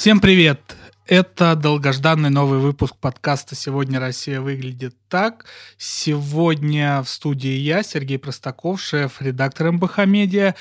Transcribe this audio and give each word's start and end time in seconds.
Всем 0.00 0.18
привет! 0.18 0.62
Это 1.06 1.54
долгожданный 1.54 2.30
новый 2.30 2.58
выпуск 2.58 2.96
подкаста 2.98 3.54
«Сегодня 3.54 4.00
Россия 4.00 4.40
выглядит 4.40 4.96
так». 5.10 5.44
Сегодня 5.76 7.02
в 7.02 7.08
студии 7.10 7.50
я, 7.50 7.82
Сергей 7.82 8.18
Простаков, 8.18 8.80
шеф-редактор 8.80 9.72
МБХ 9.72 10.06
«Медиа». 10.06 10.54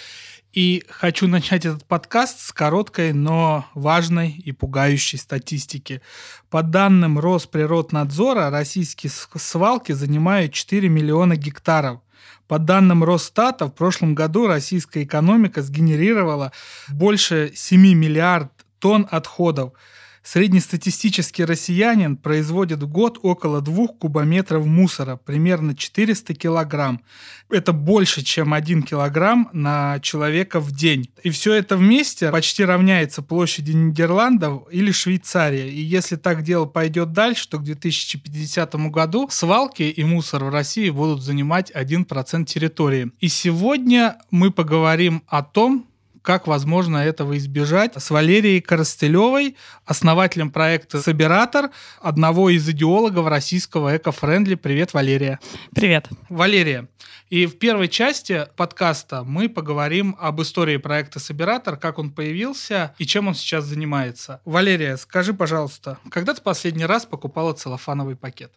И 0.51 0.83
хочу 0.89 1.29
начать 1.29 1.65
этот 1.65 1.85
подкаст 1.85 2.41
с 2.41 2.51
короткой, 2.51 3.13
но 3.13 3.65
важной 3.75 4.31
и 4.31 4.51
пугающей 4.51 5.17
статистики. 5.17 6.01
По 6.49 6.61
данным 6.61 7.17
Росприроднадзора, 7.17 8.49
российские 8.49 9.09
свалки 9.09 9.93
занимают 9.93 10.51
4 10.51 10.89
миллиона 10.89 11.37
гектаров. 11.37 12.01
По 12.49 12.59
данным 12.59 13.05
Росстата, 13.05 13.67
в 13.67 13.71
прошлом 13.71 14.15
году 14.15 14.47
российская 14.47 15.03
экономика 15.03 15.61
сгенерировала 15.61 16.51
больше 16.89 17.53
7 17.55 17.79
миллиардов 17.93 18.51
тонн 18.79 19.07
отходов. 19.09 19.73
Среднестатистический 20.21 21.45
россиянин 21.45 22.17
производит 22.17 22.83
в 22.83 22.87
год 22.87 23.19
около 23.23 23.61
2 23.61 23.87
кубометров 23.87 24.65
мусора, 24.65 25.15
примерно 25.15 25.75
400 25.75 26.33
килограмм. 26.35 27.01
Это 27.49 27.71
больше, 27.71 28.21
чем 28.21 28.53
1 28.53 28.83
килограмм 28.83 29.49
на 29.53 29.99
человека 30.01 30.59
в 30.59 30.71
день. 30.71 31.09
И 31.23 31.29
все 31.29 31.53
это 31.53 31.77
вместе 31.77 32.29
почти 32.31 32.65
равняется 32.65 33.21
площади 33.21 33.71
Нидерландов 33.71 34.63
или 34.71 34.91
Швейцарии. 34.91 35.71
И 35.71 35.81
если 35.81 36.15
так 36.15 36.43
дело 36.43 36.65
пойдет 36.65 37.13
дальше, 37.13 37.47
то 37.49 37.57
к 37.57 37.63
2050 37.63 38.75
году 38.91 39.27
свалки 39.31 39.83
и 39.83 40.03
мусор 40.03 40.43
в 40.43 40.49
России 40.49 40.89
будут 40.89 41.23
занимать 41.23 41.71
1% 41.71 42.45
территории. 42.45 43.11
И 43.19 43.29
сегодня 43.29 44.17
мы 44.31 44.51
поговорим 44.51 45.23
о 45.27 45.43
том, 45.43 45.88
как 46.29 46.45
возможно 46.45 46.97
этого 46.97 47.39
избежать, 47.39 47.93
с 47.95 48.11
Валерией 48.11 48.61
Коростылевой, 48.61 49.55
основателем 49.83 50.51
проекта 50.51 51.01
«Собиратор», 51.01 51.71
одного 52.03 52.51
из 52.51 52.69
идеологов 52.69 53.25
российского 53.25 53.97
эко-френдли. 53.97 54.53
Привет, 54.53 54.93
Валерия. 54.93 55.39
Привет. 55.73 56.07
Валерия, 56.29 56.87
и 57.31 57.47
в 57.47 57.57
первой 57.57 57.87
части 57.87 58.45
подкаста 58.55 59.23
мы 59.23 59.49
поговорим 59.49 60.15
об 60.19 60.39
истории 60.43 60.77
проекта 60.77 61.19
«Собиратор», 61.19 61.77
как 61.77 61.97
он 61.97 62.11
появился 62.11 62.93
и 62.99 63.07
чем 63.07 63.27
он 63.27 63.33
сейчас 63.33 63.65
занимается. 63.65 64.39
Валерия, 64.45 64.97
скажи, 64.97 65.33
пожалуйста, 65.33 65.97
когда 66.11 66.35
ты 66.35 66.43
последний 66.43 66.85
раз 66.85 67.07
покупала 67.07 67.53
целлофановый 67.53 68.15
пакет? 68.15 68.51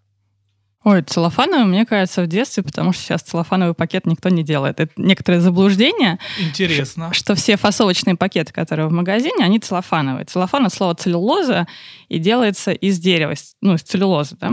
Ой, 0.85 1.03
целлофановый, 1.03 1.67
мне 1.67 1.87
кажется, 1.87 2.23
в 2.23 2.27
детстве, 2.27 2.65
потому 2.65 2.93
что 2.93 3.03
сейчас 3.03 3.23
целлофановый 3.23 3.75
пакет 3.75 4.05
никто 4.05 4.29
не 4.31 4.43
делает. 4.43 4.81
Это 4.81 4.93
некоторое 4.97 5.41
заблуждение. 5.41 6.19
Интересно. 6.41 7.13
Что 7.13 7.37
все 7.37 7.57
фасовочные 7.57 8.17
пакеты, 8.17 8.53
которые 8.53 8.89
в 8.89 8.93
магазине, 8.93 9.45
они 9.45 9.61
целлофановые. 9.61 10.25
Целлофан 10.25 10.67
от 10.67 10.75
слова 10.75 10.95
целлюлоза 10.95 11.69
и 12.09 12.19
делается 12.19 12.73
из 12.73 12.99
дерева, 12.99 13.35
ну, 13.61 13.75
из 13.75 13.83
целлюлозы, 13.83 14.37
да. 14.41 14.51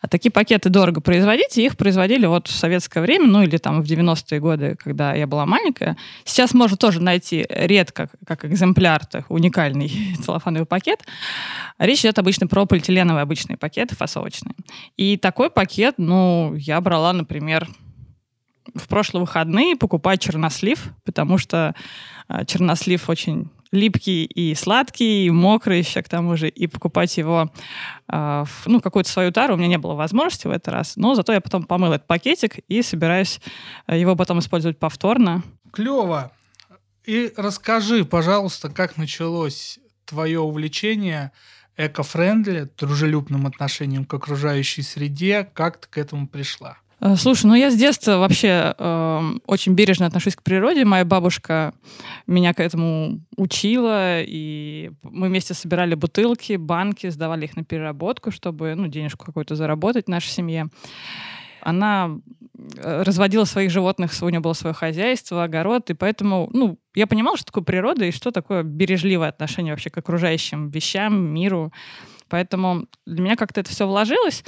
А 0.00 0.08
такие 0.08 0.30
пакеты 0.30 0.70
дорого 0.70 1.02
производить, 1.02 1.58
и 1.58 1.66
их 1.66 1.76
производили 1.76 2.24
вот 2.24 2.48
в 2.48 2.52
советское 2.52 3.00
время, 3.00 3.26
ну, 3.26 3.42
или 3.42 3.58
там 3.58 3.82
в 3.82 3.84
90-е 3.84 4.40
годы, 4.40 4.76
когда 4.82 5.12
я 5.14 5.26
была 5.26 5.44
маленькая. 5.44 5.98
Сейчас 6.24 6.54
можно 6.54 6.78
тоже 6.78 7.00
найти 7.02 7.46
редко, 7.50 8.08
как 8.26 8.46
экземпляр, 8.46 9.04
так, 9.04 9.30
уникальный 9.30 10.16
целлофановый 10.24 10.66
пакет. 10.66 11.04
Речь 11.78 12.00
идет 12.00 12.18
обычно 12.18 12.46
про 12.46 12.64
полиэтиленовые 12.64 13.22
обычные 13.22 13.58
пакеты 13.58 13.94
фасовочные. 13.94 14.54
И 14.96 15.16
такой 15.16 15.50
пакет, 15.58 15.96
ну, 15.98 16.54
я 16.54 16.80
брала, 16.80 17.12
например, 17.12 17.66
в 18.76 18.86
прошлые 18.86 19.22
выходные 19.22 19.74
покупать 19.74 20.20
чернослив, 20.20 20.92
потому 21.04 21.36
что 21.36 21.74
э, 22.28 22.44
чернослив 22.44 23.10
очень 23.10 23.50
липкий 23.72 24.24
и 24.24 24.54
сладкий, 24.54 25.26
и 25.26 25.30
мокрый 25.30 25.80
еще 25.80 26.00
к 26.02 26.08
тому 26.08 26.36
же, 26.36 26.48
и 26.48 26.68
покупать 26.68 27.18
его 27.18 27.50
э, 28.06 28.44
в 28.46 28.66
ну, 28.66 28.80
какую-то 28.80 29.10
свою 29.10 29.32
тару 29.32 29.54
у 29.54 29.56
меня 29.56 29.66
не 29.66 29.78
было 29.78 29.94
возможности 29.94 30.46
в 30.46 30.52
этот 30.52 30.68
раз, 30.68 30.94
но 30.94 31.16
зато 31.16 31.32
я 31.32 31.40
потом 31.40 31.64
помыл 31.64 31.92
этот 31.92 32.06
пакетик 32.06 32.58
и 32.68 32.80
собираюсь 32.82 33.40
э, 33.88 33.98
его 33.98 34.14
потом 34.14 34.38
использовать 34.38 34.78
повторно. 34.78 35.42
Клево. 35.72 36.30
И 37.04 37.32
расскажи, 37.36 38.04
пожалуйста, 38.04 38.68
как 38.68 38.96
началось 38.96 39.80
твое 40.04 40.38
увлечение 40.38 41.32
эко-френдли, 41.78 42.68
дружелюбным 42.76 43.46
отношением 43.46 44.04
к 44.04 44.12
окружающей 44.12 44.82
среде. 44.82 45.48
Как 45.54 45.78
ты 45.78 45.88
к 45.88 45.96
этому 45.96 46.28
пришла? 46.28 46.76
Э, 47.00 47.14
слушай, 47.16 47.46
ну 47.46 47.54
я 47.54 47.70
с 47.70 47.76
детства 47.76 48.18
вообще 48.18 48.74
э, 48.76 49.20
очень 49.46 49.74
бережно 49.74 50.06
отношусь 50.06 50.34
к 50.34 50.42
природе. 50.42 50.84
Моя 50.84 51.04
бабушка 51.04 51.72
меня 52.26 52.52
к 52.52 52.60
этому 52.60 53.20
учила, 53.36 54.20
и 54.20 54.90
мы 55.02 55.28
вместе 55.28 55.54
собирали 55.54 55.94
бутылки, 55.94 56.56
банки, 56.56 57.08
сдавали 57.08 57.44
их 57.44 57.56
на 57.56 57.64
переработку, 57.64 58.30
чтобы 58.32 58.74
ну, 58.74 58.88
денежку 58.88 59.24
какую-то 59.24 59.54
заработать 59.54 60.06
в 60.06 60.10
нашей 60.10 60.30
семье. 60.30 60.68
Она 61.60 62.18
э, 62.76 63.02
разводила 63.02 63.44
своих 63.44 63.70
животных, 63.70 64.12
у 64.20 64.28
нее 64.28 64.40
было 64.40 64.52
свое 64.52 64.74
хозяйство, 64.74 65.44
огород, 65.44 65.90
и 65.90 65.94
поэтому, 65.94 66.48
ну, 66.52 66.78
я 66.94 67.06
понимала, 67.06 67.36
что 67.36 67.46
такое 67.46 67.64
природа 67.64 68.04
и 68.04 68.12
что 68.12 68.30
такое 68.30 68.62
бережливое 68.62 69.28
отношение 69.28 69.72
вообще 69.72 69.90
к 69.90 69.98
окружающим 69.98 70.68
вещам, 70.70 71.14
миру. 71.14 71.72
Поэтому 72.28 72.86
для 73.06 73.22
меня 73.22 73.36
как-то 73.36 73.60
это 73.60 73.70
все 73.70 73.86
вложилось 73.86 74.44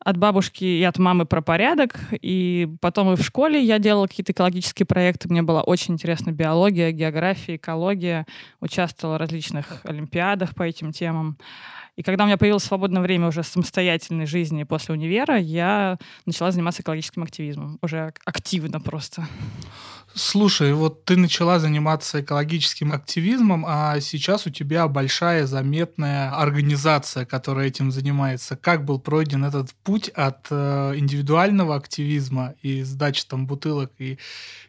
от 0.00 0.16
бабушки 0.16 0.64
и 0.64 0.82
от 0.84 0.98
мамы 0.98 1.26
про 1.26 1.42
порядок. 1.42 1.98
И 2.12 2.68
потом 2.80 3.12
и 3.12 3.16
в 3.16 3.22
школе 3.22 3.62
я 3.62 3.78
делала 3.78 4.06
какие-то 4.06 4.32
экологические 4.32 4.86
проекты. 4.86 5.28
Мне 5.28 5.42
была 5.42 5.62
очень 5.62 5.94
интересна 5.94 6.30
биология, 6.30 6.92
география, 6.92 7.56
экология. 7.56 8.26
Участвовала 8.60 9.16
в 9.16 9.20
различных 9.20 9.80
олимпиадах 9.84 10.54
по 10.54 10.62
этим 10.62 10.92
темам. 10.92 11.36
И 11.98 12.02
когда 12.04 12.22
у 12.22 12.26
меня 12.28 12.36
появилось 12.36 12.62
свободное 12.62 13.02
время 13.02 13.26
уже 13.26 13.42
самостоятельной 13.42 14.26
жизни 14.26 14.62
после 14.62 14.94
универа, 14.94 15.36
я 15.36 15.98
начала 16.26 16.52
заниматься 16.52 16.82
экологическим 16.82 17.24
активизмом. 17.24 17.80
Уже 17.82 18.12
активно 18.24 18.80
просто. 18.80 19.26
Слушай, 20.14 20.74
вот 20.74 21.04
ты 21.04 21.16
начала 21.16 21.58
заниматься 21.58 22.20
экологическим 22.20 22.92
активизмом, 22.92 23.64
а 23.66 23.98
сейчас 23.98 24.46
у 24.46 24.50
тебя 24.50 24.86
большая 24.86 25.44
заметная 25.46 26.30
организация, 26.30 27.26
которая 27.26 27.66
этим 27.66 27.90
занимается. 27.90 28.56
Как 28.56 28.84
был 28.84 29.00
пройден 29.00 29.44
этот 29.44 29.74
путь 29.82 30.08
от 30.10 30.46
э, 30.50 30.92
индивидуального 30.94 31.74
активизма 31.74 32.54
и 32.62 32.82
сдачи 32.82 33.24
там 33.26 33.48
бутылок 33.48 33.90
и 33.98 34.18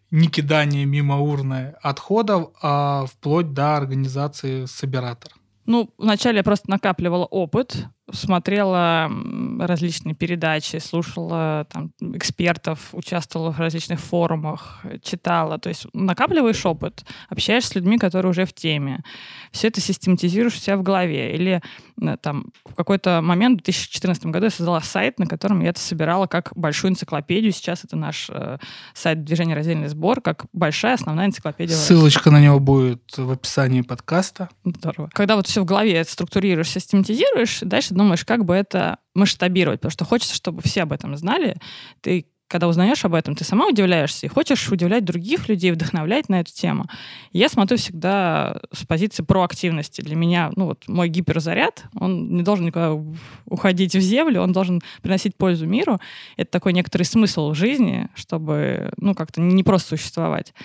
не 0.10 0.30
кидания 0.30 0.86
мимо 0.86 1.20
урны 1.20 1.76
отходов, 1.84 2.50
а 2.64 3.06
вплоть 3.06 3.54
до 3.54 3.78
организации 3.78 4.66
собиратор? 4.66 5.39
Ну, 5.70 5.94
вначале 6.00 6.38
я 6.38 6.44
просто 6.44 6.68
накапливала 6.68 7.26
опыт, 7.26 7.86
смотрела 8.12 9.12
различные 9.60 10.16
передачи, 10.16 10.78
слушала 10.78 11.68
там, 11.72 11.92
экспертов, 12.00 12.90
участвовала 12.94 13.52
в 13.52 13.60
различных 13.60 14.00
форумах, 14.00 14.84
читала. 15.02 15.60
То 15.60 15.70
есть 15.70 15.86
накапливаешь 15.94 16.66
опыт, 16.66 17.06
общаешься 17.30 17.70
с 17.70 17.76
людьми, 17.76 17.98
которые 17.98 18.32
уже 18.32 18.46
в 18.46 18.54
теме. 18.54 19.04
Все 19.52 19.68
это 19.68 19.82
систематизируешь 19.82 20.56
у 20.56 20.60
себя 20.60 20.78
в 20.78 20.84
голове. 20.84 21.36
Или 21.36 21.62
э, 22.02 22.18
там, 22.22 22.52
в 22.66 22.76
какой-то 22.76 23.22
момент, 23.22 23.62
в 23.62 23.64
2014 23.64 24.26
году, 24.28 24.46
я 24.46 24.52
создала 24.52 24.82
сайт, 24.82 25.20
на 25.20 25.28
котором 25.28 25.62
я 25.62 25.70
это 25.70 25.80
собирала 25.80 26.28
как 26.28 26.52
большую 26.56 26.92
энциклопедию. 26.92 27.52
Сейчас 27.52 27.84
это 27.84 27.96
наш 27.96 28.30
э, 28.30 28.58
сайт 28.94 29.24
движения 29.24 29.56
«Раздельный 29.56 29.88
сбор», 29.88 30.22
как 30.22 30.46
большая 30.54 30.96
основная 30.96 31.28
энциклопедия. 31.28 31.76
Ссылочка 31.76 32.32
на 32.32 32.40
него 32.42 32.60
будет 32.60 33.18
в 33.18 33.32
описании 33.32 33.82
подкаста. 33.82 34.50
Здорово. 34.64 35.10
Когда 35.14 35.36
вот 35.36 35.48
все 35.48 35.62
в 35.62 35.66
голове 35.66 36.04
структурируешь, 36.04 36.70
систематизируешь, 36.70 37.60
дальше 37.62 37.94
думаешь, 38.00 38.26
как 38.26 38.46
бы 38.46 38.56
это 38.56 38.98
масштабировать, 39.14 39.80
потому 39.80 39.92
что 39.92 40.06
хочется, 40.06 40.36
чтобы 40.36 40.62
все 40.62 40.84
об 40.84 40.92
этом 40.92 41.16
знали. 41.16 41.58
Ты 42.02 42.26
когда 42.50 42.68
узнаешь 42.68 43.06
об 43.06 43.14
этом, 43.14 43.36
ты 43.36 43.44
сама 43.44 43.68
удивляешься 43.68 44.26
и 44.26 44.30
хочешь 44.30 44.72
удивлять 44.72 45.06
других 45.06 45.48
людей, 45.48 45.72
вдохновлять 45.72 46.30
на 46.30 46.40
эту 46.42 46.52
тему. 46.52 46.86
Я 47.32 47.48
смотрю 47.48 47.78
всегда 47.78 48.60
с 48.74 48.86
позиции 48.86 49.24
проактивности. 49.24 50.02
Для 50.02 50.16
меня, 50.16 50.52
ну 50.56 50.66
вот 50.66 50.88
мой 50.88 51.10
гиперзаряд, 51.10 51.86
он 51.96 52.36
не 52.36 52.42
должен 52.42 52.66
никуда 52.66 52.98
уходить 53.46 53.96
в 53.96 54.02
землю, 54.02 54.42
он 54.42 54.52
должен 54.52 54.82
приносить 55.04 55.38
пользу 55.38 55.68
миру. 55.68 56.00
Это 56.38 56.50
такой 56.50 56.74
некоторый 56.74 57.04
смысл 57.04 57.52
в 57.52 57.56
жизни, 57.56 58.10
чтобы, 58.16 58.92
ну, 58.98 59.14
как-то 59.14 59.42
не 59.42 59.64
просто 59.64 59.90
существовать. 59.90 60.56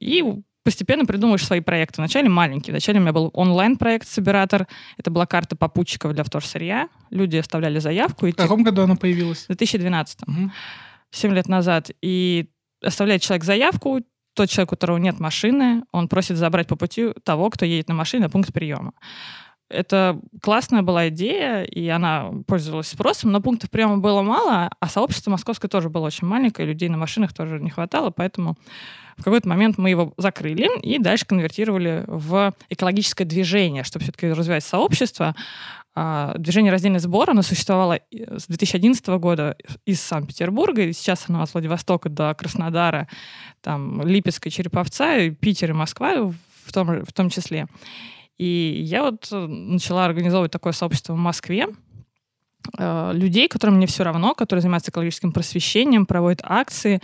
И 0.00 0.24
постепенно 0.64 1.04
придумываешь 1.04 1.44
свои 1.44 1.60
проекты. 1.60 2.00
Вначале 2.00 2.28
маленькие. 2.28 2.72
Вначале 2.72 2.98
у 2.98 3.02
меня 3.02 3.12
был 3.12 3.30
онлайн-проект 3.34 4.08
«Собиратор». 4.08 4.66
Это 4.96 5.10
была 5.10 5.26
карта 5.26 5.54
попутчиков 5.54 6.14
для 6.14 6.24
вторсырья. 6.24 6.88
Люди 7.10 7.36
оставляли 7.36 7.78
заявку. 7.78 8.26
И 8.26 8.32
в 8.32 8.36
каком 8.36 8.64
году 8.64 8.82
она 8.82 8.96
появилась? 8.96 9.44
В 9.44 9.48
2012. 9.48 10.22
Угу. 10.26 10.50
7 11.10 11.34
лет 11.34 11.48
назад. 11.48 11.90
И 12.02 12.48
оставляет 12.82 13.22
человек 13.22 13.44
заявку, 13.44 14.00
тот 14.34 14.48
человек, 14.48 14.72
у 14.72 14.74
которого 14.74 14.96
нет 14.96 15.20
машины, 15.20 15.84
он 15.92 16.08
просит 16.08 16.36
забрать 16.36 16.66
по 16.66 16.76
пути 16.76 17.12
того, 17.22 17.50
кто 17.50 17.64
едет 17.64 17.88
на 17.88 17.94
машине 17.94 18.24
на 18.24 18.30
пункт 18.30 18.52
приема. 18.52 18.92
это 19.68 20.20
классная 20.42 20.82
была 20.82 21.08
идея, 21.08 21.62
и 21.62 21.88
она 21.88 22.30
пользовалась 22.46 22.88
спросом, 22.88 23.32
но 23.32 23.40
пунктов 23.40 23.70
приема 23.70 23.98
было 23.98 24.22
мало, 24.22 24.70
а 24.78 24.88
сообщество 24.88 25.30
московское 25.30 25.68
тоже 25.68 25.88
было 25.88 26.06
очень 26.06 26.26
маленькое, 26.26 26.68
людей 26.68 26.88
на 26.88 26.96
машинах 26.96 27.32
тоже 27.32 27.60
не 27.60 27.70
хватало, 27.70 28.10
поэтому 28.10 28.56
в 29.16 29.24
какой-то 29.24 29.48
момент 29.48 29.78
мы 29.78 29.90
его 29.90 30.12
закрыли 30.16 30.68
и 30.82 30.98
дальше 30.98 31.26
конвертировали 31.26 32.04
в 32.06 32.54
экологическое 32.68 33.26
движение, 33.26 33.84
чтобы 33.84 34.04
все-таки 34.04 34.28
развивать 34.28 34.64
сообщество. 34.64 35.34
А, 35.96 36.34
движение 36.36 36.72
«Раздельный 36.72 36.98
сбор», 36.98 37.30
оно 37.30 37.42
существовало 37.42 38.00
с 38.10 38.46
2011 38.46 39.06
года 39.18 39.56
из 39.86 40.00
Санкт-Петербурга, 40.00 40.82
и 40.82 40.92
сейчас 40.92 41.26
оно 41.28 41.42
от 41.42 41.54
Владивостока 41.54 42.08
до 42.08 42.34
Краснодара, 42.34 43.08
там, 43.60 44.02
Липецка, 44.02 44.50
Череповца, 44.50 45.30
Питер 45.30 45.70
и 45.70 45.74
Москва 45.74 46.32
в 46.64 46.72
том, 46.72 47.04
в 47.04 47.12
том 47.12 47.30
числе. 47.30 47.68
И 48.38 48.82
я 48.84 49.04
вот 49.04 49.28
э, 49.30 49.46
начала 49.46 50.04
организовывать 50.06 50.50
такое 50.50 50.72
сообщество 50.72 51.12
в 51.12 51.18
Москве, 51.18 51.68
э, 51.68 51.93
людей, 52.78 53.48
которым 53.48 53.76
мне 53.76 53.86
все 53.86 54.04
равно, 54.04 54.34
которые 54.34 54.62
занимаются 54.62 54.90
экологическим 54.90 55.32
просвещением, 55.32 56.06
проводят 56.06 56.40
акции, 56.42 57.00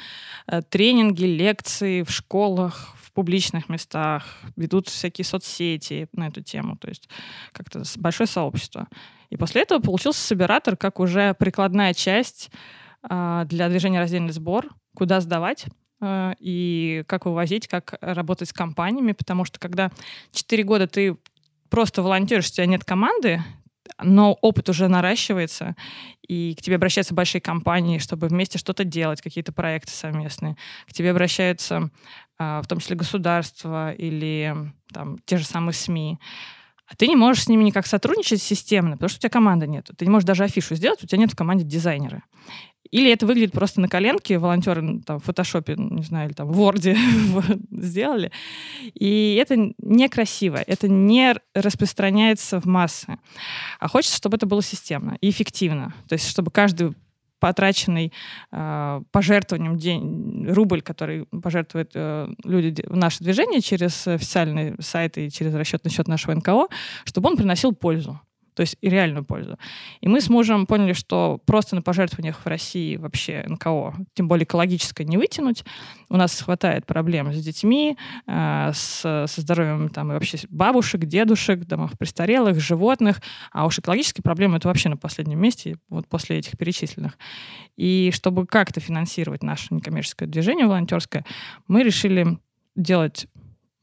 э, 0.46 0.62
тренинги, 0.62 1.24
лекции 1.24 2.02
в 2.02 2.10
школах, 2.10 2.94
в 3.02 3.12
публичных 3.12 3.68
местах, 3.68 4.24
ведут 4.56 4.88
всякие 4.88 5.24
соцсети 5.24 6.08
на 6.12 6.28
эту 6.28 6.42
тему. 6.42 6.76
То 6.76 6.88
есть 6.88 7.08
как-то 7.52 7.82
большое 7.96 8.26
сообщество. 8.26 8.88
И 9.28 9.36
после 9.36 9.62
этого 9.62 9.80
получился 9.80 10.20
собиратор 10.20 10.76
как 10.76 10.98
уже 10.98 11.34
прикладная 11.34 11.94
часть 11.94 12.50
для 13.02 13.68
движения 13.68 13.98
«Раздельный 13.98 14.32
сбор», 14.32 14.68
куда 14.94 15.20
сдавать 15.20 15.66
Э, 16.00 16.32
и 16.38 17.04
как 17.06 17.26
вывозить, 17.26 17.68
как 17.68 17.94
работать 18.00 18.48
с 18.48 18.52
компаниями, 18.52 19.12
потому 19.12 19.44
что 19.44 19.58
когда 19.58 19.90
4 20.32 20.62
года 20.64 20.86
ты 20.86 21.16
просто 21.68 22.02
волонтеришь, 22.02 22.48
у 22.48 22.52
тебя 22.52 22.66
нет 22.66 22.84
команды, 22.84 23.42
но 24.02 24.32
опыт 24.40 24.68
уже 24.68 24.88
наращивается, 24.88 25.76
и 26.26 26.54
к 26.54 26.62
тебе 26.62 26.76
обращаются 26.76 27.14
большие 27.14 27.40
компании, 27.40 27.98
чтобы 27.98 28.28
вместе 28.28 28.58
что-то 28.58 28.84
делать, 28.84 29.20
какие-то 29.20 29.52
проекты 29.52 29.92
совместные. 29.92 30.56
К 30.88 30.92
тебе 30.92 31.10
обращаются 31.10 31.90
а, 32.38 32.62
в 32.62 32.66
том 32.66 32.78
числе 32.78 32.96
государства 32.96 33.92
или 33.92 34.72
там, 34.92 35.18
те 35.24 35.36
же 35.36 35.44
самые 35.44 35.74
СМИ. 35.74 36.18
А 36.86 36.96
ты 36.96 37.06
не 37.06 37.14
можешь 37.14 37.44
с 37.44 37.48
ними 37.48 37.62
никак 37.62 37.86
сотрудничать 37.86 38.42
системно, 38.42 38.92
потому 38.92 39.08
что 39.08 39.18
у 39.18 39.20
тебя 39.20 39.30
команды 39.30 39.68
нет. 39.68 39.90
Ты 39.96 40.04
не 40.04 40.10
можешь 40.10 40.26
даже 40.26 40.42
афишу 40.42 40.74
сделать, 40.74 41.04
у 41.04 41.06
тебя 41.06 41.18
нет 41.18 41.32
в 41.32 41.36
команде 41.36 41.64
дизайнера. 41.64 42.22
Или 42.90 43.10
это 43.10 43.26
выглядит 43.26 43.52
просто 43.52 43.80
на 43.80 43.88
коленке, 43.88 44.38
волонтеры 44.38 45.00
там, 45.06 45.20
в 45.20 45.24
фотошопе, 45.24 45.76
не 45.76 46.02
знаю, 46.02 46.28
или 46.28 46.34
там 46.34 46.48
в 46.48 46.60
Word 46.60 46.96
сделали. 47.70 48.32
И 48.94 49.36
это 49.40 49.72
некрасиво, 49.78 50.56
это 50.66 50.88
не 50.88 51.34
распространяется 51.54 52.60
в 52.60 52.66
массы. 52.66 53.18
А 53.78 53.88
хочется, 53.88 54.16
чтобы 54.16 54.36
это 54.36 54.46
было 54.46 54.62
системно 54.62 55.16
и 55.20 55.30
эффективно. 55.30 55.94
То 56.08 56.14
есть, 56.14 56.28
чтобы 56.28 56.50
каждый 56.50 56.94
потраченный 57.38 58.12
э, 58.52 59.00
пожертвованием 59.10 59.78
день, 59.78 60.46
рубль, 60.48 60.82
который 60.82 61.24
пожертвуют 61.26 61.92
э, 61.94 62.28
люди 62.44 62.84
в 62.86 62.96
наше 62.96 63.24
движение 63.24 63.62
через 63.62 64.06
официальные 64.06 64.76
сайты 64.80 65.26
и 65.26 65.30
через 65.30 65.54
расчетный 65.54 65.90
счет 65.90 66.06
нашего 66.06 66.34
НКО, 66.34 66.68
чтобы 67.04 67.30
он 67.30 67.36
приносил 67.36 67.72
пользу 67.72 68.20
то 68.60 68.62
есть 68.62 68.76
и 68.82 68.90
реальную 68.90 69.24
пользу. 69.24 69.56
И 70.02 70.08
мы 70.08 70.20
с 70.20 70.28
мужем 70.28 70.66
поняли, 70.66 70.92
что 70.92 71.40
просто 71.46 71.76
на 71.76 71.80
пожертвованиях 71.80 72.40
в 72.44 72.46
России 72.46 72.96
вообще 72.96 73.42
НКО, 73.48 73.94
тем 74.12 74.28
более 74.28 74.44
экологическое, 74.44 75.06
не 75.06 75.16
вытянуть. 75.16 75.64
У 76.10 76.18
нас 76.18 76.38
хватает 76.38 76.84
проблем 76.84 77.32
с 77.32 77.42
детьми, 77.42 77.96
э, 78.26 78.70
с, 78.74 79.00
со 79.00 79.40
здоровьем 79.40 79.88
там, 79.88 80.10
и 80.10 80.12
вообще 80.12 80.36
бабушек, 80.50 81.06
дедушек, 81.06 81.60
домов 81.60 81.92
престарелых, 81.98 82.60
животных. 82.60 83.22
А 83.50 83.64
уж 83.64 83.78
экологические 83.78 84.22
проблемы 84.22 84.58
это 84.58 84.68
вообще 84.68 84.90
на 84.90 84.98
последнем 84.98 85.40
месте, 85.40 85.78
вот 85.88 86.06
после 86.06 86.36
этих 86.36 86.58
перечисленных. 86.58 87.16
И 87.78 88.10
чтобы 88.12 88.46
как-то 88.46 88.78
финансировать 88.80 89.42
наше 89.42 89.72
некоммерческое 89.72 90.28
движение 90.28 90.66
волонтерское, 90.66 91.24
мы 91.66 91.82
решили 91.82 92.38
делать 92.76 93.26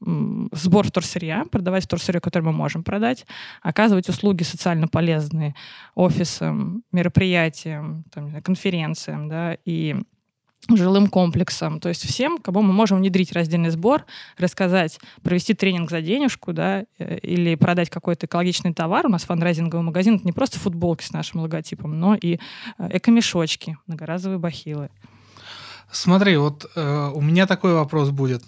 сбор 0.00 0.86
вторсырья, 0.86 1.44
продавать 1.50 1.84
вторсырье, 1.84 2.20
которое 2.20 2.46
мы 2.46 2.52
можем 2.52 2.84
продать, 2.84 3.26
оказывать 3.62 4.08
услуги 4.08 4.42
социально 4.42 4.86
полезные 4.86 5.54
офисам, 5.94 6.84
мероприятиям, 6.92 8.04
там, 8.12 8.40
конференциям, 8.42 9.28
да, 9.28 9.56
и 9.64 9.96
жилым 10.68 11.06
комплексам, 11.06 11.80
то 11.80 11.88
есть 11.88 12.04
всем, 12.04 12.38
кому 12.38 12.62
мы 12.62 12.72
можем 12.72 12.98
внедрить 12.98 13.32
раздельный 13.32 13.70
сбор, 13.70 14.04
рассказать, 14.36 15.00
провести 15.22 15.54
тренинг 15.54 15.90
за 15.90 16.02
денежку, 16.02 16.52
да, 16.52 16.84
э, 16.98 17.18
или 17.18 17.54
продать 17.54 17.88
какой-то 17.88 18.26
экологичный 18.26 18.74
товар. 18.74 19.06
У 19.06 19.08
нас 19.08 19.24
фандрайзинговый 19.24 19.84
магазин— 19.84 20.14
это 20.16 20.26
не 20.26 20.32
просто 20.32 20.58
футболки 20.58 21.04
с 21.04 21.12
нашим 21.12 21.40
логотипом, 21.40 21.98
но 21.98 22.14
и 22.14 22.38
э, 22.78 22.96
эко-мешочки, 22.98 23.78
многоразовые 23.86 24.38
бахилы. 24.38 24.90
Смотри, 25.90 26.36
вот 26.36 26.70
э, 26.74 27.10
у 27.14 27.20
меня 27.22 27.46
такой 27.46 27.72
вопрос 27.72 28.10
будет 28.10 28.42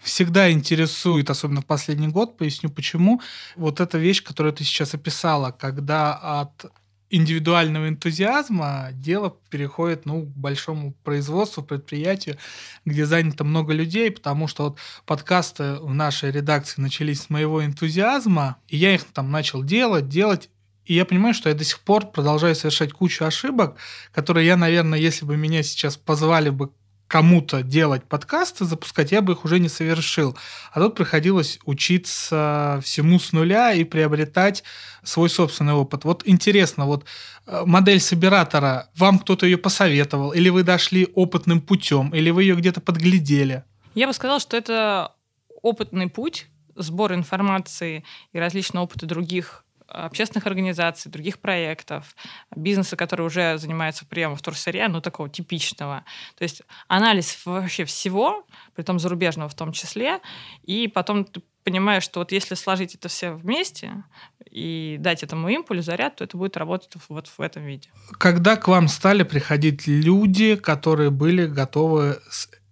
всегда 0.00 0.50
интересует, 0.50 1.30
особенно 1.30 1.60
в 1.60 1.66
последний 1.66 2.08
год, 2.08 2.36
поясню 2.36 2.70
почему, 2.70 3.20
вот 3.56 3.80
эта 3.80 3.98
вещь, 3.98 4.22
которую 4.22 4.52
ты 4.52 4.64
сейчас 4.64 4.94
описала, 4.94 5.50
когда 5.50 6.14
от 6.14 6.72
индивидуального 7.10 7.88
энтузиазма 7.88 8.90
дело 8.92 9.36
переходит 9.50 10.04
ну, 10.04 10.22
к 10.22 10.36
большому 10.36 10.92
производству, 11.04 11.62
предприятию, 11.62 12.36
где 12.84 13.06
занято 13.06 13.44
много 13.44 13.72
людей, 13.72 14.10
потому 14.10 14.46
что 14.46 14.64
вот 14.64 14.78
подкасты 15.06 15.76
в 15.76 15.94
нашей 15.94 16.30
редакции 16.30 16.80
начались 16.80 17.22
с 17.22 17.30
моего 17.30 17.64
энтузиазма, 17.64 18.56
и 18.68 18.76
я 18.76 18.94
их 18.94 19.04
там 19.04 19.30
начал 19.30 19.62
делать, 19.62 20.08
делать, 20.08 20.50
и 20.84 20.94
я 20.94 21.04
понимаю, 21.04 21.34
что 21.34 21.50
я 21.50 21.54
до 21.54 21.64
сих 21.64 21.80
пор 21.80 22.06
продолжаю 22.06 22.54
совершать 22.54 22.92
кучу 22.92 23.24
ошибок, 23.24 23.76
которые 24.12 24.46
я, 24.46 24.56
наверное, 24.56 24.98
если 24.98 25.26
бы 25.26 25.36
меня 25.36 25.62
сейчас 25.62 25.98
позвали 25.98 26.48
бы 26.48 26.70
кому-то 27.08 27.62
делать 27.62 28.04
подкасты, 28.04 28.66
запускать, 28.66 29.12
я 29.12 29.22
бы 29.22 29.32
их 29.32 29.44
уже 29.44 29.58
не 29.58 29.68
совершил. 29.68 30.36
А 30.72 30.80
тут 30.80 30.94
приходилось 30.94 31.58
учиться 31.64 32.80
всему 32.84 33.18
с 33.18 33.32
нуля 33.32 33.72
и 33.72 33.84
приобретать 33.84 34.62
свой 35.02 35.30
собственный 35.30 35.72
опыт. 35.72 36.04
Вот 36.04 36.22
интересно, 36.26 36.84
вот 36.84 37.06
э, 37.46 37.62
модель 37.64 38.00
собиратора, 38.00 38.90
вам 38.94 39.18
кто-то 39.18 39.46
ее 39.46 39.56
посоветовал, 39.56 40.32
или 40.32 40.50
вы 40.50 40.62
дошли 40.62 41.08
опытным 41.14 41.62
путем, 41.62 42.10
или 42.10 42.30
вы 42.30 42.42
ее 42.42 42.54
где-то 42.54 42.82
подглядели? 42.82 43.64
Я 43.94 44.06
бы 44.06 44.12
сказала, 44.12 44.38
что 44.38 44.56
это 44.56 45.14
опытный 45.62 46.08
путь, 46.08 46.46
сбор 46.76 47.14
информации 47.14 48.04
и 48.32 48.38
различные 48.38 48.82
опыты 48.82 49.06
других 49.06 49.64
общественных 49.88 50.46
организаций, 50.46 51.10
других 51.10 51.38
проектов, 51.38 52.14
бизнеса, 52.54 52.96
который 52.96 53.26
уже 53.26 53.58
занимается 53.58 54.06
приемом 54.06 54.36
вторсырья, 54.36 54.88
ну, 54.88 55.00
такого 55.00 55.28
типичного. 55.28 56.04
То 56.36 56.42
есть 56.42 56.62
анализ 56.88 57.40
вообще 57.44 57.84
всего, 57.84 58.44
при 58.74 58.82
том 58.82 58.98
зарубежного 58.98 59.48
в 59.48 59.54
том 59.54 59.72
числе, 59.72 60.20
и 60.62 60.88
потом 60.88 61.24
ты 61.24 61.42
понимаешь, 61.64 62.02
что 62.02 62.20
вот 62.20 62.32
если 62.32 62.54
сложить 62.54 62.94
это 62.94 63.08
все 63.08 63.32
вместе 63.32 64.04
и 64.50 64.96
дать 65.00 65.22
этому 65.22 65.48
импульс, 65.48 65.84
заряд, 65.84 66.16
то 66.16 66.24
это 66.24 66.36
будет 66.36 66.56
работать 66.56 66.92
вот 67.08 67.26
в 67.26 67.40
этом 67.40 67.64
виде. 67.64 67.90
Когда 68.18 68.56
к 68.56 68.68
вам 68.68 68.88
стали 68.88 69.22
приходить 69.22 69.86
люди, 69.86 70.56
которые 70.56 71.10
были 71.10 71.46
готовы 71.46 72.18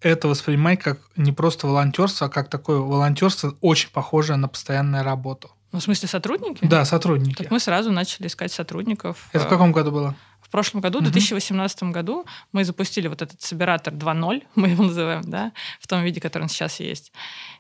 это 0.00 0.28
воспринимать 0.28 0.80
как 0.80 1.00
не 1.16 1.32
просто 1.32 1.66
волонтерство, 1.66 2.28
а 2.28 2.30
как 2.30 2.49
такое 2.49 2.78
волонтерство, 2.78 3.54
очень 3.61 3.90
похожее 3.90 4.37
на 4.37 4.49
постоянную 4.49 5.02
работу? 5.02 5.50
Ну, 5.76 5.80
в 5.80 5.83
смысле, 5.83 6.09
сотрудники? 6.09 6.64
Да, 6.64 6.87
сотрудники. 6.87 7.42
Так 7.42 7.50
мы 7.50 7.61
сразу 7.61 7.92
начали 7.92 8.28
искать 8.28 8.50
сотрудников. 8.50 9.28
Это 9.35 9.45
в 9.45 9.49
каком 9.49 9.73
году 9.73 9.92
было? 9.92 10.14
В 10.40 10.49
прошлом 10.49 10.80
году, 10.80 11.00
в 11.00 11.02
2018 11.02 11.83
году, 11.92 12.25
мы 12.50 12.64
запустили 12.64 13.09
вот 13.09 13.21
этот 13.21 13.42
собиратор 13.42 13.92
2.0, 13.92 14.42
мы 14.54 14.68
его 14.68 14.85
называем, 14.85 15.21
да, 15.25 15.52
в 15.78 15.87
том 15.87 16.02
виде, 16.02 16.18
который 16.18 16.45
он 16.45 16.49
сейчас 16.49 16.80
есть. 16.80 17.12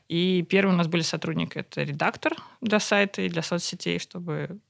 И 0.08 0.46
первые 0.48 0.72
у 0.72 0.78
нас 0.78 0.86
были 0.86 1.02
сотрудники. 1.02 1.58
Это 1.58 1.82
редактор 1.82 2.32
для 2.62 2.80
сайта 2.80 3.20
и 3.20 3.28
для 3.28 3.42
соцсетей, 3.42 3.98
чтобы 3.98 4.60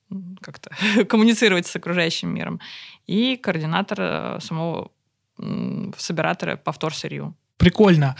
как-то 0.40 0.70
коммуницировать 1.04 1.68
с 1.68 1.76
окружающим 1.76 2.34
миром. 2.34 2.58
И 3.06 3.36
координатор 3.36 3.98
э, 4.00 4.38
самого 4.40 4.90
собиратора 5.96 6.56
повтор 6.56 6.92
сырью. 6.92 7.36
Прикольно. 7.58 8.16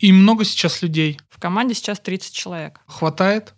И 0.00 0.10
много 0.10 0.44
сейчас 0.44 0.82
людей? 0.82 1.20
В 1.30 1.38
команде 1.38 1.74
сейчас 1.74 2.00
30 2.00 2.34
человек. 2.34 2.80
Хватает? 2.86 3.54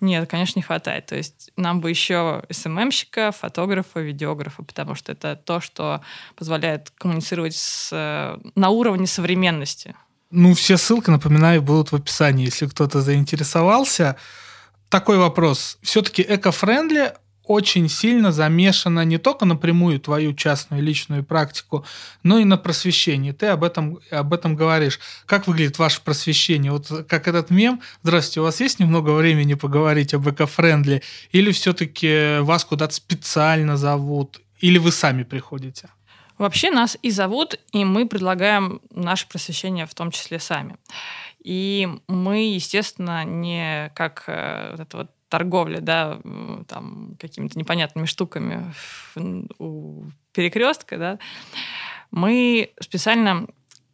Нет, 0.00 0.28
конечно, 0.30 0.58
не 0.58 0.62
хватает. 0.62 1.06
То 1.06 1.16
есть 1.16 1.50
нам 1.56 1.80
бы 1.80 1.90
еще 1.90 2.42
СММщика, 2.50 3.32
фотографа, 3.32 4.00
видеографа, 4.00 4.62
потому 4.62 4.94
что 4.94 5.12
это 5.12 5.36
то, 5.36 5.60
что 5.60 6.00
позволяет 6.36 6.90
коммуницировать 6.90 7.54
с, 7.54 7.90
на 8.54 8.68
уровне 8.70 9.06
современности. 9.06 9.94
Ну, 10.30 10.54
все 10.54 10.76
ссылки, 10.76 11.10
напоминаю, 11.10 11.60
будут 11.60 11.92
в 11.92 11.96
описании, 11.96 12.46
если 12.46 12.66
кто-то 12.66 13.02
заинтересовался. 13.02 14.16
Такой 14.88 15.18
вопрос. 15.18 15.78
Все-таки 15.82 16.22
эко-френдли 16.22 17.14
очень 17.50 17.88
сильно 17.88 18.30
замешана 18.30 19.04
не 19.04 19.18
только 19.18 19.44
напрямую 19.44 19.98
твою 19.98 20.34
частную 20.34 20.84
личную 20.84 21.24
практику, 21.24 21.84
но 22.22 22.38
и 22.38 22.44
на 22.44 22.56
просвещении. 22.56 23.32
Ты 23.32 23.46
об 23.46 23.64
этом, 23.64 23.98
об 24.12 24.32
этом 24.32 24.54
говоришь. 24.54 25.00
Как 25.26 25.48
выглядит 25.48 25.76
ваше 25.76 26.00
просвещение? 26.00 26.70
Вот 26.70 27.06
как 27.08 27.26
этот 27.26 27.50
мем. 27.50 27.80
Здравствуйте, 28.04 28.40
у 28.40 28.44
вас 28.44 28.60
есть 28.60 28.78
немного 28.78 29.10
времени 29.10 29.54
поговорить 29.54 30.14
об 30.14 30.28
эко-френдли? 30.28 31.02
Или 31.32 31.50
все-таки 31.50 32.38
вас 32.38 32.64
куда-то 32.64 32.94
специально 32.94 33.76
зовут? 33.76 34.40
Или 34.60 34.78
вы 34.78 34.92
сами 34.92 35.24
приходите? 35.24 35.88
Вообще 36.38 36.70
нас 36.70 36.96
и 37.02 37.10
зовут, 37.10 37.58
и 37.72 37.84
мы 37.84 38.06
предлагаем 38.06 38.80
наше 38.94 39.26
просвещение 39.26 39.86
в 39.86 39.94
том 39.94 40.12
числе 40.12 40.38
сами. 40.38 40.76
И 41.42 41.88
мы, 42.06 42.54
естественно, 42.54 43.24
не 43.24 43.90
как 43.96 44.22
э, 44.28 44.68
вот 44.70 44.80
это 44.80 44.96
вот 44.98 45.10
торговля, 45.30 45.80
да, 45.80 46.20
там, 46.68 47.16
какими-то 47.18 47.58
непонятными 47.58 48.04
штуками 48.04 48.74
у 49.58 50.04
перекрестка, 50.32 50.98
да, 50.98 51.18
мы 52.10 52.72
специально 52.80 53.46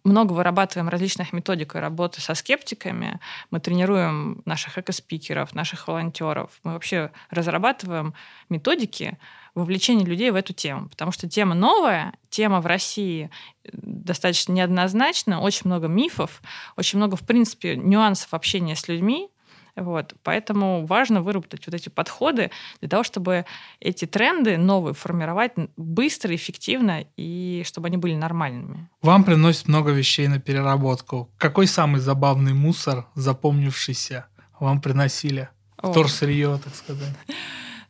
много 0.03 0.33
вырабатываем 0.33 0.89
различных 0.89 1.33
методик 1.33 1.75
работы 1.75 2.21
со 2.21 2.35
скептиками. 2.35 3.21
Мы 3.51 3.61
тренируем 3.61 4.41
наших 4.45 4.79
экоспикеров, 4.79 5.55
наших 5.55 5.89
волонтеров. 5.89 6.61
Мы 6.63 6.75
вообще 6.75 7.11
разрабатываем 7.29 8.15
методики 8.49 9.19
вовлечения 9.55 10.05
людей 10.05 10.31
в 10.31 10.37
эту 10.37 10.53
тему. 10.53 10.89
Потому 10.89 11.11
что 11.11 11.29
тема 11.29 11.55
новая, 11.55 12.13
тема 12.31 12.61
в 12.61 12.67
России 12.67 13.31
э, 13.65 13.71
достаточно 13.73 14.53
неоднозначна, 14.53 15.41
очень 15.41 15.63
много 15.65 15.89
мифов, 15.89 16.41
очень 16.77 16.99
много, 16.99 17.17
в 17.17 17.27
принципе, 17.27 17.75
нюансов 17.77 18.33
общения 18.33 18.77
с 18.77 18.87
людьми, 18.87 19.29
вот. 19.77 20.15
Поэтому 20.23 20.87
важно 20.87 21.21
выработать 21.21 21.67
вот 21.67 21.75
эти 21.75 21.89
подходы 21.89 22.51
для 22.81 22.89
того, 22.89 23.03
чтобы 23.05 23.45
эти 23.81 24.07
тренды 24.07 24.57
новые 24.57 24.95
формировать 24.95 25.53
быстро, 25.77 26.35
эффективно 26.35 27.05
и 27.17 27.63
чтобы 27.67 27.89
они 27.89 27.97
были 27.97 28.15
нормальными. 28.15 28.89
Вам 29.03 29.25
приносят 29.25 29.69
много 29.69 29.93
вещей 29.93 30.29
на 30.29 30.41
переработку. 30.41 31.31
Какой 31.37 31.67
самый 31.67 32.01
забавный 32.01 32.55
мусор, 32.55 33.07
запомнившийся, 33.15 34.27
вам 34.59 34.81
приносили? 34.81 35.51
Вторсырье, 35.79 36.59
так 36.63 36.75
сказать. 36.75 37.15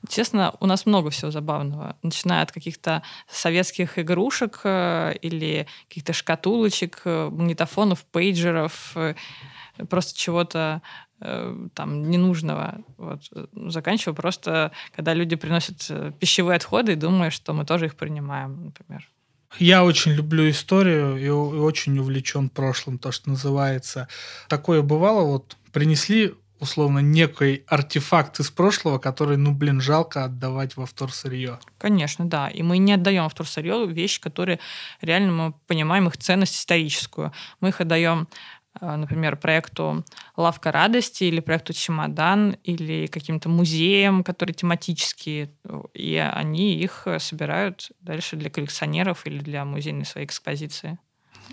Честно, 0.08 0.54
у 0.60 0.66
нас 0.66 0.86
много 0.86 1.10
всего 1.10 1.30
забавного. 1.30 1.96
Начиная 2.02 2.42
от 2.42 2.52
каких-то 2.52 3.02
советских 3.28 3.98
игрушек 3.98 4.60
э, 4.64 5.14
или 5.20 5.66
каких-то 5.88 6.12
шкатулочек, 6.12 7.02
э, 7.04 7.28
магнитофонов, 7.30 8.04
пейджеров, 8.04 8.92
э, 8.94 9.14
просто 9.88 10.16
чего-то 10.18 10.82
там 11.18 12.10
ненужного. 12.10 12.78
Вот. 12.98 13.22
Заканчиваю 13.72 14.14
просто, 14.14 14.72
когда 14.94 15.14
люди 15.14 15.36
приносят 15.36 15.86
э, 15.88 16.12
пищевые 16.18 16.56
отходы 16.56 16.92
и 16.92 16.96
думают, 16.96 17.32
что 17.32 17.52
мы 17.54 17.64
тоже 17.64 17.86
их 17.86 17.96
принимаем, 17.96 18.66
например. 18.66 19.08
Я 19.58 19.84
очень 19.84 20.12
люблю 20.12 20.48
историю 20.50 21.16
и 21.16 21.28
очень 21.28 21.98
увлечен 21.98 22.50
прошлым, 22.50 22.98
то, 22.98 23.12
что 23.12 23.30
называется. 23.30 24.08
Такое 24.48 24.82
бывало, 24.82 25.22
вот 25.22 25.56
принесли 25.72 26.34
условно 26.58 27.00
некий 27.00 27.64
артефакт 27.66 28.40
из 28.40 28.50
прошлого, 28.50 28.98
который, 28.98 29.36
ну, 29.36 29.52
блин, 29.52 29.80
жалко 29.80 30.24
отдавать 30.24 30.76
во 30.76 30.86
вторсырье. 30.86 31.58
Конечно, 31.78 32.24
да. 32.24 32.48
И 32.48 32.62
мы 32.62 32.78
не 32.78 32.94
отдаем 32.94 33.24
во 33.24 33.28
вторсырье 33.28 33.86
вещи, 33.86 34.20
которые 34.20 34.58
реально 35.00 35.32
мы 35.32 35.52
понимаем 35.66 36.08
их 36.08 36.16
ценность 36.16 36.56
историческую. 36.56 37.32
Мы 37.60 37.70
их 37.70 37.80
отдаем 37.80 38.26
Э, 38.26 38.55
например, 38.80 39.36
проекту 39.36 40.04
«Лавка 40.36 40.72
радости» 40.72 41.24
или 41.24 41.40
проекту 41.40 41.72
«Чемодан» 41.72 42.56
или 42.64 43.06
каким-то 43.06 43.48
музеям, 43.48 44.24
которые 44.24 44.54
тематические, 44.54 45.50
и 45.94 46.16
они 46.16 46.74
их 46.74 47.06
собирают 47.18 47.90
дальше 48.00 48.36
для 48.36 48.50
коллекционеров 48.50 49.26
или 49.26 49.38
для 49.38 49.64
музейной 49.64 50.04
своей 50.04 50.26
экспозиции. 50.26 50.98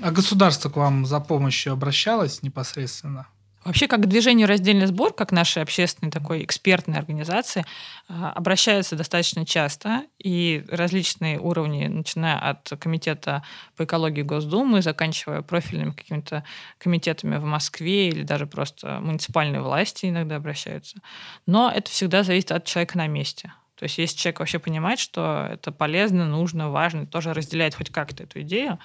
А 0.01 0.11
государство 0.11 0.69
к 0.69 0.77
вам 0.77 1.05
за 1.05 1.19
помощью 1.19 1.73
обращалось 1.73 2.41
непосредственно? 2.41 3.27
Вообще, 3.65 3.87
как 3.87 4.07
движение 4.07 4.45
«Раздельный 4.45 4.87
сбор», 4.87 5.13
как 5.13 5.31
нашей 5.31 5.63
общественной 5.63 6.11
такой 6.11 6.43
экспертной 6.43 6.97
организации, 6.97 7.65
а, 8.09 8.31
обращаются 8.31 8.95
достаточно 8.95 9.45
часто, 9.45 10.03
и 10.19 10.65
различные 10.69 11.39
уровни, 11.39 11.87
начиная 11.87 12.37
от 12.37 12.69
Комитета 12.79 13.43
по 13.77 13.85
экологии 13.85 14.21
Госдумы, 14.21 14.81
заканчивая 14.81 15.41
профильными 15.41 15.91
какими-то 15.91 16.43
комитетами 16.77 17.37
в 17.37 17.45
Москве 17.45 18.09
или 18.09 18.23
даже 18.23 18.47
просто 18.47 18.99
муниципальные 18.99 19.61
власти 19.61 20.07
иногда 20.07 20.35
обращаются. 20.35 20.97
Но 21.45 21.71
это 21.73 21.89
всегда 21.89 22.23
зависит 22.23 22.51
от 22.51 22.65
человека 22.65 22.97
на 22.97 23.07
месте. 23.07 23.53
То 23.75 23.85
есть 23.85 23.97
если 23.97 24.17
человек 24.17 24.39
вообще 24.39 24.59
понимает, 24.59 24.99
что 24.99 25.47
это 25.51 25.71
полезно, 25.71 26.25
нужно, 26.25 26.69
важно, 26.69 27.05
тоже 27.05 27.33
разделяет 27.33 27.75
хоть 27.75 27.89
как-то 27.89 28.23
эту 28.23 28.41
идею, 28.41 28.79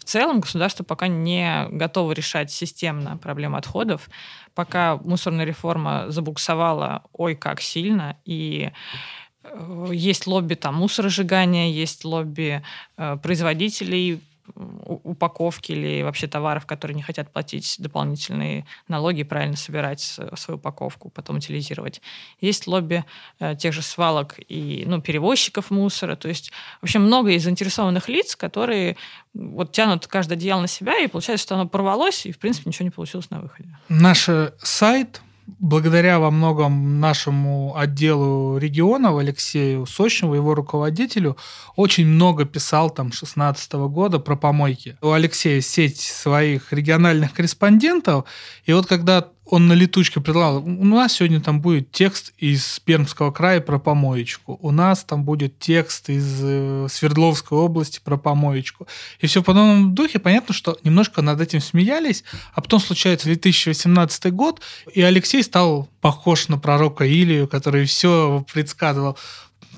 в 0.00 0.04
целом 0.04 0.40
государство 0.40 0.82
пока 0.82 1.08
не 1.08 1.68
готово 1.70 2.12
решать 2.12 2.50
системно 2.50 3.18
проблему 3.18 3.56
отходов, 3.56 4.08
пока 4.54 4.96
мусорная 4.96 5.44
реформа 5.44 6.06
забуксовала 6.08 7.04
ой 7.12 7.34
как 7.36 7.60
сильно, 7.60 8.16
и 8.24 8.72
э, 9.44 9.90
есть 9.92 10.26
лобби 10.26 10.54
там 10.54 10.76
мусоросжигания, 10.76 11.70
есть 11.70 12.04
лобби 12.04 12.62
э, 12.96 13.16
производителей 13.22 14.22
упаковки 14.54 15.72
или 15.72 16.02
вообще 16.02 16.26
товаров, 16.26 16.66
которые 16.66 16.94
не 16.94 17.02
хотят 17.02 17.32
платить 17.32 17.76
дополнительные 17.78 18.66
налоги, 18.88 19.22
правильно 19.22 19.56
собирать 19.56 20.00
свою 20.00 20.58
упаковку, 20.58 21.10
потом 21.10 21.36
утилизировать. 21.36 22.00
Есть 22.40 22.66
лобби 22.66 23.04
э, 23.38 23.56
тех 23.56 23.72
же 23.72 23.82
свалок 23.82 24.36
и 24.48 24.84
ну, 24.86 25.00
перевозчиков 25.00 25.70
мусора. 25.70 26.16
То 26.16 26.28
есть, 26.28 26.50
в 26.80 26.84
общем, 26.84 27.02
много 27.02 27.30
из 27.30 27.44
заинтересованных 27.44 28.08
лиц, 28.08 28.36
которые 28.36 28.96
вот 29.34 29.72
тянут 29.72 30.06
каждое 30.06 30.34
одеяло 30.34 30.62
на 30.62 30.68
себя, 30.68 30.98
и 30.98 31.06
получается, 31.06 31.44
что 31.44 31.54
оно 31.54 31.68
порвалось, 31.68 32.26
и, 32.26 32.32
в 32.32 32.38
принципе, 32.38 32.70
ничего 32.70 32.84
не 32.84 32.90
получилось 32.90 33.30
на 33.30 33.40
выходе. 33.40 33.76
Наш 33.88 34.28
сайт 34.58 35.20
благодаря 35.58 36.18
во 36.18 36.30
многом 36.30 37.00
нашему 37.00 37.76
отделу 37.76 38.58
регионов 38.58 39.18
Алексею 39.18 39.86
Сочневу, 39.86 40.34
его 40.34 40.54
руководителю, 40.54 41.36
очень 41.76 42.06
много 42.06 42.44
писал 42.44 42.90
там 42.90 43.12
16 43.12 43.72
года 43.72 44.18
про 44.18 44.36
помойки. 44.36 44.96
У 45.02 45.10
Алексея 45.10 45.60
сеть 45.60 46.00
своих 46.00 46.72
региональных 46.72 47.32
корреспондентов, 47.32 48.24
и 48.64 48.72
вот 48.72 48.86
когда 48.86 49.28
он 49.50 49.66
на 49.66 49.72
летучке 49.72 50.20
предлагал, 50.20 50.58
у 50.58 50.84
нас 50.84 51.14
сегодня 51.14 51.40
там 51.40 51.60
будет 51.60 51.90
текст 51.90 52.32
из 52.38 52.78
Пермского 52.80 53.32
края 53.32 53.60
про 53.60 53.80
помоечку, 53.80 54.58
у 54.62 54.70
нас 54.70 55.02
там 55.02 55.24
будет 55.24 55.58
текст 55.58 56.08
из 56.08 56.38
э, 56.40 56.86
Свердловской 56.88 57.58
области 57.58 58.00
про 58.02 58.16
помоечку. 58.16 58.86
И 59.18 59.26
все 59.26 59.42
в 59.42 59.44
подобном 59.44 59.92
духе. 59.94 60.20
Понятно, 60.20 60.54
что 60.54 60.78
немножко 60.84 61.20
над 61.20 61.40
этим 61.40 61.60
смеялись, 61.60 62.22
а 62.54 62.60
потом 62.60 62.78
случается 62.78 63.26
2018 63.26 64.32
год, 64.32 64.60
и 64.92 65.02
Алексей 65.02 65.42
стал 65.42 65.88
похож 66.00 66.46
на 66.46 66.56
пророка 66.56 67.04
Илию, 67.04 67.48
который 67.48 67.86
все 67.86 68.46
предсказывал 68.52 69.18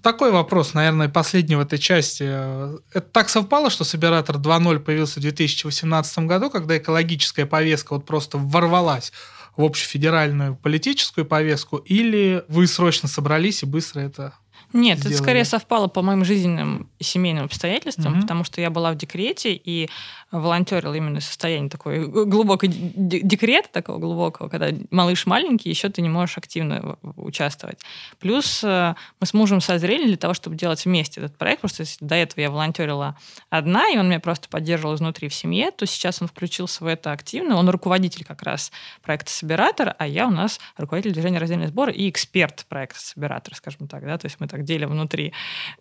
такой 0.02 0.32
вопрос, 0.32 0.74
наверное, 0.74 1.08
последний 1.08 1.54
в 1.54 1.60
этой 1.60 1.78
части. 1.78 2.24
Это 2.24 3.06
так 3.12 3.28
совпало, 3.28 3.70
что 3.70 3.84
Собиратор 3.84 4.36
2.0 4.36 4.80
появился 4.80 5.20
в 5.20 5.22
2018 5.22 6.18
году, 6.20 6.50
когда 6.50 6.76
экологическая 6.76 7.46
повестка 7.46 7.94
вот 7.94 8.04
просто 8.04 8.36
ворвалась 8.36 9.12
в 9.56 9.64
общефедеральную 9.64 10.56
политическую 10.56 11.24
повестку, 11.24 11.76
или 11.76 12.44
вы 12.48 12.66
срочно 12.66 13.08
собрались 13.08 13.62
и 13.62 13.66
быстро 13.66 14.00
это 14.00 14.34
нет, 14.72 14.98
сделали. 14.98 15.14
это 15.14 15.22
скорее 15.22 15.44
совпало 15.44 15.88
по 15.88 16.02
моим 16.02 16.24
жизненным 16.24 16.88
и 16.98 17.04
семейным 17.04 17.44
обстоятельствам, 17.44 18.14
угу. 18.14 18.22
потому 18.22 18.44
что 18.44 18.60
я 18.60 18.70
была 18.70 18.92
в 18.92 18.96
декрете 18.96 19.52
и 19.52 19.90
волонтерила 20.32 20.94
именно 20.94 21.20
в 21.20 21.24
состоянии 21.24 21.68
такой 21.68 22.06
глубокой 22.06 22.70
декрета 22.70 23.68
такого 23.70 23.98
глубокого, 23.98 24.48
когда 24.48 24.68
малыш 24.90 25.26
маленький, 25.26 25.68
еще 25.68 25.90
ты 25.90 26.00
не 26.00 26.08
можешь 26.08 26.38
активно 26.38 26.96
участвовать. 27.02 27.78
Плюс 28.18 28.64
э, 28.64 28.94
мы 29.20 29.26
с 29.26 29.34
мужем 29.34 29.60
созрели 29.60 30.06
для 30.06 30.16
того, 30.16 30.32
чтобы 30.32 30.56
делать 30.56 30.84
вместе 30.86 31.20
этот 31.20 31.36
проект, 31.36 31.60
просто 31.60 31.84
до 32.00 32.14
этого 32.14 32.40
я 32.40 32.50
волонтерила 32.50 33.16
одна, 33.50 33.90
и 33.90 33.98
он 33.98 34.08
меня 34.08 34.20
просто 34.20 34.48
поддерживал 34.48 34.94
изнутри 34.94 35.28
в 35.28 35.34
семье, 35.34 35.70
то 35.70 35.84
сейчас 35.86 36.22
он 36.22 36.28
включился 36.28 36.82
в 36.82 36.86
это 36.86 37.12
активно, 37.12 37.56
он 37.56 37.68
руководитель 37.68 38.24
как 38.24 38.42
раз 38.42 38.72
проекта 39.02 39.30
«Собиратор», 39.30 39.94
а 39.98 40.06
я 40.06 40.26
у 40.26 40.30
нас 40.30 40.58
руководитель 40.78 41.12
движения 41.12 41.38
«Раздельный 41.38 41.66
сбор» 41.66 41.90
и 41.90 42.08
эксперт 42.08 42.64
проекта 42.68 43.00
«Собиратор», 43.00 43.54
скажем 43.54 43.86
так, 43.86 44.04
да, 44.04 44.16
то 44.16 44.26
есть 44.26 44.40
мы 44.40 44.48
так 44.48 44.64
делим 44.64 44.90
внутри 44.90 45.34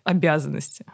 обязанности. 0.04 0.84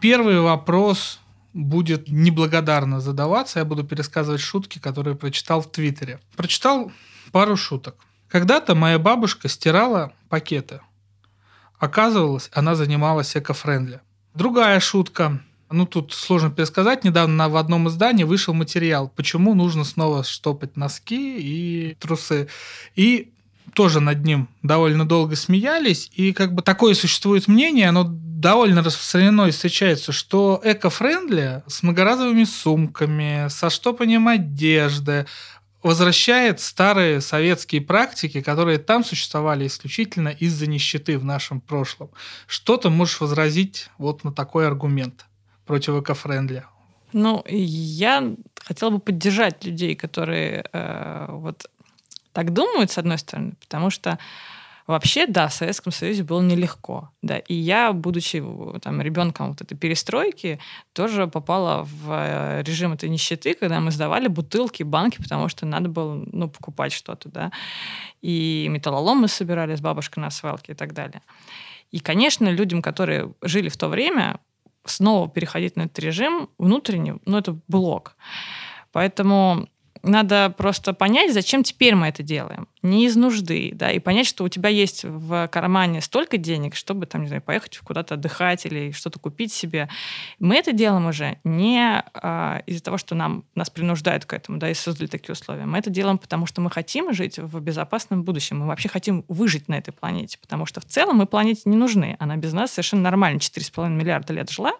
Первый 0.00 0.40
вопрос 0.40 1.18
будет 1.52 2.08
неблагодарно 2.08 3.00
задаваться. 3.00 3.58
Я 3.58 3.64
буду 3.64 3.84
пересказывать 3.84 4.40
шутки, 4.40 4.78
которые 4.78 5.16
прочитал 5.16 5.60
в 5.60 5.70
Твиттере. 5.70 6.20
Прочитал 6.36 6.92
пару 7.32 7.56
шуток. 7.56 7.96
Когда-то 8.28 8.74
моя 8.74 8.98
бабушка 8.98 9.48
стирала 9.48 10.12
пакеты. 10.28 10.80
Оказывалось, 11.78 12.50
она 12.52 12.74
занималась 12.74 13.36
эко-френдли. 13.36 14.00
Другая 14.34 14.78
шутка. 14.80 15.40
Ну, 15.70 15.86
тут 15.86 16.12
сложно 16.12 16.50
пересказать. 16.50 17.04
Недавно 17.04 17.48
в 17.48 17.56
одном 17.56 17.88
издании 17.88 18.24
вышел 18.24 18.54
материал, 18.54 19.08
почему 19.08 19.54
нужно 19.54 19.84
снова 19.84 20.24
штопать 20.24 20.76
носки 20.76 21.38
и 21.38 21.94
трусы. 21.94 22.48
И 22.94 23.32
тоже 23.74 24.00
над 24.00 24.24
ним 24.24 24.48
довольно 24.62 25.06
долго 25.06 25.36
смеялись. 25.36 26.10
И 26.14 26.32
как 26.32 26.54
бы 26.54 26.62
такое 26.62 26.94
существует 26.94 27.48
мнение, 27.48 27.88
оно 27.88 28.04
довольно 28.08 28.82
распространено 28.82 29.46
и 29.46 29.50
встречается, 29.50 30.12
что 30.12 30.60
эко-френдли 30.62 31.62
с 31.66 31.82
многоразовыми 31.82 32.44
сумками, 32.44 33.48
со 33.48 33.70
штопанием 33.70 34.28
одежды, 34.28 35.26
возвращает 35.82 36.60
старые 36.60 37.20
советские 37.20 37.80
практики, 37.80 38.40
которые 38.40 38.78
там 38.78 39.04
существовали 39.04 39.66
исключительно 39.66 40.28
из-за 40.28 40.66
нищеты 40.66 41.18
в 41.18 41.24
нашем 41.24 41.60
прошлом. 41.60 42.10
Что 42.46 42.76
ты 42.76 42.90
можешь 42.90 43.20
возразить 43.20 43.88
вот 43.98 44.24
на 44.24 44.32
такой 44.32 44.66
аргумент 44.66 45.26
против 45.66 46.00
экофрендли? 46.00 46.64
Ну, 47.12 47.42
я 47.48 48.34
хотела 48.56 48.90
бы 48.90 48.98
поддержать 48.98 49.64
людей, 49.64 49.94
которые 49.94 50.64
э, 50.72 51.26
вот 51.30 51.70
так 52.38 52.52
думают, 52.52 52.92
с 52.92 52.98
одной 52.98 53.18
стороны, 53.18 53.54
потому 53.60 53.90
что 53.90 54.16
Вообще, 54.86 55.26
да, 55.26 55.48
в 55.48 55.52
Советском 55.52 55.92
Союзе 55.92 56.22
было 56.22 56.40
нелегко. 56.40 57.10
Да. 57.20 57.36
И 57.36 57.52
я, 57.52 57.92
будучи 57.92 58.42
там, 58.80 59.02
ребенком 59.02 59.48
вот 59.48 59.60
этой 59.60 59.76
перестройки, 59.76 60.58
тоже 60.94 61.26
попала 61.26 61.82
в 61.82 62.10
э, 62.10 62.62
режим 62.62 62.92
этой 62.92 63.10
нищеты, 63.10 63.52
когда 63.52 63.80
мы 63.80 63.90
сдавали 63.90 64.28
бутылки, 64.28 64.84
банки, 64.84 65.18
потому 65.18 65.48
что 65.48 65.66
надо 65.66 65.90
было 65.90 66.24
ну, 66.32 66.48
покупать 66.48 66.92
что-то. 66.92 67.28
Да. 67.28 67.52
И 68.22 68.66
металлолом 68.70 69.18
мы 69.18 69.28
собирали 69.28 69.76
с 69.76 69.82
бабушкой 69.82 70.22
на 70.22 70.30
свалке 70.30 70.72
и 70.72 70.74
так 70.74 70.94
далее. 70.94 71.20
И, 71.90 71.98
конечно, 71.98 72.48
людям, 72.48 72.80
которые 72.80 73.34
жили 73.42 73.68
в 73.68 73.76
то 73.76 73.88
время, 73.88 74.40
снова 74.86 75.28
переходить 75.28 75.76
на 75.76 75.82
этот 75.82 75.98
режим 75.98 76.48
внутренний, 76.56 77.14
ну, 77.26 77.36
это 77.36 77.58
блок. 77.68 78.16
Поэтому 78.92 79.68
надо 80.02 80.54
просто 80.56 80.92
понять, 80.92 81.32
зачем 81.32 81.62
теперь 81.62 81.94
мы 81.94 82.08
это 82.08 82.22
делаем. 82.22 82.68
Не 82.82 83.06
из 83.06 83.16
нужды, 83.16 83.70
да, 83.74 83.90
и 83.90 83.98
понять, 83.98 84.26
что 84.26 84.44
у 84.44 84.48
тебя 84.48 84.68
есть 84.68 85.04
в 85.04 85.48
кармане 85.48 86.00
столько 86.00 86.38
денег, 86.38 86.76
чтобы, 86.76 87.06
там, 87.06 87.22
не 87.22 87.28
знаю, 87.28 87.42
поехать 87.42 87.78
куда-то 87.78 88.14
отдыхать 88.14 88.66
или 88.66 88.92
что-то 88.92 89.18
купить 89.18 89.52
себе. 89.52 89.88
Мы 90.38 90.56
это 90.56 90.72
делаем 90.72 91.06
уже 91.06 91.38
не 91.44 92.02
а, 92.14 92.62
из-за 92.66 92.82
того, 92.82 92.98
что 92.98 93.14
нам, 93.14 93.44
нас 93.54 93.70
принуждают 93.70 94.24
к 94.24 94.32
этому, 94.32 94.58
да, 94.58 94.70
и 94.70 94.74
создали 94.74 95.08
такие 95.08 95.32
условия. 95.32 95.66
Мы 95.66 95.78
это 95.78 95.90
делаем, 95.90 96.18
потому 96.18 96.46
что 96.46 96.60
мы 96.60 96.70
хотим 96.70 97.12
жить 97.12 97.38
в 97.38 97.60
безопасном 97.60 98.22
будущем. 98.22 98.60
Мы 98.60 98.66
вообще 98.66 98.88
хотим 98.88 99.24
выжить 99.28 99.68
на 99.68 99.74
этой 99.74 99.92
планете, 99.92 100.38
потому 100.38 100.66
что 100.66 100.80
в 100.80 100.84
целом 100.84 101.16
мы 101.16 101.26
планете 101.26 101.62
не 101.64 101.76
нужны. 101.76 102.16
Она 102.18 102.36
без 102.36 102.52
нас 102.52 102.72
совершенно 102.72 103.02
нормально 103.02 103.38
4,5 103.38 103.88
миллиарда 103.90 104.32
лет 104.32 104.50
жила, 104.50 104.72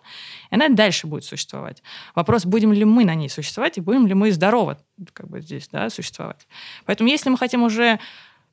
и 0.50 0.54
она 0.54 0.68
дальше 0.68 1.06
будет 1.06 1.24
существовать. 1.24 1.82
Вопрос, 2.14 2.46
будем 2.46 2.72
ли 2.72 2.84
мы 2.84 3.04
на 3.04 3.14
ней 3.14 3.28
существовать, 3.28 3.78
и 3.78 3.80
будем 3.80 4.06
ли 4.06 4.14
мы 4.14 4.30
здоровы 4.32 4.76
как 5.12 5.28
бы 5.28 5.40
здесь 5.40 5.68
да, 5.70 5.90
существовать. 5.90 6.46
Поэтому 6.84 7.08
если 7.08 7.30
мы 7.30 7.38
хотим 7.38 7.62
уже 7.62 7.97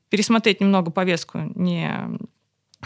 пересмотреть 0.09 0.61
немного 0.61 0.91
повестку 0.91 1.39
не 1.55 1.91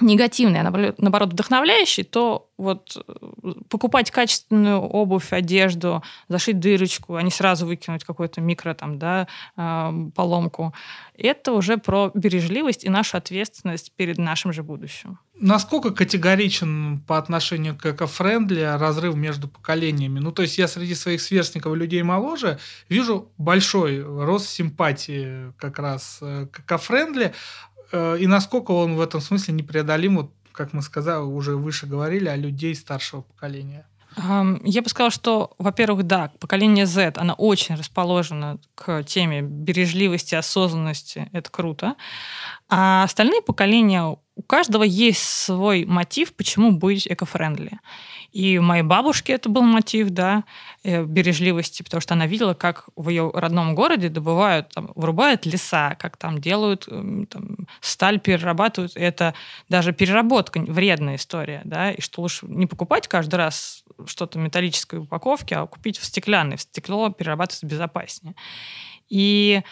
негативный, 0.01 0.61
а 0.61 0.93
наоборот 0.97 1.33
вдохновляющий, 1.33 2.03
то 2.03 2.49
вот 2.57 2.97
э, 2.97 3.53
покупать 3.69 4.11
качественную 4.11 4.79
обувь, 4.79 5.31
одежду, 5.31 6.03
зашить 6.27 6.59
дырочку, 6.59 7.15
а 7.15 7.21
не 7.21 7.31
сразу 7.31 7.65
выкинуть 7.65 8.03
какую-то 8.03 8.41
микро 8.41 8.73
там, 8.73 8.99
да, 8.99 9.27
поломку, 10.15 10.73
это 11.17 11.53
уже 11.53 11.77
про 11.77 12.11
бережливость 12.13 12.83
и 12.83 12.89
нашу 12.89 13.17
ответственность 13.17 13.91
перед 13.95 14.17
нашим 14.17 14.53
же 14.53 14.63
будущим. 14.63 15.19
Насколько 15.41 15.91
категоричен 15.91 16.99
по 17.07 17.17
отношению 17.17 17.77
к 17.77 17.85
экофрендли 17.85 18.61
разрыв 18.77 19.15
между 19.15 19.47
поколениями? 19.47 20.19
Ну, 20.19 20.33
то 20.33 20.41
есть 20.41 20.57
я 20.57 20.67
среди 20.67 20.95
своих 20.95 21.21
сверстников 21.21 21.75
людей 21.75 22.03
моложе 22.03 22.59
вижу 22.89 23.31
большой 23.37 24.01
рост 24.01 24.49
симпатии 24.49 25.53
как 25.57 25.79
раз 25.79 26.19
э, 26.21 26.47
к 26.51 26.59
экофрендли, 26.59 27.27
Э, 27.27 27.33
и 27.91 28.27
насколько 28.27 28.71
он 28.71 28.95
в 28.95 29.01
этом 29.01 29.21
смысле 29.21 29.53
непреодолим, 29.53 30.17
вот, 30.17 30.31
как 30.51 30.73
мы 30.73 30.81
сказали, 30.81 31.21
уже 31.21 31.55
выше 31.55 31.87
говорили, 31.87 32.27
о 32.27 32.35
людей 32.35 32.75
старшего 32.75 33.21
поколения? 33.21 33.85
Я 34.17 34.81
бы 34.81 34.89
сказала, 34.89 35.11
что, 35.11 35.53
во-первых, 35.59 36.03
да, 36.03 36.31
поколение 36.39 36.85
Z, 36.87 37.13
оно 37.15 37.33
очень 37.35 37.75
расположено 37.75 38.59
к 38.75 39.03
теме 39.03 39.41
бережливости, 39.41 40.35
осознанности. 40.35 41.29
Это 41.31 41.49
круто. 41.51 41.95
А 42.69 43.03
остальные 43.03 43.43
поколения, 43.43 44.03
у 44.03 44.41
каждого 44.41 44.83
есть 44.83 45.21
свой 45.21 45.85
мотив, 45.85 46.33
почему 46.33 46.71
быть 46.71 47.07
эко-френдли. 47.07 47.79
И 48.31 48.57
у 48.57 48.61
моей 48.61 48.83
бабушки 48.83 49.31
это 49.31 49.49
был 49.49 49.63
мотив, 49.63 50.09
да, 50.09 50.43
э, 50.83 51.03
бережливости, 51.03 51.83
потому 51.83 52.01
что 52.01 52.13
она 52.13 52.27
видела, 52.27 52.53
как 52.53 52.85
в 52.95 53.09
ее 53.09 53.31
родном 53.33 53.75
городе 53.75 54.09
добывают, 54.09 54.69
там, 54.69 54.91
вырубают 54.95 55.45
леса, 55.45 55.95
как 55.99 56.17
там 56.17 56.39
делают, 56.39 56.87
эм, 56.87 57.25
там, 57.25 57.57
сталь 57.81 58.19
перерабатывают. 58.19 58.93
Это 58.95 59.33
даже 59.67 59.93
переработка 59.93 60.59
вредная 60.59 61.15
история, 61.15 61.61
да, 61.65 61.91
и 61.91 62.01
что 62.01 62.21
лучше 62.21 62.45
не 62.45 62.67
покупать 62.67 63.07
каждый 63.07 63.35
раз 63.35 63.83
что-то 64.05 64.39
металлической 64.39 64.99
упаковки, 64.99 65.53
а 65.53 65.65
купить 65.65 65.97
в 65.97 66.05
стеклянной. 66.05 66.57
В 66.57 66.61
стекло 66.61 67.09
перерабатывается 67.09 67.65
безопаснее. 67.65 68.35
И 69.09 69.63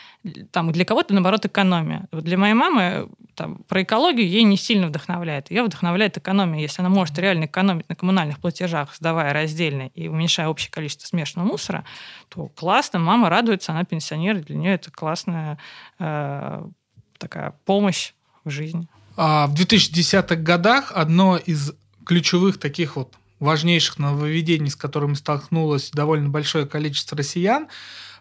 там, 0.52 0.72
для 0.72 0.84
кого-то, 0.84 1.14
наоборот, 1.14 1.46
экономия. 1.46 2.08
Вот 2.12 2.24
для 2.24 2.38
моей 2.38 2.56
мамы 2.56 3.10
там, 3.36 3.60
про 3.68 3.84
экологию 3.84 4.28
ей 4.28 4.44
не 4.44 4.58
сильно 4.58 4.88
вдохновляет. 4.88 5.52
Ее 5.52 5.64
вдохновляет 5.64 6.18
экономия. 6.18 6.60
Если 6.60 6.82
она 6.82 6.90
может 6.90 7.18
реально 7.20 7.46
экономить 7.46 7.88
на 7.88 7.96
коммунальных 7.96 8.40
платежах, 8.40 8.96
сдавая 8.96 9.32
раздельно 9.32 9.92
и 9.94 10.08
уменьшая 10.08 10.48
общее 10.48 10.72
количество 10.72 11.08
смешанного 11.08 11.48
мусора, 11.48 11.86
то 12.30 12.48
классно, 12.48 12.98
мама 13.00 13.30
радуется, 13.30 13.72
она 13.72 13.84
пенсионер, 13.84 14.44
для 14.44 14.58
нее 14.58 14.74
это 14.74 14.92
классная 14.92 15.60
э, 16.00 16.66
такая 17.20 17.54
помощь 17.66 18.14
в 18.44 18.50
жизни. 18.50 18.88
А 19.16 19.48
в 19.48 19.54
2010-х 19.54 20.36
годах 20.36 20.92
одно 20.96 21.38
из 21.38 21.74
ключевых 22.06 22.60
таких 22.60 22.96
вот 22.96 23.14
важнейших 23.40 24.00
нововведений, 24.00 24.70
с 24.70 24.76
которыми 24.76 25.14
столкнулось 25.14 25.92
довольно 25.92 26.30
большое 26.30 26.66
количество 26.66 27.18
россиян, 27.18 27.68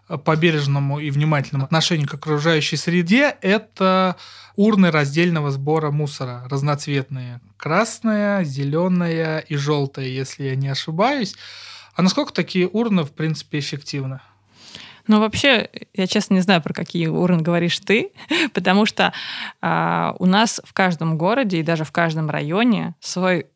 по 0.07 0.35
бережному 0.35 0.99
и 0.99 1.09
внимательному 1.09 1.65
отношению 1.65 2.07
к 2.07 2.13
окружающей 2.13 2.77
среде, 2.77 3.35
это 3.41 4.15
урны 4.55 4.89
раздельного 4.91 5.51
сбора 5.51 5.91
мусора, 5.91 6.45
разноцветные. 6.49 7.41
Красная, 7.57 8.43
зеленая 8.43 9.39
и 9.39 9.55
желтая, 9.55 10.07
если 10.07 10.45
я 10.45 10.55
не 10.55 10.69
ошибаюсь. 10.69 11.35
А 11.95 12.01
насколько 12.01 12.31
такие 12.31 12.67
урны, 12.67 13.03
в 13.03 13.11
принципе, 13.11 13.59
эффективны? 13.59 14.21
Ну, 15.07 15.19
вообще, 15.19 15.69
я 15.93 16.05
честно 16.05 16.35
не 16.35 16.41
знаю, 16.41 16.61
про 16.61 16.73
какие 16.73 17.07
урны 17.07 17.41
говоришь 17.41 17.79
ты, 17.79 18.11
потому 18.53 18.85
что 18.85 19.13
э, 19.61 20.13
у 20.19 20.25
нас 20.25 20.61
в 20.63 20.73
каждом 20.73 21.17
городе 21.17 21.59
и 21.59 21.63
даже 21.63 21.83
в 21.83 21.91
каждом 21.91 22.29
районе 22.29 22.95
свой 22.99 23.47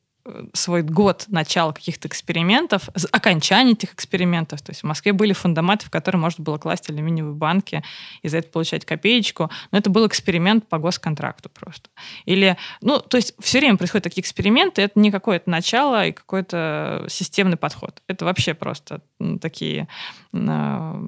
свой 0.53 0.83
год 0.83 1.25
начала 1.27 1.71
каких-то 1.71 2.07
экспериментов, 2.07 2.89
окончания 3.11 3.71
этих 3.71 3.93
экспериментов. 3.93 4.61
То 4.61 4.71
есть 4.71 4.81
в 4.81 4.85
Москве 4.85 5.13
были 5.13 5.33
фундаматы, 5.33 5.85
в 5.85 5.89
которые 5.89 6.19
можно 6.19 6.43
было 6.43 6.57
класть 6.57 6.89
алюминиевые 6.89 7.33
банки 7.33 7.83
и 8.21 8.27
за 8.27 8.39
это 8.39 8.49
получать 8.49 8.85
копеечку. 8.85 9.49
Но 9.71 9.77
это 9.77 9.89
был 9.89 10.07
эксперимент 10.07 10.67
по 10.67 10.77
госконтракту 10.77 11.49
просто. 11.49 11.89
Или, 12.25 12.57
ну, 12.81 12.99
то 12.99 13.17
есть 13.17 13.33
все 13.39 13.59
время 13.59 13.77
происходят 13.77 14.03
такие 14.03 14.21
эксперименты, 14.21 14.81
это 14.81 14.99
не 14.99 15.11
какое-то 15.11 15.49
начало 15.49 16.05
и 16.05 16.11
какой-то 16.11 17.05
системный 17.09 17.57
подход. 17.57 18.01
Это 18.07 18.25
вообще 18.25 18.53
просто 18.53 19.01
такие 19.41 19.87
э, 20.33 21.07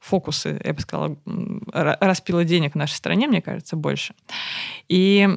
фокусы, 0.00 0.60
я 0.64 0.74
бы 0.74 0.80
сказала, 0.80 1.16
распила 1.72 2.44
денег 2.44 2.72
в 2.72 2.76
нашей 2.76 2.94
стране, 2.94 3.26
мне 3.26 3.42
кажется, 3.42 3.76
больше. 3.76 4.14
И 4.88 5.28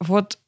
вот 0.00 0.38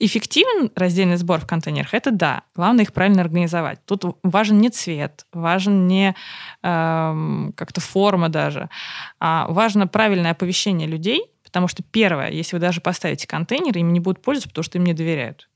Эффективен 0.00 0.70
раздельный 0.76 1.16
сбор 1.16 1.40
в 1.40 1.46
контейнерах? 1.46 1.92
Это 1.92 2.12
да. 2.12 2.42
Главное 2.54 2.84
их 2.84 2.92
правильно 2.92 3.20
организовать. 3.20 3.84
Тут 3.84 4.04
важен 4.22 4.58
не 4.58 4.70
цвет, 4.70 5.26
важен 5.32 5.88
не 5.88 6.14
э, 6.62 7.50
как-то 7.56 7.80
форма 7.80 8.28
даже, 8.28 8.70
а 9.18 9.48
важно 9.48 9.88
правильное 9.88 10.30
оповещение 10.30 10.86
людей, 10.86 11.24
потому 11.42 11.66
что 11.66 11.82
первое, 11.82 12.30
если 12.30 12.54
вы 12.54 12.60
даже 12.60 12.80
поставите 12.80 13.26
контейнер, 13.26 13.76
ими 13.76 13.90
не 13.90 13.98
будут 13.98 14.22
пользоваться, 14.22 14.50
потому 14.50 14.62
что 14.62 14.78
им 14.78 14.84
не 14.84 14.94
доверяют. 14.94 15.48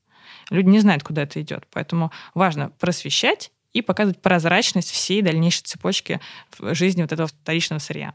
Люди 0.49 0.67
не 0.67 0.79
знают, 0.79 1.03
куда 1.03 1.23
это 1.23 1.41
идет. 1.41 1.65
Поэтому 1.71 2.11
важно 2.33 2.69
просвещать 2.79 3.51
и 3.71 3.81
показывать 3.81 4.21
прозрачность 4.21 4.91
всей 4.91 5.21
дальнейшей 5.21 5.63
цепочки 5.63 6.19
жизни 6.59 7.01
вот 7.01 7.13
этого 7.13 7.29
вторичного 7.29 7.79
сырья. 7.79 8.13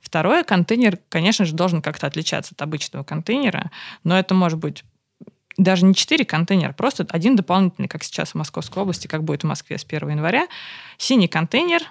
Второе, 0.00 0.44
контейнер, 0.44 0.98
конечно 1.08 1.44
же, 1.44 1.54
должен 1.54 1.82
как-то 1.82 2.06
отличаться 2.06 2.54
от 2.54 2.62
обычного 2.62 3.02
контейнера, 3.02 3.72
но 4.04 4.16
это 4.16 4.34
может 4.34 4.60
быть 4.60 4.84
даже 5.56 5.84
не 5.84 5.94
четыре 5.94 6.24
контейнера, 6.24 6.72
просто 6.72 7.06
один 7.08 7.36
дополнительный, 7.36 7.88
как 7.88 8.04
сейчас 8.04 8.30
в 8.30 8.34
Московской 8.34 8.82
области, 8.82 9.06
как 9.06 9.24
будет 9.24 9.42
в 9.42 9.46
Москве 9.46 9.78
с 9.78 9.84
1 9.84 10.10
января. 10.10 10.46
Синий 10.98 11.28
контейнер, 11.28 11.82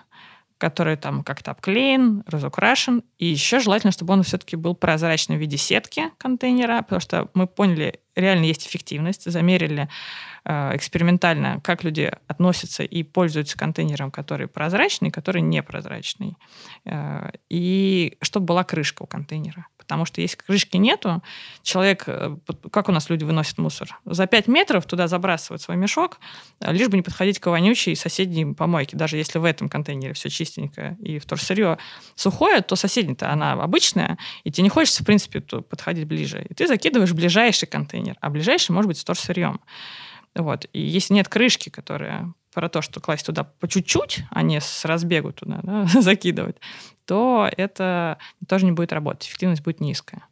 который 0.58 0.96
там 0.96 1.24
как-то 1.24 1.52
обклеен, 1.52 2.24
разукрашен. 2.28 3.04
И 3.18 3.26
еще 3.26 3.60
желательно, 3.60 3.92
чтобы 3.92 4.14
он 4.14 4.24
все-таки 4.24 4.56
был 4.56 4.76
прозрачный 4.76 5.38
в 5.38 5.40
виде 5.40 5.58
сетки 5.58 6.12
контейнера, 6.18 6.82
потому 6.82 7.02
что 7.02 7.30
мы 7.34 7.48
поняли, 7.48 8.00
реально 8.16 8.46
есть 8.46 8.68
эффективность, 8.68 9.30
замерили 9.30 9.90
экспериментально, 10.46 11.60
как 11.64 11.84
люди 11.84 12.12
относятся 12.28 12.84
и 12.84 13.02
пользуются 13.04 13.58
контейнером, 13.58 14.12
который 14.12 14.48
прозрачный, 14.48 15.10
который 15.10 15.42
непрозрачный. 15.42 16.38
Э, 16.86 17.32
и 17.50 18.18
чтобы 18.22 18.46
была 18.46 18.64
крышка 18.64 19.04
у 19.04 19.08
контейнера. 19.08 19.68
Потому 19.78 20.06
что 20.06 20.22
если 20.22 20.38
крышки 20.38 20.78
нету, 20.78 21.24
человек, 21.62 22.04
э, 22.08 22.38
как 22.72 22.90
у 22.90 22.92
нас 22.92 23.10
люди 23.10 23.24
выносят 23.24 23.58
мусор? 23.58 24.00
За 24.06 24.28
5 24.28 24.48
метров 24.48 24.86
туда 24.86 25.08
забрасывают 25.08 25.62
свой 25.62 25.78
мешок, 25.78 26.20
э, 26.60 26.72
лишь 26.72 26.90
бы 26.90 26.98
не 26.98 27.04
подходить 27.04 27.40
к 27.40 27.48
вонючей 27.48 27.96
соседней 27.96 28.54
помойке. 28.54 28.98
Даже 28.98 29.18
если 29.18 29.40
в 29.40 29.46
этом 29.46 29.70
контейнере 29.70 30.14
все 30.14 30.30
чистенько 30.30 30.98
и 31.00 31.20
вторсырье 31.20 31.78
сухое, 32.16 32.62
то 32.62 32.76
соседняя-то 32.76 33.32
она 33.32 33.54
обычная, 33.54 34.18
и 34.44 34.52
тебе 34.52 34.64
не 34.64 34.70
хочется, 34.70 35.04
в 35.04 35.06
принципе, 35.06 35.42
подходить 35.42 36.06
ближе. 36.06 36.46
И 36.50 36.54
ты 36.54 36.68
закидываешь 36.68 37.14
ближайший 37.14 37.68
контейнер, 37.68 38.16
а 38.22 38.30
ближайший 38.30 38.72
может 38.72 38.88
быть 38.88 38.98
с 38.98 39.02
вторсырьем. 39.02 39.60
Вот. 40.36 40.68
И 40.74 40.82
если 40.82 41.14
нет 41.14 41.28
крышки, 41.30 41.70
которая 41.70 42.34
про 42.54 42.70
то, 42.70 42.82
что 42.82 43.00
класть 43.00 43.26
туда 43.26 43.44
по 43.44 43.68
чуть-чуть, 43.68 44.24
а 44.30 44.42
не 44.42 44.62
с 44.62 44.86
разбегу 44.86 45.32
туда 45.32 45.60
да, 45.64 45.86
закидывать, 46.02 46.58
то 47.06 47.50
это 47.56 48.18
тоже 48.48 48.66
не 48.66 48.72
будет 48.72 48.94
работать, 48.94 49.28
эффективность 49.28 49.64
будет 49.64 49.80
низкая. 49.82 50.24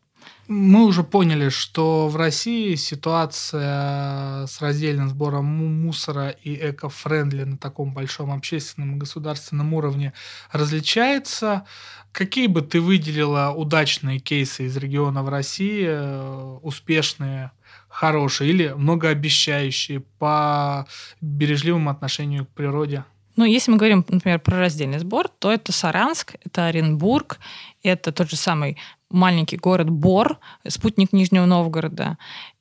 Мы 0.47 0.85
уже 0.85 1.03
поняли, 1.03 1.49
что 1.49 2.09
в 2.09 2.17
России 2.17 2.75
ситуация 2.75 4.45
с 4.45 4.61
раздельным 4.61 5.09
сбором 5.09 5.45
мусора 5.45 6.29
и 6.29 6.53
эко-френдли 6.55 7.43
на 7.43 7.57
таком 7.57 7.93
большом 7.93 8.31
общественном 8.31 8.95
и 8.95 8.99
государственном 8.99 9.73
уровне 9.73 10.13
различается. 10.51 11.65
Какие 12.11 12.47
бы 12.47 12.61
ты 12.61 12.81
выделила 12.81 13.53
удачные 13.55 14.19
кейсы 14.19 14.65
из 14.65 14.75
регионов 14.75 15.29
России, 15.29 15.85
э, 15.87 16.57
успешные, 16.61 17.51
хорошие 17.93 18.49
или 18.49 18.73
многообещающие 18.75 19.99
по 20.17 20.87
бережливому 21.21 21.91
отношению 21.91 22.45
к 22.45 22.49
природе? 22.49 23.03
Ну, 23.35 23.45
если 23.45 23.71
мы 23.71 23.77
говорим, 23.77 24.03
например, 24.07 24.39
про 24.39 24.59
раздельный 24.59 24.99
сбор, 24.99 25.27
то 25.27 25.51
это 25.51 25.71
Саранск, 25.71 26.35
это 26.43 26.65
Оренбург, 26.65 27.39
это 27.83 28.11
тот 28.11 28.29
же 28.29 28.35
самый 28.35 28.77
маленький 29.09 29.57
город 29.57 29.89
Бор, 29.89 30.39
спутник 30.67 31.13
Нижнего 31.13 31.45
Новгорода, 31.45 32.17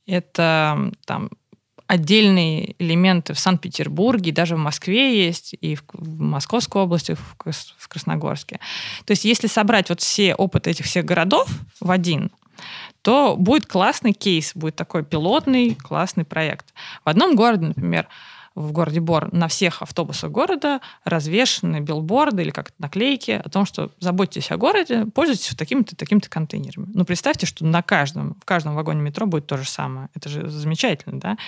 это 0.07 0.93
там 1.07 1.31
отдельные 1.87 2.75
элементы 2.79 3.35
в 3.35 3.39
Санкт-Петербурге, 3.39 4.33
даже 4.33 4.57
в 4.57 4.59
Москве 4.59 5.27
есть, 5.27 5.55
и 5.61 5.75
в, 5.75 5.85
в 5.93 6.21
Московской 6.21 6.83
области, 6.83 7.15
в, 7.15 7.37
в 7.79 7.89
Красногорске. 7.89 8.61
То 9.05 9.13
есть 9.13 9.25
если 9.25 9.47
собрать 9.47 9.89
вот 9.89 10.01
все 10.01 10.35
опыт 10.35 10.67
этих 10.67 10.87
всех 10.87 11.05
городов 11.05 11.49
в 11.81 11.91
один, 11.91 12.31
то 13.03 13.37
будет 13.37 13.67
классный 13.67 14.13
кейс, 14.13 14.53
будет 14.55 14.77
такой 14.77 15.05
пилотный, 15.05 15.75
классный 15.75 16.25
проект. 16.25 16.73
В 17.05 17.09
одном 17.09 17.37
городе, 17.37 17.67
например, 17.67 18.09
в 18.55 18.73
городе 18.73 19.01
Бор 19.01 19.33
на 19.33 19.49
всех 19.49 19.83
автобусах 19.83 20.31
города 20.31 20.81
развешены 21.05 21.81
билборды 21.81 22.43
или 22.43 22.51
как-то 22.51 22.75
наклейки 22.79 23.31
о 23.43 23.49
том, 23.49 23.65
что 23.65 23.91
заботьтесь 23.99 24.51
о 24.51 24.57
городе, 24.57 25.07
пользуйтесь 25.07 25.55
такими-то 25.57 25.97
такими-то 25.97 26.29
контейнерами. 26.29 26.87
Ну, 26.93 27.05
представьте, 27.05 27.47
что 27.47 27.65
на 27.65 27.83
каждом, 27.83 28.37
в 28.41 28.45
каждом 28.45 28.75
вагоне 28.75 29.01
метро 29.01 29.27
будет 29.27 29.47
то 29.47 29.57
же 29.57 29.69
самое. 29.69 30.09
Это 30.15 30.29
же 30.29 30.49
замечательно, 30.49 31.19
да? 31.19 31.39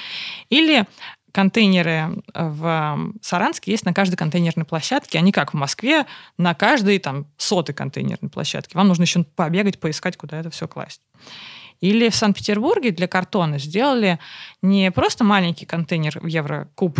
Или 0.49 0.87
контейнеры 1.35 2.23
в 2.33 3.12
Саранске 3.20 3.73
есть 3.73 3.85
на 3.85 3.92
каждой 3.92 4.14
контейнерной 4.14 4.64
площадке, 4.64 5.18
они 5.18 5.33
как 5.33 5.53
в 5.53 5.57
Москве 5.57 6.07
на 6.38 6.55
каждой 6.55 7.01
там 7.01 7.27
сотой 7.37 7.75
контейнерной 7.75 8.31
площадке. 8.31 8.79
Вам 8.79 8.87
нужно 8.87 9.03
еще 9.03 9.25
побегать, 9.25 9.81
поискать, 9.81 10.16
куда 10.16 10.38
это 10.38 10.51
все 10.51 10.68
класть. 10.68 11.01
Или 11.81 12.09
в 12.09 12.14
Санкт-Петербурге 12.14 12.92
для 12.92 13.09
картона 13.09 13.59
сделали 13.59 14.20
не 14.62 14.92
просто 14.92 15.25
маленький 15.25 15.66
контейнер 15.66 16.20
в 16.20 16.27
еврокуб, 16.27 16.99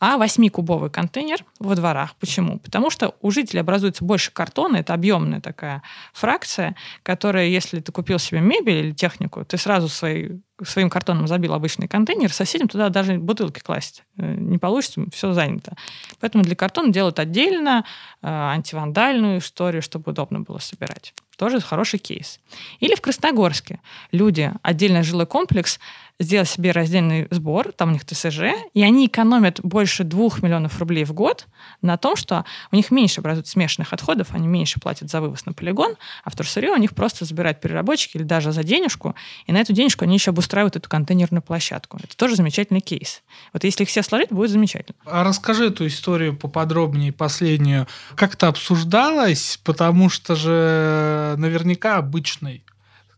а 0.00 0.18
8-кубовый 0.18 0.90
контейнер 0.90 1.44
во 1.60 1.76
дворах. 1.76 2.16
Почему? 2.16 2.58
Потому 2.58 2.90
что 2.90 3.14
у 3.20 3.30
жителей 3.30 3.60
образуется 3.60 4.04
больше 4.04 4.32
картона, 4.32 4.78
это 4.78 4.92
объемная 4.92 5.40
такая 5.40 5.82
фракция, 6.12 6.74
которая, 7.04 7.46
если 7.46 7.78
ты 7.78 7.92
купил 7.92 8.18
себе 8.18 8.40
мебель 8.40 8.86
или 8.86 8.92
технику, 8.92 9.44
ты 9.44 9.56
сразу 9.56 9.88
свои 9.88 10.40
своим 10.64 10.90
картоном 10.90 11.26
забил 11.26 11.54
обычный 11.54 11.88
контейнер, 11.88 12.32
соседям 12.32 12.68
туда 12.68 12.88
даже 12.88 13.18
бутылки 13.18 13.60
класть 13.60 14.04
э, 14.16 14.34
не 14.34 14.58
получится, 14.58 15.04
все 15.12 15.32
занято. 15.32 15.76
Поэтому 16.20 16.44
для 16.44 16.56
картона 16.56 16.92
делают 16.92 17.18
отдельно 17.18 17.84
э, 18.22 18.26
антивандальную 18.28 19.38
историю, 19.38 19.82
чтобы 19.82 20.12
удобно 20.12 20.40
было 20.40 20.58
собирать. 20.58 21.14
Тоже 21.36 21.60
хороший 21.60 22.00
кейс. 22.00 22.40
Или 22.80 22.96
в 22.96 23.00
Красногорске. 23.00 23.80
Люди, 24.10 24.52
отдельный 24.62 25.04
жилой 25.04 25.26
комплекс, 25.26 25.78
сделать 26.18 26.48
себе 26.48 26.72
раздельный 26.72 27.28
сбор, 27.30 27.72
там 27.72 27.90
у 27.90 27.92
них 27.92 28.04
ТСЖ, 28.04 28.40
и 28.74 28.82
они 28.82 29.06
экономят 29.06 29.60
больше 29.62 30.04
двух 30.04 30.42
миллионов 30.42 30.78
рублей 30.78 31.04
в 31.04 31.12
год 31.12 31.46
на 31.80 31.96
том, 31.96 32.16
что 32.16 32.44
у 32.72 32.76
них 32.76 32.90
меньше 32.90 33.20
образуют 33.20 33.46
смешанных 33.46 33.92
отходов, 33.92 34.28
они 34.32 34.48
меньше 34.48 34.80
платят 34.80 35.10
за 35.10 35.20
вывоз 35.20 35.46
на 35.46 35.52
полигон, 35.52 35.94
а 36.24 36.30
вторсырье 36.30 36.72
у 36.72 36.76
них 36.76 36.94
просто 36.94 37.24
забирают 37.24 37.60
переработчики 37.60 38.16
или 38.16 38.24
даже 38.24 38.52
за 38.52 38.64
денежку, 38.64 39.14
и 39.46 39.52
на 39.52 39.58
эту 39.58 39.72
денежку 39.72 40.04
они 40.04 40.14
еще 40.14 40.30
обустраивают 40.30 40.76
эту 40.76 40.88
контейнерную 40.88 41.42
площадку. 41.42 41.98
Это 42.02 42.16
тоже 42.16 42.34
замечательный 42.36 42.80
кейс. 42.80 43.22
Вот 43.52 43.62
если 43.64 43.84
их 43.84 43.88
все 43.88 44.02
сложить, 44.02 44.30
будет 44.30 44.50
замечательно. 44.50 44.96
А 45.04 45.22
расскажи 45.22 45.66
эту 45.66 45.86
историю 45.86 46.36
поподробнее, 46.36 47.12
последнюю. 47.12 47.86
Как 48.16 48.34
это 48.34 48.48
обсуждалось? 48.48 49.60
Потому 49.62 50.08
что 50.08 50.34
же 50.34 51.34
наверняка 51.38 51.96
обычный 51.96 52.64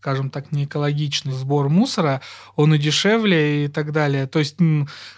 скажем 0.00 0.30
так, 0.30 0.50
не 0.50 0.64
экологичный 0.64 1.34
сбор 1.34 1.68
мусора, 1.68 2.22
он 2.56 2.74
и 2.74 2.78
дешевле 2.78 3.66
и 3.66 3.68
так 3.68 3.92
далее. 3.92 4.26
То 4.26 4.38
есть 4.38 4.56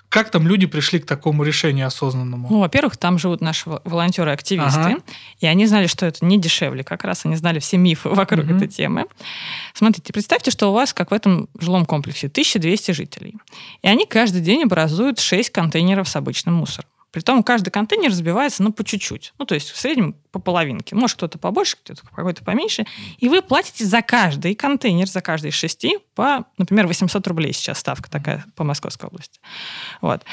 как 0.08 0.30
там 0.30 0.48
люди 0.48 0.66
пришли 0.66 0.98
к 0.98 1.06
такому 1.06 1.44
решению 1.44 1.86
осознанному? 1.86 2.48
Ну, 2.50 2.58
во-первых, 2.58 2.96
там 2.96 3.16
живут 3.16 3.40
наши 3.40 3.70
волонтеры-активисты, 3.84 4.80
ага. 4.80 4.96
и 5.38 5.46
они 5.46 5.66
знали, 5.66 5.86
что 5.86 6.04
это 6.04 6.24
не 6.24 6.36
дешевле. 6.36 6.82
Как 6.82 7.04
раз 7.04 7.24
они 7.24 7.36
знали 7.36 7.60
все 7.60 7.76
мифы 7.76 8.08
вокруг 8.10 8.44
угу. 8.44 8.56
этой 8.56 8.66
темы. 8.66 9.06
Смотрите, 9.72 10.12
представьте, 10.12 10.50
что 10.50 10.70
у 10.70 10.74
вас, 10.74 10.92
как 10.92 11.12
в 11.12 11.14
этом 11.14 11.48
жилом 11.60 11.86
комплексе, 11.86 12.26
1200 12.26 12.90
жителей. 12.90 13.36
И 13.82 13.86
они 13.86 14.04
каждый 14.04 14.40
день 14.40 14.64
образуют 14.64 15.20
6 15.20 15.50
контейнеров 15.50 16.08
с 16.08 16.16
обычным 16.16 16.56
мусором. 16.56 16.88
Притом 17.12 17.42
каждый 17.42 17.70
контейнер 17.70 18.10
разбивается, 18.10 18.62
ну, 18.62 18.72
по 18.72 18.82
чуть-чуть. 18.82 19.34
Ну, 19.38 19.44
то 19.44 19.54
есть 19.54 19.70
в 19.70 19.78
среднем 19.78 20.14
по 20.32 20.38
половинке. 20.40 20.96
Может, 20.96 21.18
кто-то 21.18 21.38
побольше, 21.38 21.76
кто-то 21.76 22.02
какой-то 22.14 22.42
поменьше. 22.42 22.86
И 23.18 23.28
вы 23.28 23.42
платите 23.42 23.84
за 23.84 24.02
каждый 24.02 24.54
контейнер, 24.54 25.06
за 25.06 25.20
каждый 25.20 25.50
из 25.50 25.54
шести 25.54 25.98
по, 26.14 26.46
например, 26.56 26.86
800 26.86 27.26
рублей 27.26 27.52
сейчас 27.52 27.78
ставка 27.78 28.10
такая 28.10 28.44
по 28.56 28.64
Московской 28.64 29.08
области. 29.08 29.40
Вот. 30.00 30.24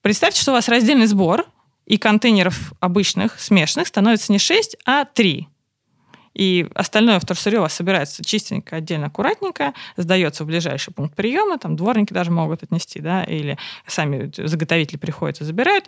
Представьте, 0.00 0.40
что 0.40 0.52
у 0.52 0.54
вас 0.54 0.68
раздельный 0.68 1.06
сбор, 1.06 1.46
и 1.86 1.98
контейнеров 1.98 2.72
обычных, 2.80 3.38
смешанных, 3.38 3.88
становится 3.88 4.32
не 4.32 4.38
6, 4.38 4.76
а 4.86 5.04
3. 5.04 5.48
И 6.34 6.66
остальное 6.74 7.20
вторсырье 7.20 7.60
у 7.60 7.62
вас 7.62 7.74
собирается 7.74 8.24
чистенько, 8.24 8.76
отдельно, 8.76 9.06
аккуратненько, 9.06 9.72
сдается 9.96 10.44
в 10.44 10.46
ближайший 10.48 10.92
пункт 10.92 11.14
приема, 11.14 11.58
там 11.58 11.76
дворники 11.76 12.12
даже 12.12 12.30
могут 12.30 12.62
отнести, 12.62 13.00
да, 13.00 13.24
или 13.24 13.56
сами 13.86 14.30
заготовители 14.36 14.96
приходят 14.96 15.40
и 15.40 15.44
забирают. 15.44 15.86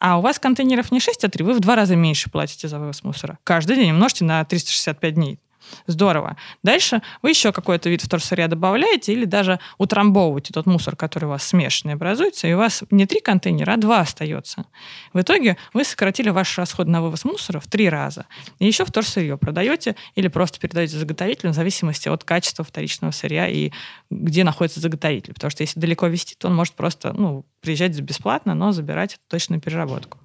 А 0.00 0.18
у 0.18 0.20
вас 0.20 0.38
контейнеров 0.38 0.90
не 0.90 1.00
6, 1.00 1.24
а 1.24 1.28
3, 1.28 1.44
вы 1.44 1.54
в 1.54 1.60
два 1.60 1.76
раза 1.76 1.96
меньше 1.96 2.30
платите 2.30 2.68
за 2.68 2.78
вывоз 2.78 3.04
мусора. 3.04 3.38
Каждый 3.44 3.76
день 3.76 3.92
умножьте 3.92 4.24
на 4.24 4.44
365 4.44 5.14
дней. 5.14 5.38
Здорово. 5.86 6.36
Дальше 6.62 7.02
вы 7.22 7.30
еще 7.30 7.52
какой-то 7.52 7.88
вид 7.88 8.02
вторсырья 8.02 8.48
добавляете 8.48 9.12
или 9.12 9.24
даже 9.24 9.60
утрамбовываете 9.78 10.52
тот 10.52 10.66
мусор, 10.66 10.96
который 10.96 11.26
у 11.26 11.28
вас 11.28 11.42
смешанный 11.42 11.94
образуется, 11.94 12.46
и 12.46 12.52
у 12.52 12.58
вас 12.58 12.84
не 12.90 13.06
три 13.06 13.20
контейнера, 13.20 13.74
а 13.74 13.76
два 13.76 14.00
остается. 14.00 14.66
В 15.12 15.20
итоге 15.20 15.56
вы 15.72 15.84
сократили 15.84 16.30
ваш 16.30 16.56
расход 16.58 16.86
на 16.86 17.02
вывоз 17.02 17.24
мусора 17.24 17.60
в 17.60 17.66
три 17.66 17.88
раза. 17.88 18.26
И 18.58 18.66
еще 18.66 18.84
вторсырье 18.84 19.36
продаете 19.36 19.96
или 20.14 20.28
просто 20.28 20.58
передаете 20.58 20.96
заготовителю 20.96 21.52
в 21.52 21.54
зависимости 21.54 22.08
от 22.08 22.24
качества 22.24 22.64
вторичного 22.64 23.10
сырья 23.10 23.48
и 23.48 23.72
где 24.10 24.44
находится 24.44 24.80
заготовитель. 24.80 25.34
Потому 25.34 25.50
что 25.50 25.62
если 25.62 25.80
далеко 25.80 26.06
вести, 26.06 26.34
то 26.36 26.48
он 26.48 26.54
может 26.54 26.74
просто 26.74 27.12
ну, 27.12 27.44
приезжать 27.60 27.98
бесплатно, 28.00 28.54
но 28.54 28.72
забирать 28.72 29.18
точную 29.28 29.60
переработку. 29.60 30.18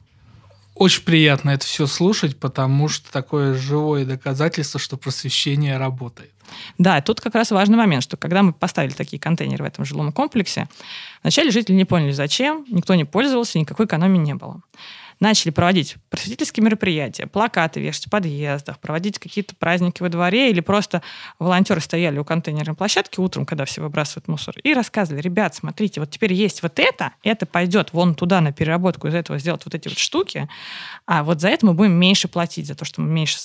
Очень 0.79 1.03
приятно 1.03 1.49
это 1.49 1.65
все 1.65 1.87
слушать, 1.87 2.39
потому 2.39 2.87
что 2.87 3.11
такое 3.11 3.53
живое 3.53 4.05
доказательство, 4.05 4.79
что 4.79 4.95
просвещение 4.95 5.77
работает. 5.77 6.31
Да, 6.77 7.01
тут 7.01 7.19
как 7.19 7.35
раз 7.35 7.51
важный 7.51 7.75
момент, 7.75 8.01
что 8.01 8.15
когда 8.15 8.43
мы 8.43 8.53
поставили 8.53 8.93
такие 8.93 9.19
контейнеры 9.19 9.65
в 9.65 9.67
этом 9.67 9.83
жилом 9.83 10.13
комплексе, 10.13 10.69
вначале 11.21 11.51
жители 11.51 11.75
не 11.75 11.83
поняли, 11.83 12.11
зачем, 12.11 12.65
никто 12.69 12.95
не 12.95 13.03
пользовался, 13.03 13.59
никакой 13.59 13.87
экономии 13.87 14.19
не 14.19 14.35
было. 14.35 14.61
Начали 15.19 15.51
проводить 15.51 15.97
просветительские 16.09 16.63
мероприятия, 16.63 17.27
плакаты 17.27 17.81
вешать 17.81 18.07
в 18.07 18.09
подъездах, 18.09 18.79
проводить 18.79 19.19
какие-то 19.19 19.55
праздники 19.55 20.01
во 20.01 20.09
дворе, 20.09 20.49
или 20.49 20.61
просто 20.61 21.01
волонтеры 21.39 21.81
стояли 21.81 22.17
у 22.19 22.23
контейнерной 22.23 22.75
площадки 22.75 23.19
утром, 23.19 23.45
когда 23.45 23.65
все 23.65 23.81
выбрасывают 23.81 24.27
мусор, 24.27 24.55
и 24.63 24.73
рассказывали, 24.73 25.21
ребят, 25.21 25.55
смотрите, 25.55 25.99
вот 25.99 26.09
теперь 26.09 26.33
есть 26.33 26.63
вот 26.63 26.79
это, 26.79 27.11
это 27.23 27.45
пойдет 27.45 27.91
вон 27.91 28.15
туда 28.15 28.39
на 28.41 28.53
переработку, 28.53 29.07
из 29.07 29.13
этого 29.13 29.39
сделать 29.39 29.63
вот 29.65 29.75
эти 29.75 29.89
вот 29.89 29.97
штуки, 29.97 30.47
а 31.05 31.23
вот 31.23 31.41
за 31.41 31.49
это 31.49 31.65
мы 31.65 31.73
будем 31.73 31.93
меньше 31.93 32.27
платить, 32.27 32.67
за 32.67 32.75
то, 32.75 32.85
что 32.85 33.01
мы 33.01 33.09
меньше 33.09 33.37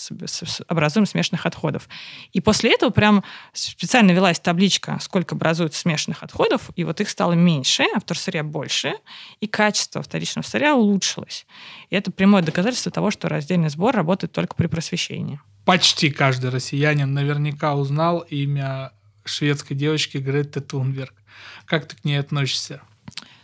образуем 0.69 1.07
смешанных 1.07 1.47
отходов. 1.47 1.89
И 2.33 2.41
после 2.41 2.73
этого 2.73 2.91
прям 2.91 3.25
специально 3.53 4.13
велась 4.13 4.39
табличка, 4.39 4.99
сколько 5.01 5.35
образуется 5.35 5.81
смешанных 5.81 6.23
отходов, 6.23 6.71
и 6.77 6.85
вот 6.85 7.01
их 7.01 7.09
стало 7.09 7.33
меньше, 7.33 7.85
а 7.95 8.01
вторсырья 8.01 8.45
больше, 8.45 8.95
и 9.41 9.47
качество 9.47 10.03
вторичного 10.03 10.45
сырья 10.45 10.77
улучшилось. 10.77 11.47
И 11.91 11.97
это 11.97 12.11
прямое 12.11 12.43
доказательство 12.43 12.93
того, 12.93 13.11
что 13.11 13.29
раздельный 13.29 13.69
сбор 13.69 13.95
работает 13.95 14.33
только 14.33 14.55
при 14.55 14.67
просвещении. 14.67 15.41
Почти 15.65 16.11
каждый 16.11 16.51
россиянин 16.51 17.13
наверняка 17.13 17.75
узнал 17.75 18.21
имя 18.21 18.93
шведской 19.25 19.77
девочки 19.77 20.19
Гретты 20.19 20.61
Тунберг. 20.61 21.15
Как 21.65 21.87
ты 21.87 21.97
к 21.97 22.05
ней 22.05 22.17
относишься? 22.17 22.83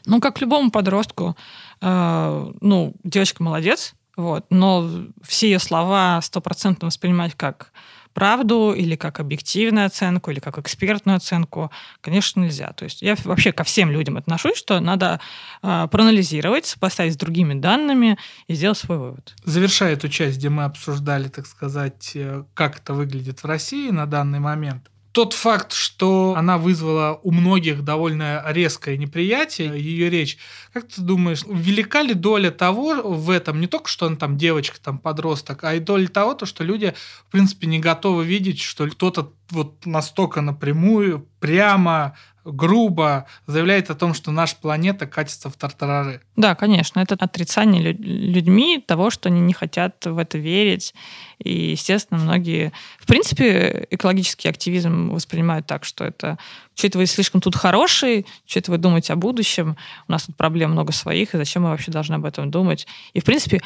Ну, 0.06 0.20
как 0.20 0.37
к 0.37 0.40
любому 0.40 0.70
подростку, 0.70 1.37
э, 1.80 2.52
ну, 2.61 2.94
девочка 3.04 3.42
молодец, 3.42 3.94
вот, 4.16 4.46
но 4.50 4.88
все 5.22 5.50
ее 5.50 5.59
слова 5.59 6.20
стопроцентно 6.22 6.87
воспринимать 6.87 7.35
как 7.35 7.72
правду 8.14 8.72
или 8.72 8.96
как 8.96 9.20
объективную 9.20 9.86
оценку, 9.86 10.30
или 10.30 10.40
как 10.40 10.58
экспертную 10.58 11.16
оценку, 11.16 11.70
конечно, 12.00 12.40
нельзя. 12.40 12.72
То 12.72 12.84
есть 12.84 13.02
я 13.02 13.16
вообще 13.24 13.52
ко 13.52 13.64
всем 13.64 13.90
людям 13.90 14.16
отношусь, 14.16 14.56
что 14.56 14.80
надо 14.80 15.20
э, 15.62 15.88
проанализировать, 15.90 16.76
поставить 16.80 17.14
с 17.14 17.16
другими 17.16 17.54
данными 17.54 18.18
и 18.46 18.54
сделать 18.54 18.78
свой 18.78 18.98
вывод. 18.98 19.34
Завершая 19.44 19.94
эту 19.94 20.08
часть, 20.08 20.38
где 20.38 20.48
мы 20.48 20.64
обсуждали, 20.64 21.28
так 21.28 21.46
сказать, 21.46 22.12
э, 22.14 22.44
как 22.54 22.78
это 22.78 22.94
выглядит 22.94 23.42
в 23.42 23.46
России 23.46 23.90
на 23.90 24.06
данный 24.06 24.40
момент, 24.40 24.90
тот 25.12 25.32
факт, 25.32 25.72
что 25.72 26.34
она 26.36 26.56
вызвала 26.56 27.18
у 27.22 27.32
многих 27.32 27.82
довольно 27.82 28.44
резкое 28.46 28.96
неприятие, 28.96 29.70
ее 29.80 30.08
речь, 30.08 30.38
как 30.72 30.86
ты 30.88 31.00
думаешь, 31.00 31.42
велика 31.48 32.02
ли 32.02 32.14
доля 32.14 32.50
того 32.50 33.02
в 33.02 33.30
этом, 33.30 33.60
не 33.60 33.66
только 33.66 33.88
что 33.88 34.06
она 34.06 34.16
там 34.16 34.36
девочка, 34.36 34.78
там 34.80 34.98
подросток, 34.98 35.64
а 35.64 35.74
и 35.74 35.80
доля 35.80 36.06
того, 36.06 36.34
то, 36.34 36.46
что 36.46 36.62
люди, 36.62 36.94
в 37.28 37.32
принципе, 37.32 37.66
не 37.66 37.80
готовы 37.80 38.24
видеть, 38.24 38.60
что 38.60 38.86
кто-то 38.86 39.32
вот 39.50 39.86
настолько 39.86 40.40
напрямую, 40.40 41.26
прямо 41.40 42.14
грубо 42.44 43.26
заявляет 43.46 43.90
о 43.90 43.94
том, 43.94 44.14
что 44.14 44.30
наша 44.30 44.56
планета 44.56 45.06
катится 45.06 45.50
в 45.50 45.56
тартарары. 45.56 46.22
Да, 46.36 46.54
конечно, 46.54 47.00
это 47.00 47.14
отрицание 47.18 47.92
людьми 47.92 48.82
того, 48.86 49.10
что 49.10 49.28
они 49.28 49.40
не 49.40 49.52
хотят 49.52 50.04
в 50.06 50.16
это 50.16 50.38
верить. 50.38 50.94
И, 51.38 51.72
естественно, 51.72 52.20
многие... 52.20 52.72
В 52.98 53.06
принципе, 53.06 53.86
экологический 53.90 54.48
активизм 54.48 55.10
воспринимают 55.10 55.66
так, 55.66 55.84
что 55.84 56.04
это 56.04 56.38
что-то 56.74 56.98
вы 56.98 57.06
слишком 57.06 57.42
тут 57.42 57.56
хороший, 57.56 58.26
что-то 58.46 58.70
вы 58.70 58.78
думаете 58.78 59.12
о 59.12 59.16
будущем, 59.16 59.76
у 60.08 60.12
нас 60.12 60.24
тут 60.24 60.36
проблем 60.36 60.70
много 60.70 60.92
своих, 60.92 61.34
и 61.34 61.38
зачем 61.38 61.64
мы 61.64 61.70
вообще 61.70 61.90
должны 61.90 62.14
об 62.14 62.24
этом 62.24 62.50
думать? 62.50 62.86
И, 63.12 63.20
в 63.20 63.24
принципе, 63.24 63.60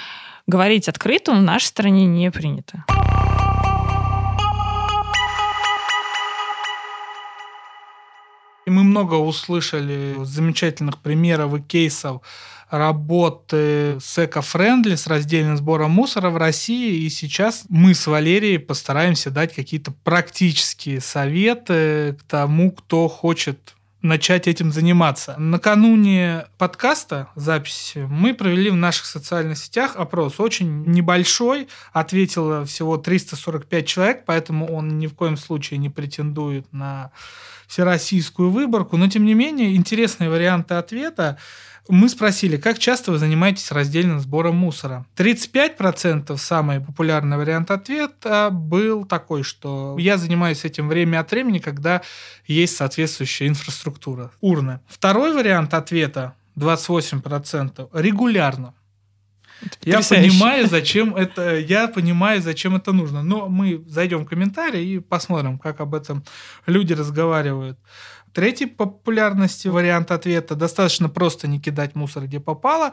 говорить 0.49 0.89
открыто 0.89 1.33
в 1.33 1.41
нашей 1.41 1.67
стране 1.67 2.07
не 2.07 2.31
принято. 2.33 2.85
Мы 8.75 8.83
много 8.83 9.15
услышали 9.15 10.17
замечательных 10.25 10.99
примеров 10.99 11.55
и 11.55 11.61
кейсов 11.61 12.23
работы 12.71 13.99
с 14.01 14.19
эко-френдли, 14.19 14.97
с 14.97 15.07
раздельным 15.07 15.57
сбором 15.57 15.93
мусора 15.93 16.31
в 16.31 16.37
России. 16.37 17.05
И 17.05 17.09
сейчас 17.09 17.65
мы 17.69 17.95
с 17.95 18.07
Валерией 18.07 18.59
постараемся 18.59 19.31
дать 19.31 19.55
какие-то 19.55 19.93
практические 20.03 21.01
советы 21.01 22.17
к 22.21 22.25
тому, 22.25 22.73
кто 22.73 23.09
хочет 23.09 23.75
начать 24.05 24.47
этим 24.47 24.71
заниматься. 24.71 25.35
Накануне 25.39 26.45
подкаста, 26.59 27.29
записи, 27.37 28.07
мы 28.11 28.35
провели 28.35 28.71
в 28.71 28.77
наших 28.77 29.07
социальных 29.07 29.57
сетях 29.57 29.97
опрос. 29.97 30.39
Очень 30.39 30.85
небольшой, 30.85 31.69
ответило 31.93 32.67
всего 32.67 32.99
345 32.99 33.87
человек, 33.87 34.25
поэтому 34.27 34.71
он 34.73 34.99
ни 34.99 35.07
в 35.07 35.15
коем 35.15 35.39
случае 35.39 35.79
не 35.79 35.89
претендует 35.89 36.71
на 36.71 37.13
всероссийскую 37.67 38.51
выборку. 38.51 38.99
Но, 38.99 39.09
тем 39.09 39.25
не 39.25 39.33
менее, 39.33 39.75
интересные 39.75 40.29
варианты 40.29 40.75
ответа. 40.75 41.39
Мы 41.89 42.09
спросили, 42.09 42.57
как 42.57 42.79
часто 42.79 43.13
вы 43.13 43.19
занимаетесь 43.19 43.71
раздельным 43.71 44.19
сбором 44.19 44.57
мусора. 44.57 45.05
35% 45.17 46.37
самый 46.39 46.81
популярный 46.81 47.37
вариант 47.37 47.71
ответа 47.71 48.49
был 48.51 49.05
такой, 49.05 49.43
что 49.43 49.95
я 49.99 50.17
занимаюсь 50.17 50.65
этим 50.65 50.89
время 50.89 51.21
от 51.21 51.31
времени, 51.31 51.59
когда 51.59 52.01
есть 52.47 52.77
соответствующая 52.77 53.49
инфраструктура, 53.49 54.31
урны. 54.41 54.81
Второй 54.89 55.35
вариант 55.35 55.75
ответа 55.75 56.35
28% 56.57 57.91
регулярно. 57.93 58.75
Я 59.83 60.01
понимаю, 60.01 60.67
зачем 60.69 61.15
это, 61.15 61.59
я 61.59 61.89
понимаю, 61.89 62.43
зачем 62.43 62.77
это 62.77 62.93
нужно. 62.93 63.23
Но 63.23 63.49
мы 63.49 63.85
зайдем 63.87 64.25
в 64.25 64.29
комментарии 64.29 64.95
и 64.95 64.99
посмотрим, 65.01 65.59
как 65.59 65.81
об 65.81 65.95
этом 65.95 66.25
люди 66.67 66.93
разговаривают. 66.93 67.79
Третий 68.35 68.67
популярности 68.67 69.69
вариант 69.69 70.11
ответа 70.11 70.57
достаточно 70.57 71.09
просто 71.09 71.47
не 71.47 71.61
кидать 71.61 71.95
мусор 71.95 72.25
где 72.25 72.41
попало. 72.41 72.93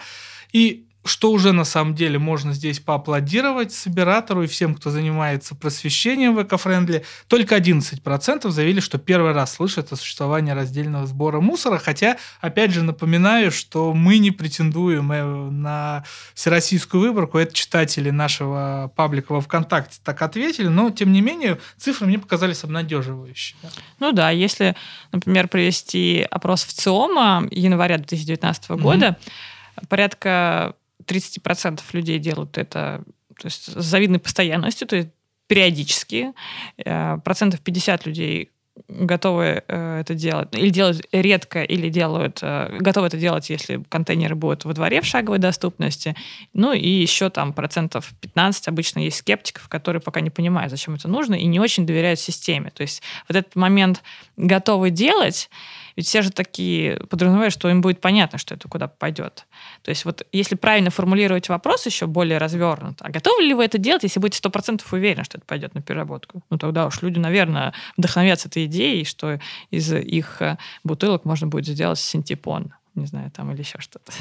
И 0.53 0.87
что 1.03 1.31
уже 1.31 1.51
на 1.51 1.63
самом 1.63 1.95
деле 1.95 2.19
можно 2.19 2.53
здесь 2.53 2.79
поаплодировать 2.79 3.71
собиратору 3.71 4.43
и 4.43 4.47
всем, 4.47 4.75
кто 4.75 4.91
занимается 4.91 5.55
просвещением 5.55 6.35
в 6.35 6.43
экофрендли. 6.43 7.03
Только 7.27 7.57
11% 7.57 8.49
заявили, 8.49 8.79
что 8.79 8.99
первый 8.99 9.31
раз 9.31 9.53
слышат 9.55 9.91
о 9.91 9.95
существовании 9.95 10.51
раздельного 10.51 11.07
сбора 11.07 11.41
мусора, 11.41 11.79
хотя, 11.79 12.17
опять 12.39 12.71
же, 12.71 12.83
напоминаю, 12.83 13.51
что 13.51 13.93
мы 13.93 14.19
не 14.19 14.31
претендуем 14.31 15.11
э, 15.11 15.23
на 15.49 16.03
всероссийскую 16.35 17.01
выборку. 17.01 17.39
Это 17.39 17.53
читатели 17.53 18.11
нашего 18.11 18.91
паблика 18.95 19.31
во 19.31 19.41
ВКонтакте 19.41 19.97
так 20.03 20.21
ответили, 20.21 20.67
но, 20.67 20.91
тем 20.91 21.11
не 21.11 21.21
менее, 21.21 21.57
цифры 21.77 22.05
мне 22.05 22.19
показались 22.19 22.63
обнадеживающими. 22.63 23.59
Ну 23.99 24.11
да, 24.11 24.29
если, 24.29 24.75
например, 25.11 25.47
привести 25.47 26.25
опрос 26.29 26.63
в 26.63 26.73
ЦИОМа 26.73 27.47
января 27.49 27.97
2019 27.97 28.71
года, 28.71 29.17
mm-hmm. 29.17 29.87
порядка 29.87 30.75
30% 31.11 31.81
людей 31.93 32.19
делают 32.19 32.57
это 32.57 33.03
то 33.37 33.47
есть, 33.47 33.65
с 33.65 33.83
завидной 33.83 34.19
постоянностью, 34.19 34.87
то 34.87 34.95
есть 34.95 35.09
периодически. 35.47 36.33
Э, 36.77 37.17
процентов 37.23 37.59
50 37.61 38.05
людей 38.05 38.51
готовы 38.87 39.63
э, 39.67 39.99
это 39.99 40.13
делать, 40.13 40.49
или 40.53 40.69
делают 40.69 41.01
редко, 41.11 41.63
или 41.63 41.89
делают, 41.89 42.39
э, 42.41 42.77
готовы 42.79 43.07
это 43.07 43.17
делать, 43.17 43.49
если 43.49 43.83
контейнеры 43.89 44.35
будут 44.35 44.63
во 44.65 44.73
дворе 44.73 45.01
в 45.01 45.05
шаговой 45.05 45.39
доступности. 45.39 46.15
Ну 46.53 46.71
и 46.71 46.87
еще 46.87 47.29
там 47.29 47.53
процентов 47.53 48.11
15 48.21 48.67
обычно 48.67 48.99
есть 48.99 49.17
скептиков, 49.17 49.67
которые 49.67 50.01
пока 50.01 50.21
не 50.21 50.29
понимают, 50.29 50.71
зачем 50.71 50.95
это 50.95 51.07
нужно, 51.07 51.35
и 51.35 51.45
не 51.45 51.59
очень 51.59 51.85
доверяют 51.85 52.19
системе. 52.19 52.71
То 52.71 52.81
есть 52.81 53.01
вот 53.27 53.35
этот 53.35 53.55
момент 53.55 54.03
готовы 54.37 54.89
делать, 54.89 55.49
ведь 55.95 56.07
все 56.07 56.21
же 56.21 56.31
такие 56.31 56.97
подразумевают, 57.09 57.53
что 57.53 57.69
им 57.69 57.81
будет 57.81 58.01
понятно, 58.01 58.37
что 58.37 58.55
это 58.55 58.67
куда 58.67 58.87
пойдет. 58.87 59.45
То 59.81 59.89
есть 59.89 60.05
вот 60.05 60.25
если 60.31 60.55
правильно 60.55 60.89
формулировать 60.89 61.49
вопрос 61.49 61.85
еще 61.85 62.07
более 62.07 62.37
развернуто, 62.37 63.05
а 63.05 63.09
готовы 63.09 63.43
ли 63.43 63.53
вы 63.53 63.65
это 63.65 63.77
делать, 63.77 64.03
если 64.03 64.19
будете 64.19 64.37
сто 64.37 64.49
процентов 64.49 64.91
уверены, 64.93 65.23
что 65.23 65.37
это 65.37 65.45
пойдет 65.45 65.75
на 65.75 65.81
переработку? 65.81 66.43
Ну 66.49 66.57
тогда 66.57 66.87
уж 66.87 67.01
люди, 67.01 67.19
наверное, 67.19 67.73
вдохновятся 67.97 68.47
этой 68.47 68.65
идеей, 68.65 69.05
что 69.05 69.39
из 69.69 69.91
их 69.93 70.41
э, 70.41 70.57
бутылок 70.83 71.25
можно 71.25 71.47
будет 71.47 71.67
сделать 71.67 71.99
синтепон 71.99 72.73
не 72.95 73.05
знаю, 73.05 73.31
там 73.31 73.51
или 73.51 73.61
еще 73.61 73.79
что-то. 73.79 74.11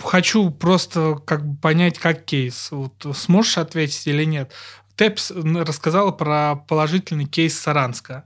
Хочу 0.00 0.50
просто 0.50 1.20
как 1.24 1.46
бы 1.46 1.56
понять, 1.56 1.98
как 1.98 2.24
кейс. 2.24 2.70
Вот 2.72 3.06
сможешь 3.14 3.58
ответить 3.58 4.06
или 4.08 4.24
нет? 4.24 4.52
Тэпс 4.96 5.30
рассказала 5.30 6.10
про 6.10 6.56
положительный 6.56 7.26
кейс 7.26 7.56
Саранска 7.58 8.24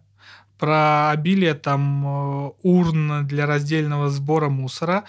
про 0.62 1.11
обилие 1.11 1.55
там 1.55 2.07
э, 2.07 2.51
урн 2.62 3.27
для 3.27 3.46
раздельного 3.46 4.11
сбора 4.11 4.48
мусора. 4.48 5.03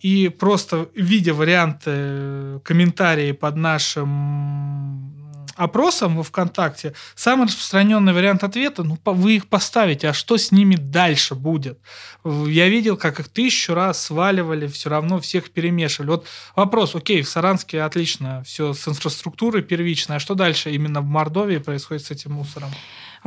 И 0.00 0.28
просто 0.28 0.90
видя 0.94 1.32
варианты 1.32 1.90
э, 1.94 2.60
комментарии 2.62 3.32
под 3.32 3.56
нашим 3.56 5.08
опросом 5.56 6.16
во 6.16 6.22
ВКонтакте, 6.22 6.92
самый 7.14 7.46
распространенный 7.46 8.12
вариант 8.12 8.44
ответа, 8.44 8.82
ну, 8.82 8.98
вы 9.02 9.36
их 9.36 9.46
поставите, 9.46 10.10
а 10.10 10.12
что 10.12 10.36
с 10.36 10.52
ними 10.52 10.76
дальше 10.76 11.34
будет? 11.34 11.78
Я 12.26 12.68
видел, 12.68 12.98
как 12.98 13.18
их 13.18 13.28
тысячу 13.28 13.72
раз 13.72 14.02
сваливали, 14.02 14.66
все 14.66 14.90
равно 14.90 15.20
всех 15.20 15.50
перемешивали. 15.52 16.10
Вот 16.10 16.26
вопрос, 16.54 16.94
окей, 16.94 17.22
в 17.22 17.28
Саранске 17.30 17.80
отлично, 17.80 18.42
все 18.44 18.74
с 18.74 18.86
инфраструктурой 18.86 19.62
первичной, 19.62 20.16
а 20.16 20.20
что 20.20 20.34
дальше 20.34 20.70
именно 20.70 21.00
в 21.00 21.06
Мордовии 21.06 21.56
происходит 21.56 22.04
с 22.04 22.10
этим 22.10 22.32
мусором? 22.32 22.68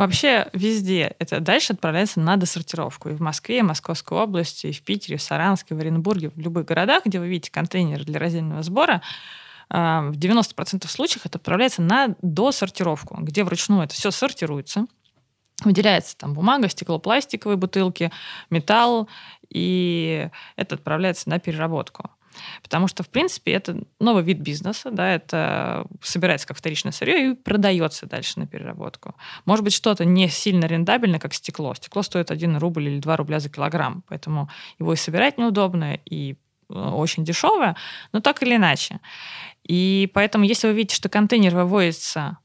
Вообще 0.02 0.48
везде 0.54 1.16
это 1.20 1.40
дальше 1.40 1.74
отправляется 1.74 2.20
на 2.20 2.36
досортировку. 2.36 3.10
И 3.10 3.14
в 3.14 3.22
Москве, 3.22 3.60
и 3.60 3.62
Московской 3.62 4.18
области, 4.18 4.66
и 4.66 4.72
в 4.72 4.82
Питере, 4.82 5.14
и 5.14 5.18
в 5.20 5.22
Саранске, 5.22 5.76
в 5.76 5.80
Оренбурге, 5.80 6.32
в 6.32 6.40
любых 6.40 6.66
городах, 6.66 7.06
где 7.06 7.20
вы 7.20 7.28
видите 7.28 7.52
контейнеры 7.52 8.04
для 8.04 8.20
раздельного 8.20 8.64
сбора, 8.64 9.04
а, 9.70 10.10
в 10.10 10.18
90% 10.18 10.90
случаев 10.90 11.28
это 11.28 11.38
отправляется 11.38 11.84
на 11.84 12.16
досортировку, 12.24 13.16
где 13.22 13.44
вручную 13.44 13.84
это 13.84 13.94
все 13.94 14.10
сортируется, 14.10 14.88
выделяется 15.64 16.18
там 16.18 16.34
бумага, 16.34 16.68
стекло, 16.68 16.98
пластиковые 16.98 17.58
бутылки, 17.58 18.12
металл, 18.50 19.08
и 19.50 20.30
это 20.56 20.74
отправляется 20.74 21.30
на 21.30 21.38
переработку. 21.38 22.10
Потому 22.64 22.88
что, 22.88 23.04
в 23.04 23.10
принципе, 23.10 23.52
это 23.52 23.84
новый 24.00 24.24
вид 24.24 24.40
бизнеса, 24.40 24.92
да, 24.92 25.14
это 25.14 25.86
собирается 26.02 26.48
как 26.48 26.58
вторичное 26.58 26.92
сырье 26.92 27.32
и 27.32 27.36
продается 27.36 28.06
дальше 28.06 28.40
на 28.40 28.48
переработку. 28.48 29.16
Может 29.46 29.64
быть, 29.64 29.74
что-то 29.74 30.06
не 30.06 30.28
сильно 30.30 30.66
рентабельное, 30.66 31.20
как 31.20 31.34
стекло. 31.34 31.74
Стекло 31.74 32.02
стоит 32.02 32.32
1 32.32 32.58
рубль 32.58 32.88
или 32.88 33.00
2 33.00 33.18
рубля 33.18 33.40
за 33.40 33.50
килограмм, 33.50 34.04
поэтому 34.08 34.50
его 34.80 34.94
и 34.94 34.98
собирать 34.98 35.38
неудобно, 35.38 36.00
и 36.06 36.36
э, 36.70 36.74
очень 36.74 37.24
дешевое, 37.24 37.76
но 38.12 38.20
так 38.20 38.44
или 38.44 38.56
иначе. 38.56 39.00
И 39.64 40.10
поэтому, 40.14 40.44
если 40.44 40.68
вы 40.68 40.74
видите, 40.74 40.96
что 40.96 41.10
контейнер 41.10 41.56
вывозится 41.56 42.38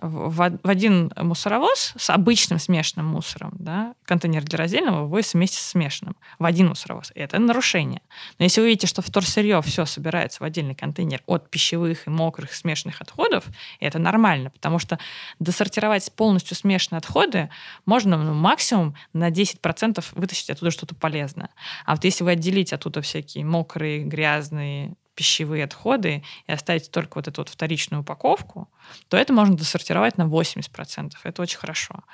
в, 0.00 0.58
один 0.62 1.12
мусоровоз 1.16 1.94
с 1.96 2.10
обычным 2.10 2.58
смешанным 2.58 3.06
мусором, 3.06 3.52
да, 3.58 3.94
контейнер 4.04 4.42
для 4.44 4.58
раздельного 4.58 5.02
вывозится 5.02 5.36
вместе 5.36 5.58
с 5.58 5.62
смешанным 5.62 6.16
в 6.38 6.44
один 6.44 6.68
мусоровоз. 6.68 7.12
Это 7.14 7.38
нарушение. 7.38 8.02
Но 8.38 8.44
если 8.44 8.60
вы 8.60 8.68
видите, 8.68 8.86
что 8.86 9.02
вторсырье 9.02 9.60
все 9.62 9.84
собирается 9.84 10.42
в 10.42 10.44
отдельный 10.46 10.74
контейнер 10.74 11.22
от 11.26 11.50
пищевых 11.50 12.06
и 12.06 12.10
мокрых 12.10 12.54
смешанных 12.54 13.00
отходов, 13.00 13.44
это 13.80 13.98
нормально, 13.98 14.50
потому 14.50 14.78
что 14.78 14.98
досортировать 15.38 16.10
полностью 16.14 16.56
смешанные 16.56 16.98
отходы 16.98 17.50
можно 17.84 18.16
ну, 18.16 18.34
максимум 18.34 18.94
на 19.12 19.30
10% 19.30 20.04
вытащить 20.12 20.50
оттуда 20.50 20.70
что-то 20.70 20.94
полезное. 20.94 21.50
А 21.84 21.94
вот 21.94 22.04
если 22.04 22.24
вы 22.24 22.32
отделите 22.32 22.76
оттуда 22.76 23.02
всякие 23.02 23.44
мокрые, 23.44 24.04
грязные, 24.04 24.94
пищевые 25.20 25.64
отходы 25.64 26.22
и 26.46 26.52
оставить 26.52 26.90
только 26.90 27.18
вот 27.18 27.28
эту 27.28 27.42
вот 27.42 27.50
вторичную 27.50 28.00
упаковку, 28.00 28.70
то 29.08 29.18
это 29.18 29.34
можно 29.34 29.54
досортировать 29.54 30.16
на 30.16 30.22
80%. 30.22 31.10
Это 31.24 31.42
очень 31.42 31.58
хорошо. 31.58 32.04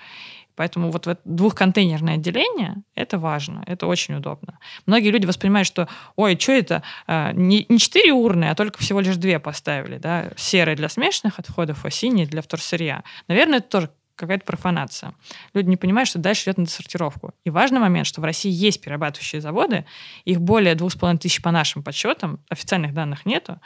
Поэтому 0.57 0.91
вот 0.91 1.21
двухконтейнерное 1.25 2.15
отделение– 2.15 2.83
это 2.97 3.17
важно, 3.17 3.63
это 3.69 3.87
очень 3.87 4.17
удобно. 4.17 4.59
Многие 4.87 5.11
люди 5.11 5.25
воспринимают, 5.25 5.69
что, 5.69 5.87
ой, 6.17 6.37
что 6.37 6.51
это, 6.51 6.83
а, 7.07 7.31
не, 7.33 7.65
не 7.69 7.79
4 7.79 8.13
урны, 8.13 8.47
а 8.47 8.57
только 8.57 8.81
всего 8.81 8.99
лишь 8.99 9.17
две 9.17 9.39
поставили, 9.39 9.99
да, 9.99 10.33
серые 10.37 10.75
для 10.75 10.89
смешанных 10.89 11.39
отходов, 11.39 11.85
а 11.85 11.91
синие 11.91 12.27
для 12.27 12.43
вторсырья. 12.43 13.05
Наверное, 13.29 13.59
это 13.59 13.69
тоже 13.69 13.91
какая-то 14.17 14.45
профанация. 14.45 15.15
Люди 15.55 15.69
не 15.69 15.77
понимают, 15.77 16.09
что 16.09 16.19
дальше 16.19 16.45
идет 16.45 16.59
на 16.59 16.67
десортировку. 16.67 17.35
И 17.45 17.51
важный 17.51 17.79
момент, 17.79 18.07
что 18.07 18.21
в 18.21 18.25
России 18.25 18.51
есть 18.51 18.81
перерабатывающие 18.81 19.41
заводы, 19.41 19.85
их 20.25 20.41
более 20.41 20.75
двух 20.75 20.93
с 20.93 20.97
половиной 20.97 21.21
тысяч 21.21 21.43
по 21.43 21.51
нашим 21.51 21.83
подсчетам, 21.83 22.41
официальных 22.49 22.95
данных 22.95 23.27
нету, 23.27 23.61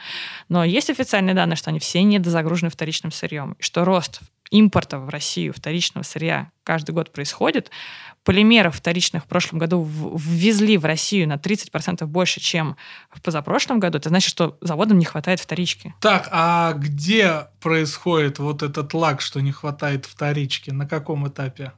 но 0.49 0.65
есть 0.65 0.91
официальные 0.91 1.35
данные, 1.35 1.57
что 1.57 1.71
они 1.71 1.79
все 1.79 2.03
недозагружены 2.03 2.71
вторичным 2.71 3.13
сырьем, 3.13 3.53
и 3.53 3.63
что 3.63 3.85
рост 3.85 4.21
импорта 4.51 4.99
в 4.99 5.09
Россию 5.09 5.53
вторичного 5.53 6.05
сырья 6.05 6.51
каждый 6.65 6.93
год 6.93 7.13
происходит. 7.13 7.71
Полимеров 8.25 8.77
вторичных 8.77 9.25
в 9.25 9.27
прошлом 9.27 9.59
году 9.59 9.83
ввезли 9.83 10.77
в 10.77 10.85
Россию 10.85 11.29
на 11.29 11.35
30% 11.35 12.05
больше, 12.07 12.41
чем 12.41 12.77
в 13.11 13.23
позапрошлом 13.23 13.81
году. 13.81 13.99
Это 13.99 14.11
значит, 14.11 14.31
что 14.31 14.59
заводам 14.61 14.99
не 14.99 15.05
хватает 15.05 15.41
вторички. 15.41 15.95
Так, 16.01 16.29
а 16.31 16.75
где 16.75 17.47
происходит 17.61 18.39
вот 18.39 18.63
этот 18.63 18.93
лаг, 18.93 19.21
что 19.21 19.41
не 19.41 19.53
хватает 19.53 20.05
вторички? 20.05 20.71
На 20.71 20.87
каком 20.87 21.27
этапе? 21.27 21.73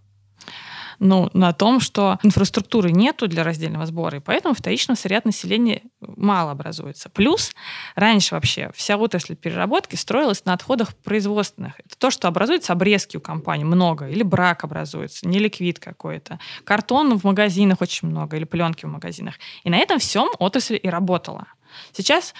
Ну, 1.02 1.28
на 1.32 1.52
том, 1.52 1.80
что 1.80 2.20
инфраструктуры 2.22 2.92
нету 2.92 3.26
для 3.26 3.42
раздельного 3.42 3.86
сбора, 3.86 4.18
и 4.18 4.20
поэтому 4.20 4.54
вторичного 4.54 4.96
сырья 4.96 5.20
населения 5.24 5.82
мало 6.00 6.52
образуется. 6.52 7.10
Плюс 7.10 7.52
раньше 7.96 8.36
вообще 8.36 8.70
вся 8.72 8.96
отрасль 8.96 9.34
переработки 9.34 9.96
строилась 9.96 10.44
на 10.44 10.52
отходах 10.52 10.94
производственных. 10.94 11.80
Это 11.80 11.98
то, 11.98 12.10
что 12.12 12.28
образуется 12.28 12.72
обрезки 12.72 13.16
у 13.16 13.20
компании 13.20 13.64
много, 13.64 14.08
или 14.08 14.22
брак 14.22 14.62
образуется, 14.62 15.26
не 15.26 15.40
ликвид 15.40 15.80
какой-то. 15.80 16.38
Картон 16.62 17.18
в 17.18 17.24
магазинах 17.24 17.80
очень 17.80 18.08
много, 18.08 18.36
или 18.36 18.44
пленки 18.44 18.86
в 18.86 18.88
магазинах. 18.88 19.34
И 19.64 19.70
на 19.70 19.78
этом 19.78 19.98
всем 19.98 20.28
отрасль 20.38 20.78
и 20.80 20.88
работала. 20.88 21.46
Сейчас 21.92 22.32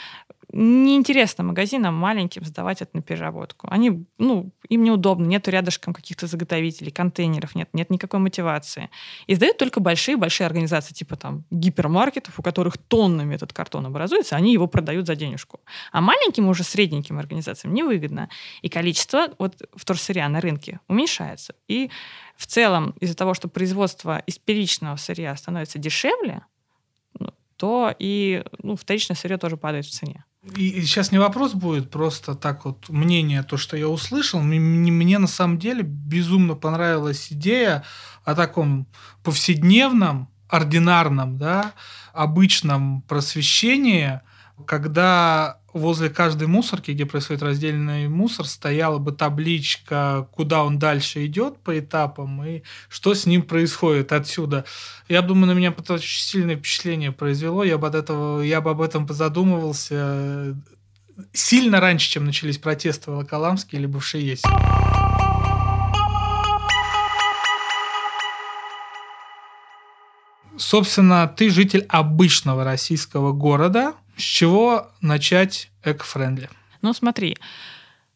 неинтересно 0.52 1.44
магазинам 1.44 1.94
маленьким 1.94 2.44
сдавать 2.44 2.82
это 2.82 2.90
на 2.96 3.02
переработку. 3.02 3.68
Они, 3.70 4.04
ну, 4.18 4.50
им 4.68 4.84
неудобно, 4.84 5.26
нету 5.26 5.50
рядышком 5.50 5.94
каких-то 5.94 6.26
заготовителей, 6.26 6.90
контейнеров, 6.90 7.54
нет, 7.54 7.70
нет 7.72 7.90
никакой 7.90 8.20
мотивации. 8.20 8.90
И 9.26 9.34
сдают 9.34 9.58
только 9.58 9.80
большие-большие 9.80 10.46
организации, 10.46 10.94
типа 10.94 11.16
там 11.16 11.44
гипермаркетов, 11.50 12.38
у 12.38 12.42
которых 12.42 12.78
тоннами 12.78 13.34
этот 13.34 13.52
картон 13.52 13.86
образуется, 13.86 14.36
они 14.36 14.52
его 14.52 14.66
продают 14.66 15.06
за 15.06 15.16
денежку. 15.16 15.60
А 15.90 16.00
маленьким, 16.00 16.48
уже 16.48 16.64
средненьким 16.64 17.18
организациям 17.18 17.74
невыгодно. 17.74 18.28
И 18.60 18.68
количество 18.68 19.28
вот 19.38 19.62
вторсырья 19.74 20.28
на 20.28 20.40
рынке 20.40 20.80
уменьшается. 20.88 21.54
И 21.68 21.90
в 22.36 22.46
целом 22.46 22.94
из-за 23.00 23.16
того, 23.16 23.34
что 23.34 23.48
производство 23.48 24.18
из 24.26 24.38
первичного 24.38 24.96
сырья 24.96 25.34
становится 25.36 25.78
дешевле, 25.78 26.44
ну, 27.18 27.30
то 27.56 27.94
и 27.98 28.44
ну, 28.62 28.76
вторичное 28.76 29.16
сырье 29.16 29.38
тоже 29.38 29.56
падает 29.56 29.86
в 29.86 29.90
цене. 29.90 30.24
И 30.44 30.82
сейчас 30.82 31.12
не 31.12 31.18
вопрос 31.18 31.54
будет, 31.54 31.90
просто 31.90 32.34
так 32.34 32.64
вот 32.64 32.88
мнение, 32.88 33.44
то, 33.44 33.56
что 33.56 33.76
я 33.76 33.88
услышал. 33.88 34.40
Мне, 34.40 34.58
мне 34.58 35.18
на 35.18 35.28
самом 35.28 35.58
деле 35.58 35.82
безумно 35.82 36.54
понравилась 36.54 37.28
идея 37.30 37.84
о 38.24 38.34
таком 38.34 38.88
повседневном, 39.22 40.28
ординарном, 40.48 41.38
да, 41.38 41.72
обычном 42.12 43.02
просвещении, 43.02 44.20
когда 44.66 45.58
возле 45.72 46.10
каждой 46.10 46.48
мусорки, 46.48 46.90
где 46.90 47.06
происходит 47.06 47.42
раздельный 47.42 48.08
мусор, 48.08 48.46
стояла 48.46 48.98
бы 48.98 49.12
табличка, 49.12 50.28
куда 50.32 50.64
он 50.64 50.78
дальше 50.78 51.24
идет 51.26 51.58
по 51.58 51.78
этапам 51.78 52.44
и 52.44 52.62
что 52.88 53.14
с 53.14 53.26
ним 53.26 53.42
происходит 53.42 54.12
отсюда. 54.12 54.64
Я 55.08 55.22
думаю, 55.22 55.46
на 55.46 55.52
меня 55.52 55.74
очень 55.88 56.22
сильное 56.22 56.56
впечатление 56.56 57.12
произвело. 57.12 57.64
Я 57.64 57.78
бы, 57.78 57.86
от 57.86 57.94
этого, 57.94 58.42
я 58.42 58.60
бы 58.60 58.70
об 58.70 58.80
этом 58.80 59.06
позадумывался 59.06 60.56
сильно 61.32 61.80
раньше, 61.80 62.10
чем 62.10 62.24
начались 62.24 62.58
протесты 62.58 63.10
в 63.10 63.14
Волоколамске 63.14 63.76
или 63.76 63.86
бывшей 63.86 64.22
есть. 64.22 64.44
Собственно, 70.56 71.26
ты 71.26 71.50
житель 71.50 71.84
обычного 71.88 72.62
российского 72.64 73.32
города, 73.32 73.94
с 74.16 74.22
чего 74.22 74.90
начать 75.00 75.70
эко-френдли? 75.84 76.50
Ну, 76.80 76.92
смотри, 76.92 77.36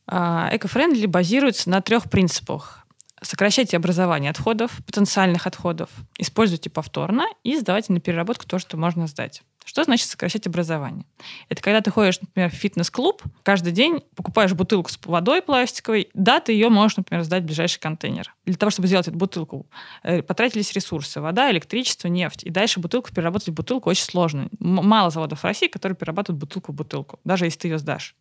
а, 0.07 0.49
эко-френдли 0.53 1.07
базируется 1.07 1.71
на 1.71 1.81
трех 1.81 2.11
принципах. 2.11 2.87
Сокращайте 3.23 3.77
образование 3.77 4.31
отходов, 4.31 4.73
потенциальных 4.87 5.47
отходов, 5.47 5.89
используйте 6.19 6.69
повторно 6.69 7.25
и 7.43 7.57
сдавайте 7.57 7.93
на 7.93 8.01
переработку 8.01 8.47
то, 8.47 8.59
что 8.59 8.77
можно 8.77 9.07
сдать. 9.07 9.43
Что 9.67 9.83
значит 9.83 10.09
сокращать 10.09 10.47
образование? 10.47 11.05
Это 11.49 11.61
когда 11.61 11.81
ты 11.81 11.91
ходишь, 11.91 12.21
например, 12.21 12.51
в 12.51 12.55
фитнес-клуб, 12.55 13.21
каждый 13.43 13.73
день 13.73 14.01
покупаешь 14.15 14.53
бутылку 14.53 14.89
с 14.89 14.99
водой 15.05 15.43
пластиковой, 15.43 16.09
да, 16.15 16.39
ты 16.39 16.53
ее 16.53 16.69
можешь, 16.69 16.97
например, 16.97 17.25
сдать 17.25 17.43
в 17.43 17.47
ближайший 17.47 17.81
контейнер. 17.81 18.33
Для 18.45 18.55
того, 18.55 18.71
чтобы 18.71 18.87
сделать 18.87 19.09
эту 19.09 19.17
бутылку, 19.19 19.67
э, 20.05 20.23
потратились 20.23 20.73
ресурсы. 20.73 21.21
Вода, 21.21 21.51
электричество, 21.51 22.07
нефть. 22.07 22.45
И 22.45 22.51
дальше 22.51 22.79
бутылку 22.79 23.11
переработать 23.13 23.49
в 23.49 23.55
бутылку 23.55 23.91
очень 23.91 24.05
сложно. 24.05 24.49
Мало 24.61 25.11
заводов 25.11 25.41
в 25.41 25.45
России, 25.45 25.67
которые 25.67 25.97
перерабатывают 25.97 26.39
бутылку 26.39 26.71
в 26.71 26.77
бутылку, 26.77 27.19
даже 27.25 27.47
если 27.47 27.59
ты 27.59 27.69
ее 27.69 27.79
сдашь. 27.79 28.15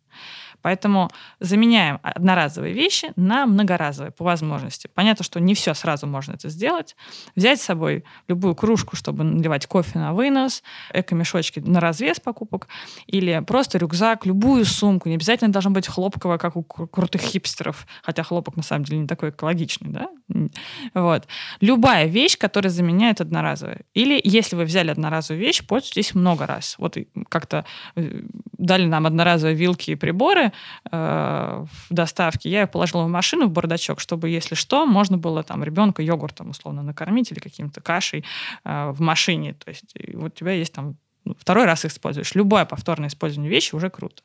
Поэтому 0.62 1.10
заменяем 1.40 1.98
одноразовые 2.02 2.72
вещи 2.72 3.12
на 3.16 3.46
многоразовые 3.46 4.12
по 4.12 4.24
возможности. 4.24 4.88
Понятно, 4.94 5.24
что 5.24 5.40
не 5.40 5.54
все 5.54 5.74
сразу 5.74 6.06
можно 6.06 6.32
это 6.32 6.48
сделать. 6.48 6.96
Взять 7.34 7.60
с 7.60 7.64
собой 7.64 8.04
любую 8.28 8.54
кружку, 8.54 8.96
чтобы 8.96 9.24
наливать 9.24 9.66
кофе 9.66 9.98
на 9.98 10.12
вынос, 10.12 10.62
эко-мешочки 10.92 11.60
на 11.60 11.80
развес 11.80 12.20
покупок, 12.20 12.68
или 13.06 13.42
просто 13.46 13.78
рюкзак, 13.78 14.26
любую 14.26 14.64
сумку. 14.64 15.08
Не 15.08 15.16
обязательно 15.16 15.52
должно 15.52 15.70
быть 15.70 15.86
хлопковая, 15.86 16.38
как 16.38 16.56
у 16.56 16.62
крутых 16.62 17.20
хипстеров, 17.20 17.86
хотя 18.02 18.22
хлопок 18.22 18.56
на 18.56 18.62
самом 18.62 18.84
деле 18.84 19.00
не 19.00 19.06
такой 19.06 19.30
экологичный, 19.30 19.90
да? 19.90 20.08
Вот. 20.94 21.26
Любая 21.60 22.06
вещь, 22.06 22.38
которая 22.38 22.70
заменяет 22.70 23.20
одноразовую. 23.20 23.80
Или 23.94 24.20
если 24.24 24.56
вы 24.56 24.64
взяли 24.64 24.90
одноразовую 24.90 25.44
вещь, 25.44 25.66
пользуйтесь 25.66 26.14
много 26.14 26.46
раз. 26.46 26.76
Вот 26.78 26.96
как-то 27.28 27.64
э, 27.96 28.22
дали 28.58 28.86
нам 28.86 29.06
одноразовые 29.06 29.56
вилки 29.56 29.90
и 29.90 29.94
приборы 29.94 30.52
э, 30.90 31.64
в 31.90 31.94
доставке, 31.94 32.50
я 32.50 32.62
их 32.62 32.70
положила 32.70 33.04
в 33.04 33.08
машину, 33.08 33.46
в 33.46 33.50
бардачок, 33.50 34.00
чтобы, 34.00 34.28
если 34.28 34.54
что, 34.54 34.86
можно 34.86 35.18
было 35.18 35.42
там 35.42 35.64
ребенка 35.64 36.02
йогуртом 36.02 36.50
условно 36.50 36.82
накормить 36.82 37.32
или 37.32 37.38
каким-то 37.38 37.80
кашей 37.80 38.24
э, 38.64 38.90
в 38.90 39.00
машине. 39.00 39.54
То 39.54 39.70
есть 39.70 39.94
вот 40.14 40.32
у 40.32 40.36
тебя 40.36 40.52
есть 40.52 40.72
там 40.72 40.96
второй 41.38 41.64
раз 41.64 41.84
используешь. 41.84 42.34
Любое 42.34 42.64
повторное 42.64 43.08
использование 43.08 43.50
вещи 43.50 43.74
уже 43.74 43.90
круто. 43.90 44.22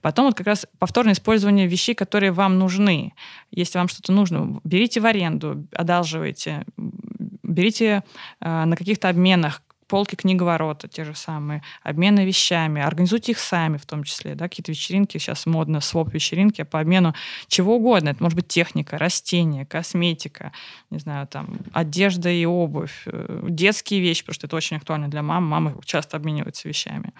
Потом 0.00 0.26
вот 0.26 0.34
как 0.34 0.46
раз 0.46 0.66
повторное 0.78 1.14
использование 1.14 1.66
вещей, 1.66 1.94
которые 1.94 2.32
вам 2.32 2.58
нужны. 2.58 3.14
Если 3.50 3.78
вам 3.78 3.88
что-то 3.88 4.12
нужно, 4.12 4.60
берите 4.64 5.00
в 5.00 5.06
аренду, 5.06 5.66
одалживайте, 5.72 6.64
берите 6.76 8.04
э, 8.40 8.64
на 8.64 8.76
каких-то 8.76 9.08
обменах 9.08 9.62
полки 9.88 10.14
книговорота 10.14 10.86
те 10.86 11.04
же 11.04 11.14
самые, 11.14 11.62
обмены 11.82 12.24
вещами, 12.24 12.80
организуйте 12.80 13.32
их 13.32 13.38
сами 13.38 13.78
в 13.78 13.86
том 13.86 14.04
числе, 14.04 14.34
да, 14.34 14.48
какие-то 14.48 14.70
вечеринки, 14.70 15.18
сейчас 15.18 15.46
модно, 15.46 15.80
своп-вечеринки 15.80 16.62
по 16.62 16.80
обмену 16.80 17.14
чего 17.48 17.76
угодно. 17.76 18.10
Это 18.10 18.22
может 18.22 18.36
быть 18.36 18.48
техника, 18.48 18.98
растения, 18.98 19.64
косметика, 19.66 20.52
не 20.90 20.98
знаю, 20.98 21.26
там, 21.26 21.58
одежда 21.72 22.30
и 22.30 22.44
обувь, 22.44 23.02
э, 23.06 23.46
детские 23.48 24.00
вещи, 24.00 24.22
потому 24.22 24.34
что 24.34 24.46
это 24.46 24.56
очень 24.56 24.76
актуально 24.76 25.08
для 25.08 25.22
мам, 25.22 25.44
мамы 25.44 25.74
часто 25.84 26.16
обмениваются 26.16 26.68
вещами. 26.68 27.12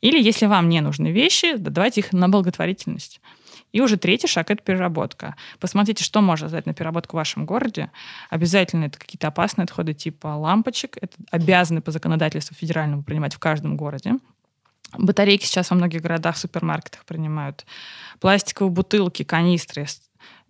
Или 0.00 0.22
если 0.22 0.46
вам 0.46 0.68
не 0.68 0.80
нужны 0.80 1.08
вещи, 1.08 1.56
давайте 1.56 2.00
их 2.00 2.12
на 2.12 2.28
благотворительность. 2.28 3.20
И 3.74 3.80
уже 3.80 3.96
третий 3.96 4.28
шаг— 4.28 4.50
это 4.52 4.62
переработка. 4.62 5.34
Посмотрите, 5.58 6.04
что 6.04 6.20
можно 6.20 6.48
сдать 6.48 6.64
на 6.64 6.74
переработку 6.74 7.16
в 7.16 7.18
вашем 7.18 7.44
городе. 7.44 7.90
Обязательно 8.30 8.84
это 8.84 9.00
какие-то 9.00 9.26
опасные 9.26 9.64
отходы 9.64 9.94
типа 9.94 10.28
лампочек. 10.28 10.96
Это 11.00 11.16
обязаны 11.32 11.80
по 11.80 11.90
законодательству 11.90 12.54
федеральному 12.54 13.02
принимать 13.02 13.34
в 13.34 13.40
каждом 13.40 13.76
городе. 13.76 14.14
Батарейки 14.96 15.44
сейчас 15.44 15.70
во 15.70 15.76
многих 15.76 16.02
городах, 16.02 16.36
супермаркетах 16.36 17.04
принимают. 17.04 17.66
Пластиковые 18.20 18.70
бутылки, 18.70 19.24
канистры 19.24 19.86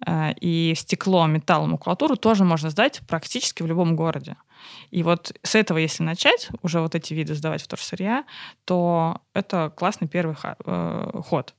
э, 0.07 0.35
и 0.39 0.75
стекло, 0.77 1.27
металл, 1.27 1.67
макулатуру 1.67 2.17
тоже 2.17 2.45
можно 2.45 2.69
сдать 2.69 3.01
практически 3.09 3.63
в 3.63 3.67
любом 3.67 3.97
городе. 3.97 4.37
И 4.91 5.03
вот 5.03 5.35
с 5.43 5.55
этого, 5.55 5.79
если 5.79 6.03
начать, 6.03 6.51
уже 6.61 6.79
вот 6.81 6.95
эти 6.95 7.15
виды 7.15 7.35
сдавать 7.35 7.63
в 7.63 7.65
вторсырья, 7.65 8.27
то 8.67 9.23
это 9.33 9.73
классный 9.75 10.09
первый 10.09 10.37
э, 10.43 11.11
ход 11.25 11.55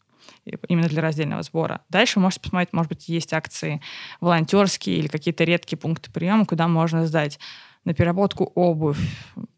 именно 0.68 0.88
для 0.88 1.02
раздельного 1.02 1.44
сбора. 1.44 1.82
Дальше 1.90 2.20
вы 2.20 2.24
можете 2.24 2.42
посмотреть, 2.42 2.74
может 2.74 2.90
быть, 2.90 3.08
есть 3.10 3.34
акции 3.34 3.82
волонтерские 4.22 4.98
или 4.98 5.08
какие-то 5.08 5.44
редкие 5.44 5.78
пункты 5.80 6.12
приема, 6.12 6.46
куда 6.46 6.68
можно 6.68 7.06
сдать 7.06 7.40
на 7.86 7.94
переработку 7.94 8.52
обувь, 8.56 9.00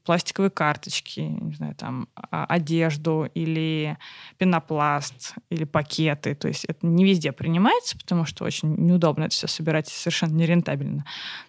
пластиковые 0.03 0.49
карточки, 0.51 1.21
не 1.21 1.55
знаю, 1.55 1.75
там, 1.75 2.07
а, 2.13 2.45
одежду 2.45 3.29
или 3.33 3.97
пенопласт, 4.37 5.35
или 5.49 5.63
пакеты. 5.63 6.35
То 6.35 6.47
есть 6.47 6.65
это 6.65 6.85
не 6.85 7.05
везде 7.05 7.31
принимается, 7.31 7.97
потому 7.97 8.25
что 8.25 8.45
очень 8.45 8.73
неудобно 8.75 9.23
это 9.23 9.33
все 9.33 9.47
собирать, 9.47 9.87
совершенно 9.87 10.33
нерентабельно. 10.33 11.05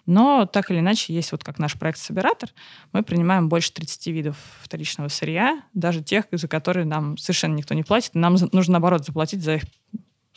Но 0.07 0.47
так 0.47 0.71
или 0.71 0.79
иначе, 0.79 1.13
есть 1.13 1.33
вот 1.33 1.45
как 1.45 1.59
наш 1.59 1.75
проект 1.75 1.99
«Собиратор», 1.99 2.51
мы 2.93 3.03
принимаем 3.03 3.49
больше 3.49 3.73
30 3.73 4.07
видов 4.09 4.37
вторичного 4.63 5.09
сырья, 5.09 5.63
даже 5.75 6.03
тех, 6.03 6.25
за 6.31 6.49
которые 6.49 6.87
нам 6.87 7.19
совершенно 7.19 7.55
никто 7.55 7.75
не 7.75 7.83
платит. 7.83 8.15
Нам 8.15 8.37
нужно, 8.53 8.73
наоборот, 8.73 9.05
заплатить 9.05 9.43
за 9.43 9.57
их 9.57 9.63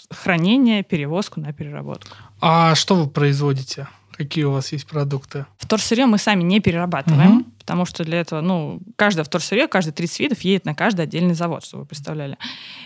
хранение, 0.10 0.84
перевозку 0.84 1.40
на 1.40 1.54
переработку. 1.54 2.16
А 2.40 2.76
что 2.76 2.96
вы 2.96 3.08
производите? 3.08 3.88
Какие 4.22 4.44
у 4.44 4.52
вас 4.52 4.72
есть 4.72 4.86
продукты? 4.86 5.48
Вторсырье 5.58 6.06
мы 6.06 6.20
сами 6.20 6.44
не 6.44 6.60
перерабатываем, 6.60 7.38
угу. 7.38 7.46
потому 7.58 7.86
что 7.86 8.04
для 8.04 8.20
этого, 8.20 8.42
ну, 8.42 8.80
каждое 8.96 9.24
вторсырье, 9.24 9.68
каждые 9.68 9.96
30 9.96 10.20
видов 10.20 10.42
едет 10.42 10.64
на 10.66 10.76
каждый 10.76 11.02
отдельный 11.02 11.34
завод, 11.34 11.66
чтобы 11.66 11.84
вы 11.84 11.88
представляли. 11.88 12.38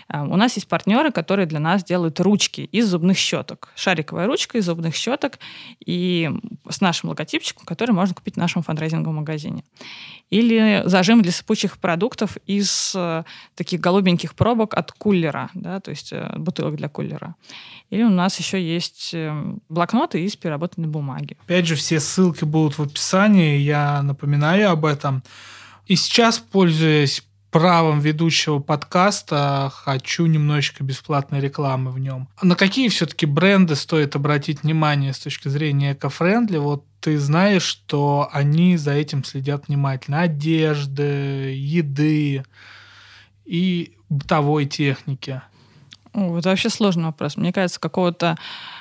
А, 0.08 0.22
у 0.22 0.36
нас 0.36 0.54
есть 0.56 0.66
партнеры, 0.66 1.12
которые 1.12 1.44
для 1.44 1.60
нас 1.60 1.84
делают 1.84 2.20
ручки 2.20 2.62
из 2.62 2.88
зубных 2.88 3.18
щеток. 3.18 3.68
Шариковая 3.76 4.26
ручка 4.26 4.56
из 4.56 4.64
зубных 4.64 4.94
щеток 4.94 5.38
и 5.84 6.30
с 6.70 6.80
нашим 6.80 7.10
логотипчиком, 7.10 7.66
который 7.66 7.90
можно 7.90 8.14
купить 8.14 8.36
в 8.36 8.38
нашем 8.38 8.62
фандрайзинговом 8.62 9.16
магазине. 9.16 9.62
Или 10.30 10.84
зажим 10.86 11.20
для 11.20 11.32
сыпучих 11.32 11.76
продуктов 11.76 12.38
из 12.46 12.94
э, 12.96 13.24
таких 13.54 13.80
голубеньких 13.80 14.34
пробок 14.34 14.72
от 14.72 14.90
кулера, 14.90 15.50
да, 15.52 15.80
то 15.80 15.90
есть 15.90 16.12
э, 16.12 16.32
бутылок 16.38 16.76
для 16.76 16.88
кулера. 16.88 17.34
Или 17.90 18.02
у 18.02 18.10
нас 18.10 18.38
еще 18.38 18.60
есть 18.60 19.10
эм, 19.14 19.62
блокноты 19.68 20.24
из 20.24 20.36
переработанной 20.36 20.88
бумаги. 20.88 21.36
Опять 21.44 21.66
же, 21.66 21.76
все 21.76 22.00
ссылки 22.00 22.44
будут 22.44 22.78
в 22.78 22.82
описании, 22.82 23.58
я 23.58 24.02
напоминаю 24.02 24.70
об 24.70 24.84
этом. 24.84 25.22
И 25.86 25.94
сейчас, 25.94 26.38
пользуясь 26.38 27.22
правом 27.50 28.00
ведущего 28.00 28.58
подкаста, 28.58 29.70
хочу 29.72 30.26
немножечко 30.26 30.84
бесплатной 30.84 31.40
рекламы 31.40 31.90
в 31.90 31.98
нем. 31.98 32.28
На 32.42 32.56
какие 32.56 32.88
все-таки 32.88 33.24
бренды 33.24 33.76
стоит 33.76 34.16
обратить 34.16 34.62
внимание 34.62 35.12
с 35.12 35.18
точки 35.18 35.48
зрения 35.48 35.92
эко-френдли? 35.92 36.58
Вот 36.58 36.84
ты 37.00 37.18
знаешь, 37.18 37.62
что 37.62 38.28
они 38.32 38.76
за 38.76 38.92
этим 38.92 39.24
следят 39.24 39.68
внимательно. 39.68 40.22
Одежды, 40.22 41.54
еды 41.56 42.44
и 43.46 43.94
бытовой 44.08 44.66
техники. 44.66 45.40
Это 46.16 46.48
вообще 46.48 46.70
сложный 46.70 47.04
вопрос. 47.04 47.36
Мне 47.36 47.52
кажется, 47.52 47.78
какого-то 47.78 48.36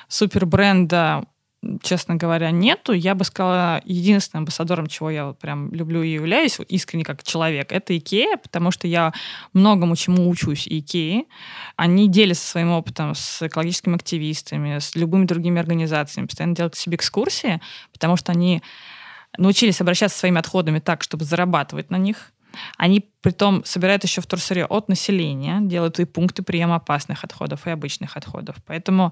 супербренда 0.07 1.25
честно 1.81 2.15
говоря, 2.15 2.51
нету. 2.51 2.93
Я 2.93 3.15
бы 3.15 3.23
сказала, 3.23 3.81
единственным 3.85 4.41
амбассадором, 4.41 4.87
чего 4.87 5.09
я 5.09 5.27
вот 5.27 5.39
прям 5.39 5.73
люблю 5.73 6.03
и 6.03 6.09
являюсь 6.09 6.59
искренне 6.67 7.03
как 7.03 7.23
человек, 7.23 7.71
это 7.71 7.97
Икея, 7.97 8.37
потому 8.37 8.71
что 8.71 8.87
я 8.87 9.13
многому 9.53 9.95
чему 9.95 10.29
учусь 10.29 10.67
Икеи. 10.67 11.25
Они 11.75 12.07
делятся 12.07 12.47
своим 12.47 12.71
опытом 12.71 13.15
с 13.15 13.41
экологическими 13.41 13.95
активистами, 13.95 14.79
с 14.79 14.95
любыми 14.95 15.25
другими 15.25 15.59
организациями, 15.59 16.27
постоянно 16.27 16.55
делают 16.55 16.75
себе 16.75 16.95
экскурсии, 16.97 17.61
потому 17.91 18.15
что 18.15 18.31
они 18.31 18.61
научились 19.37 19.81
обращаться 19.81 20.15
со 20.15 20.21
своими 20.21 20.39
отходами 20.39 20.79
так, 20.79 21.03
чтобы 21.03 21.25
зарабатывать 21.25 21.89
на 21.89 21.97
них, 21.97 22.31
они 22.77 23.09
при 23.21 23.31
том 23.31 23.63
собирают 23.65 24.03
еще 24.03 24.21
вторсырье 24.21 24.65
от 24.65 24.89
населения, 24.89 25.59
делают 25.61 25.99
и 25.99 26.05
пункты 26.05 26.43
приема 26.43 26.75
опасных 26.75 27.23
отходов, 27.23 27.67
и 27.67 27.71
обычных 27.71 28.17
отходов. 28.17 28.55
Поэтому 28.65 29.11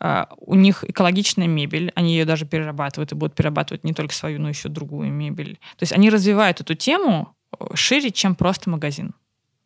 Uh, 0.00 0.26
у 0.38 0.56
них 0.56 0.84
экологичная 0.84 1.46
мебель, 1.46 1.92
они 1.94 2.14
ее 2.14 2.24
даже 2.24 2.44
перерабатывают 2.44 3.12
и 3.12 3.14
будут 3.14 3.36
перерабатывать 3.36 3.84
не 3.84 3.94
только 3.94 4.12
свою, 4.12 4.40
но 4.40 4.48
еще 4.48 4.68
другую 4.68 5.10
мебель. 5.10 5.54
То 5.76 5.82
есть 5.82 5.92
они 5.92 6.10
развивают 6.10 6.60
эту 6.60 6.74
тему 6.74 7.34
э, 7.58 7.64
шире, 7.74 8.10
чем 8.10 8.34
просто 8.34 8.68
магазин. 8.68 9.14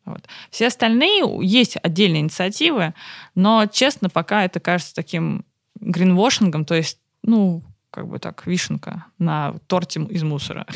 Вот. 0.05 0.29
Все 0.51 0.69
остальные, 0.69 1.25
есть 1.43 1.77
отдельные 1.83 2.21
инициативы, 2.21 2.95
но, 3.35 3.67
честно, 3.67 4.11
пока 4.11 4.45
это 4.45 4.61
кажется 4.61 4.95
таким 4.95 5.45
гринвошингом, 5.81 6.65
то 6.65 6.75
есть, 6.75 6.99
ну, 7.23 7.63
как 7.91 8.09
бы 8.09 8.19
так, 8.19 8.47
вишенка 8.47 9.07
на 9.19 9.55
торте 9.67 10.01
из 10.03 10.23
мусора. 10.23 10.67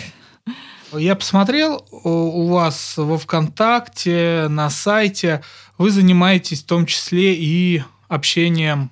Я 0.93 1.17
посмотрел 1.17 1.87
у 1.91 2.49
вас 2.49 2.95
во 2.97 3.17
ВКонтакте, 3.17 4.47
на 4.49 4.69
сайте. 4.69 5.43
Вы 5.79 5.91
занимаетесь 5.91 6.63
в 6.63 6.67
том 6.67 6.87
числе 6.87 7.35
и 7.35 7.83
общением 8.09 8.91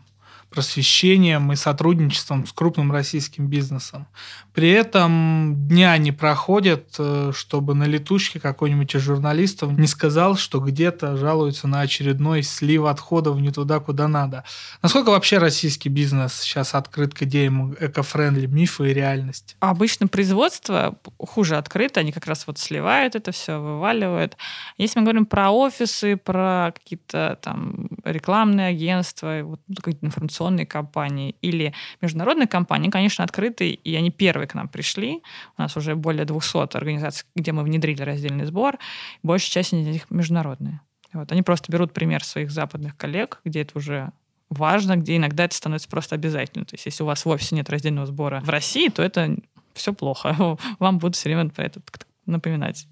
просвещением 0.50 1.52
и 1.52 1.56
сотрудничеством 1.56 2.46
с 2.46 2.52
крупным 2.52 2.90
российским 2.90 3.46
бизнесом. 3.46 4.06
При 4.52 4.70
этом 4.70 5.54
дня 5.68 5.96
не 5.96 6.10
проходят, 6.10 6.94
э, 6.98 7.30
чтобы 7.34 7.74
на 7.74 7.84
летучке 7.84 8.40
какой-нибудь 8.40 8.94
из 8.96 9.00
журналистов 9.00 9.70
не 9.72 9.86
сказал, 9.86 10.36
что 10.36 10.58
где-то 10.58 11.16
жалуются 11.16 11.68
на 11.68 11.80
очередной 11.80 12.42
слив 12.42 12.84
отходов 12.84 13.38
не 13.38 13.52
туда, 13.52 13.78
куда 13.78 14.08
надо. 14.08 14.44
Насколько 14.82 15.10
вообще 15.10 15.38
российский 15.38 15.88
бизнес 15.88 16.40
сейчас 16.40 16.74
открыт 16.74 17.14
к 17.14 17.22
идеям 17.22 17.74
эко-френдли, 17.78 18.46
мифы 18.46 18.90
и 18.90 18.94
реальности? 18.94 19.54
Обычно 19.60 20.08
производство 20.08 20.98
хуже 21.18 21.56
открыто, 21.56 22.00
они 22.00 22.10
как 22.10 22.26
раз 22.26 22.46
вот 22.48 22.58
сливают 22.58 23.14
это 23.14 23.30
все, 23.30 23.58
вываливают. 23.58 24.36
Если 24.78 24.98
мы 24.98 25.04
говорим 25.04 25.26
про 25.26 25.50
офисы, 25.50 26.16
про 26.16 26.72
какие-то 26.74 27.38
там 27.40 27.88
рекламные 28.04 28.68
агентства, 28.68 29.40
вот, 29.44 29.60
какие-то 29.76 30.06
информационные 30.06 30.39
компании 30.66 31.36
или 31.42 31.72
международные 32.00 32.46
компании, 32.46 32.90
конечно, 32.90 33.24
открыты, 33.24 33.70
и 33.70 33.94
они 33.94 34.10
первые 34.10 34.46
к 34.46 34.54
нам 34.54 34.68
пришли. 34.68 35.22
У 35.58 35.62
нас 35.62 35.76
уже 35.76 35.94
более 35.94 36.24
200 36.24 36.76
организаций, 36.76 37.26
где 37.34 37.52
мы 37.52 37.62
внедрили 37.62 38.02
раздельный 38.02 38.44
сбор. 38.44 38.78
Большая 39.22 39.50
часть 39.50 39.72
из 39.72 39.86
них 39.86 40.10
международные. 40.10 40.80
Вот. 41.12 41.30
Они 41.32 41.42
просто 41.42 41.72
берут 41.72 41.92
пример 41.92 42.24
своих 42.24 42.50
западных 42.50 42.96
коллег, 42.96 43.40
где 43.44 43.62
это 43.62 43.78
уже 43.78 44.12
важно, 44.48 44.96
где 44.96 45.16
иногда 45.16 45.44
это 45.44 45.54
становится 45.54 45.88
просто 45.88 46.14
обязательно. 46.14 46.64
То 46.64 46.74
есть 46.74 46.86
если 46.86 47.02
у 47.02 47.06
вас 47.06 47.24
в 47.24 47.28
офисе 47.28 47.54
нет 47.54 47.70
раздельного 47.70 48.06
сбора 48.06 48.40
в 48.40 48.48
России, 48.48 48.88
то 48.88 49.02
это 49.02 49.36
все 49.74 49.92
плохо. 49.92 50.56
Вам 50.78 50.98
будут 50.98 51.16
все 51.16 51.28
время 51.28 51.50
про 51.50 51.64
это 51.64 51.80
напоминать. 52.26 52.86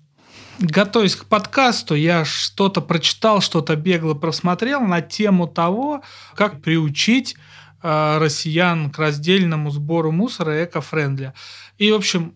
Готовясь 0.59 1.17
к 1.17 1.25
подкасту, 1.25 1.95
я 1.95 2.25
что-то 2.25 2.81
прочитал, 2.81 3.41
что-то 3.41 3.77
бегло 3.77 4.15
просмотрел 4.15 4.81
на 4.81 5.01
тему 5.01 5.47
того, 5.47 6.03
как 6.35 6.61
приучить 6.63 7.37
Э, 7.81 8.19
россиян 8.19 8.91
к 8.91 8.99
раздельному 8.99 9.71
сбору 9.71 10.11
мусора 10.11 10.65
эко-френдли. 10.65 11.33
И, 11.79 11.93
в 11.93 11.95
общем, 11.95 12.35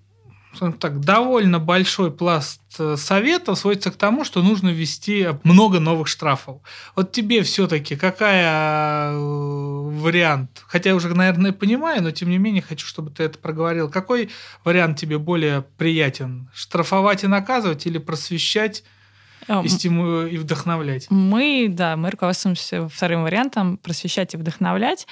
так, 0.79 1.01
довольно 1.01 1.59
большой 1.59 2.11
пласт 2.11 2.61
э, 2.79 2.97
советов 2.97 3.59
сводится 3.59 3.91
к 3.91 3.97
тому, 3.97 4.25
что 4.25 4.43
нужно 4.43 4.69
ввести 4.69 5.29
много 5.45 5.81
новых 5.81 6.09
штрафов. 6.09 6.61
Вот 6.95 7.13
тебе 7.13 7.43
все-таки 7.43 7.97
какая 7.97 9.13
э, 9.13 9.17
вариант? 9.17 10.63
Хотя 10.67 10.91
я 10.91 10.97
уже, 10.97 11.15
наверное, 11.15 11.53
понимаю, 11.53 12.03
но 12.03 12.11
тем 12.11 12.31
не 12.31 12.39
менее 12.39 12.63
хочу, 12.63 12.87
чтобы 12.87 13.11
ты 13.11 13.25
это 13.25 13.39
проговорил. 13.39 13.91
Какой 13.91 14.31
вариант 14.65 14.99
тебе 14.99 15.19
более 15.19 15.63
приятен? 15.63 16.51
Штрафовать 16.55 17.25
и 17.25 17.27
наказывать 17.27 17.87
или 17.87 17.99
просвещать 17.99 18.85
и, 19.49 19.69
стиму... 19.69 20.23
и 20.23 20.37
вдохновлять. 20.39 21.07
Мы, 21.11 21.67
да, 21.69 21.97
мы 21.97 22.11
руководствуемся 22.11 22.89
вторым 22.89 23.23
вариантом 23.23 23.77
просвещать 23.79 24.35
и 24.35 24.37
вдохновлять. 24.37 25.07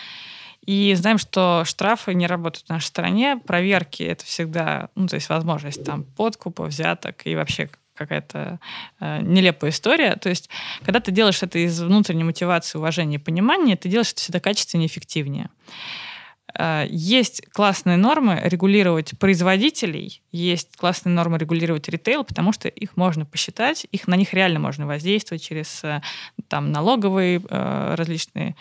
И 0.64 0.94
знаем, 0.94 1.18
что 1.18 1.62
штрафы 1.64 2.14
не 2.14 2.26
работают 2.26 2.66
в 2.66 2.68
нашей 2.68 2.86
стране, 2.86 3.40
проверки— 3.44 4.02
это 4.04 4.24
всегда, 4.24 4.90
ну, 4.94 5.06
то 5.06 5.14
есть 5.14 5.28
возможность 5.28 5.84
там 5.84 6.04
подкупа, 6.04 6.64
взяток 6.64 7.26
и 7.26 7.34
вообще 7.34 7.70
какая-то 7.94 8.58
э, 9.00 9.20
нелепая 9.22 9.70
история. 9.70 10.16
То 10.16 10.28
есть, 10.28 10.48
когда 10.84 11.00
ты 11.00 11.12
делаешь 11.12 11.42
это 11.42 11.58
из 11.58 11.80
внутренней 11.80 12.24
мотивации, 12.24 12.78
уважения 12.78 13.16
и 13.16 13.18
понимания, 13.18 13.76
ты 13.76 13.88
делаешь 13.88 14.12
это 14.12 14.20
всегда 14.20 14.40
качественнее 14.40 14.86
и 14.86 14.90
эффективнее. 14.90 15.50
Э, 16.58 16.86
есть 16.88 17.42
классные 17.52 17.96
нормы 17.96 18.40
регулировать 18.42 19.18
производителей, 19.18 20.22
есть 20.32 20.76
классные 20.76 21.14
нормы 21.14 21.38
регулировать 21.38 21.88
ритейл, 21.88 22.24
потому 22.24 22.52
что 22.52 22.68
их 22.68 22.96
можно 22.96 23.24
посчитать, 23.24 23.86
их, 23.92 24.08
на 24.08 24.16
них 24.16 24.32
реально 24.34 24.60
можно 24.60 24.86
воздействовать 24.86 25.42
через 25.42 25.84
э, 25.84 26.00
там, 26.48 26.72
налоговые 26.72 27.42
э, 27.48 27.94
различные 27.96 28.56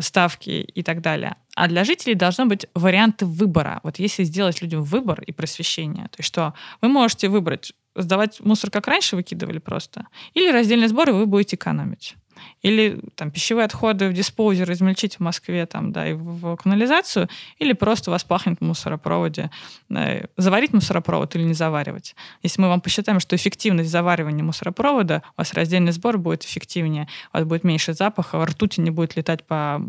ставки 0.00 0.50
и 0.50 0.82
так 0.82 1.00
далее. 1.00 1.36
А 1.54 1.68
для 1.68 1.84
жителей 1.84 2.14
должны 2.14 2.46
быть 2.46 2.66
варианты 2.74 3.26
выбора. 3.26 3.80
Вот 3.82 3.98
если 3.98 4.24
сделать 4.24 4.60
людям 4.62 4.82
выбор 4.82 5.22
и 5.22 5.32
просвещение, 5.32 6.04
то 6.08 6.16
есть 6.18 6.28
что 6.28 6.54
вы 6.80 6.88
можете 6.88 7.28
выбрать 7.28 7.72
сдавать 7.96 8.40
мусор 8.40 8.70
как 8.70 8.86
раньше 8.86 9.16
выкидывали 9.16 9.58
просто, 9.58 10.06
или 10.34 10.50
раздельный 10.50 10.88
сбор, 10.88 11.08
и 11.08 11.12
вы 11.12 11.26
будете 11.26 11.56
экономить. 11.56 12.14
Или 12.62 13.00
там 13.14 13.30
пищевые 13.30 13.64
отходы 13.66 14.08
в 14.08 14.12
диспоузер 14.12 14.70
измельчить 14.72 15.16
в 15.16 15.20
Москве 15.20 15.66
там, 15.66 15.92
да, 15.92 16.08
и 16.08 16.14
в, 16.14 16.56
канализацию, 16.56 17.28
или 17.58 17.72
просто 17.72 18.10
вас 18.10 18.24
пахнет 18.24 18.58
в 18.60 18.64
мусоропроводе. 18.64 19.50
Да, 19.88 20.22
заварить 20.36 20.72
мусоропровод 20.72 21.36
или 21.36 21.44
не 21.44 21.54
заваривать. 21.54 22.16
Если 22.42 22.60
мы 22.60 22.68
вам 22.68 22.80
посчитаем, 22.80 23.20
что 23.20 23.36
эффективность 23.36 23.90
заваривания 23.90 24.42
мусоропровода, 24.42 25.22
у 25.36 25.40
вас 25.40 25.52
раздельный 25.52 25.92
сбор 25.92 26.18
будет 26.18 26.44
эффективнее, 26.44 27.08
у 27.32 27.38
вас 27.38 27.46
будет 27.46 27.62
меньше 27.62 27.92
запаха, 27.92 28.44
ртути 28.44 28.80
не 28.80 28.90
будет 28.90 29.16
летать 29.16 29.44
по 29.44 29.82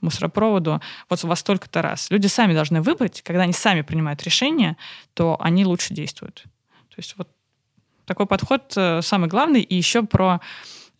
мусоропроводу. 0.00 0.80
Вот 1.08 1.24
у 1.24 1.28
вас 1.28 1.40
столько-то 1.40 1.82
раз. 1.82 2.10
Люди 2.10 2.26
сами 2.26 2.52
должны 2.52 2.82
выбрать, 2.82 3.22
когда 3.22 3.42
они 3.42 3.52
сами 3.52 3.82
принимают 3.82 4.22
решение, 4.22 4.76
то 5.14 5.36
они 5.40 5.64
лучше 5.64 5.94
действуют. 5.94 6.42
То 6.88 6.94
есть 6.98 7.14
вот 7.16 7.28
такой 8.04 8.26
подход 8.26 8.72
э, 8.76 9.02
самый 9.02 9.28
главный. 9.28 9.60
И 9.60 9.76
еще 9.76 10.02
про 10.02 10.40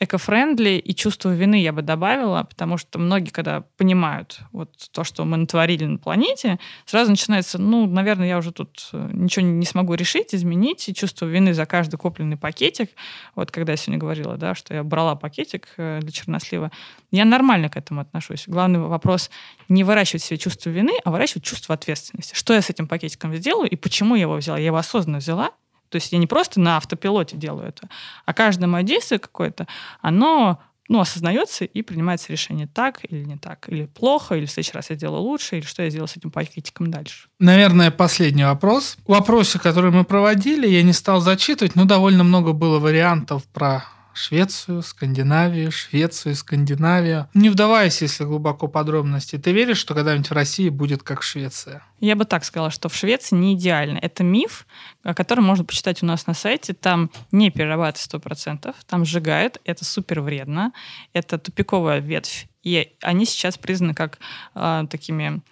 эко-френдли 0.00 0.78
и 0.78 0.94
чувство 0.94 1.34
вины 1.34 1.60
я 1.60 1.72
бы 1.72 1.82
добавила, 1.82 2.44
потому 2.44 2.78
что 2.78 2.98
многие, 2.98 3.30
когда 3.30 3.62
понимают 3.76 4.40
вот 4.52 4.70
то, 4.92 5.02
что 5.04 5.24
мы 5.24 5.36
натворили 5.36 5.84
на 5.84 5.98
планете, 5.98 6.58
сразу 6.86 7.10
начинается, 7.10 7.58
ну, 7.58 7.86
наверное, 7.86 8.28
я 8.28 8.38
уже 8.38 8.52
тут 8.52 8.90
э, 8.92 9.10
ничего 9.12 9.44
не 9.44 9.66
смогу 9.66 9.94
решить, 9.94 10.34
изменить, 10.34 10.88
и 10.88 10.94
чувство 10.94 11.26
вины 11.26 11.52
за 11.52 11.66
каждый 11.66 11.96
купленный 11.96 12.36
пакетик. 12.36 12.90
Вот 13.34 13.50
когда 13.50 13.72
я 13.72 13.76
сегодня 13.76 13.98
говорила, 13.98 14.36
да, 14.36 14.54
что 14.54 14.74
я 14.74 14.84
брала 14.84 15.16
пакетик 15.16 15.68
э, 15.76 15.98
для 16.00 16.12
чернослива, 16.12 16.70
я 17.10 17.24
нормально 17.24 17.68
к 17.68 17.76
этому 17.76 18.00
отношусь. 18.00 18.44
Главный 18.46 18.78
вопрос 18.78 19.30
не 19.68 19.82
выращивать 19.82 20.22
себе 20.22 20.38
чувство 20.38 20.70
вины, 20.70 20.92
а 21.04 21.10
выращивать 21.10 21.44
чувство 21.44 21.74
ответственности. 21.74 22.34
Что 22.34 22.54
я 22.54 22.62
с 22.62 22.70
этим 22.70 22.86
пакетиком 22.86 23.34
сделаю 23.34 23.68
и 23.68 23.76
почему 23.76 24.14
я 24.14 24.22
его 24.22 24.36
взяла? 24.36 24.58
Я 24.58 24.66
его 24.66 24.76
осознанно 24.76 25.18
взяла, 25.18 25.52
то 25.88 25.96
есть 25.96 26.12
я 26.12 26.18
не 26.18 26.26
просто 26.26 26.60
на 26.60 26.76
автопилоте 26.76 27.36
делаю 27.36 27.68
это, 27.68 27.88
а 28.24 28.34
каждое 28.34 28.66
мое 28.66 28.82
действие 28.82 29.18
какое-то, 29.18 29.66
оно 30.00 30.60
ну, 30.88 31.00
осознается 31.00 31.64
и 31.64 31.82
принимается 31.82 32.32
решение 32.32 32.66
так 32.66 33.00
или 33.04 33.22
не 33.22 33.36
так, 33.36 33.68
или 33.68 33.84
плохо, 33.84 34.34
или 34.34 34.46
в 34.46 34.50
следующий 34.50 34.72
раз 34.72 34.90
я 34.90 34.96
сделаю 34.96 35.22
лучше, 35.22 35.58
или 35.58 35.64
что 35.64 35.82
я 35.82 35.90
сделаю 35.90 36.08
с 36.08 36.16
этим 36.16 36.30
пакетиком 36.30 36.90
дальше. 36.90 37.28
Наверное, 37.38 37.90
последний 37.90 38.44
вопрос. 38.44 38.96
В 39.06 39.10
вопросе, 39.10 39.58
который 39.58 39.90
мы 39.90 40.04
проводили, 40.04 40.66
я 40.66 40.82
не 40.82 40.94
стал 40.94 41.20
зачитывать, 41.20 41.76
но 41.76 41.84
довольно 41.84 42.24
много 42.24 42.52
было 42.52 42.78
вариантов 42.78 43.44
про 43.48 43.84
Швецию, 44.18 44.82
Скандинавию, 44.82 45.70
Швецию, 45.70 46.34
Скандинавию. 46.34 47.28
Не 47.34 47.50
вдаваясь, 47.50 48.02
если 48.02 48.24
глубоко 48.24 48.66
подробности, 48.66 49.38
ты 49.38 49.52
веришь, 49.52 49.78
что 49.78 49.94
когда-нибудь 49.94 50.28
в 50.28 50.32
России 50.32 50.70
будет 50.70 51.04
как 51.04 51.22
Швеция? 51.22 51.84
Я 52.00 52.16
бы 52.16 52.24
так 52.24 52.44
сказала, 52.44 52.72
что 52.72 52.88
в 52.88 52.96
Швеции 52.96 53.36
не 53.36 53.54
идеально. 53.54 53.98
Это 53.98 54.24
миф, 54.24 54.66
о 55.04 55.14
котором 55.14 55.44
можно 55.44 55.64
почитать 55.64 56.02
у 56.02 56.06
нас 56.06 56.26
на 56.26 56.34
сайте. 56.34 56.74
Там 56.74 57.10
не 57.30 57.50
перерабатывают 57.50 58.24
100%, 58.26 58.74
там 58.86 59.04
сжигают. 59.04 59.60
Это 59.64 59.84
супер 59.84 60.20
вредно. 60.20 60.72
Это 61.12 61.38
тупиковая 61.38 62.00
ветвь. 62.00 62.48
И 62.64 62.96
они 63.00 63.24
сейчас 63.24 63.56
признаны 63.56 63.94
как 63.94 64.18
э, 64.56 64.84
такими, 64.90 65.42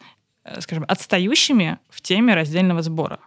э, 0.42 0.60
скажем, 0.60 0.84
отстающими 0.88 1.78
в 1.88 2.00
теме 2.00 2.34
раздельного 2.34 2.82
сбора. 2.82 3.20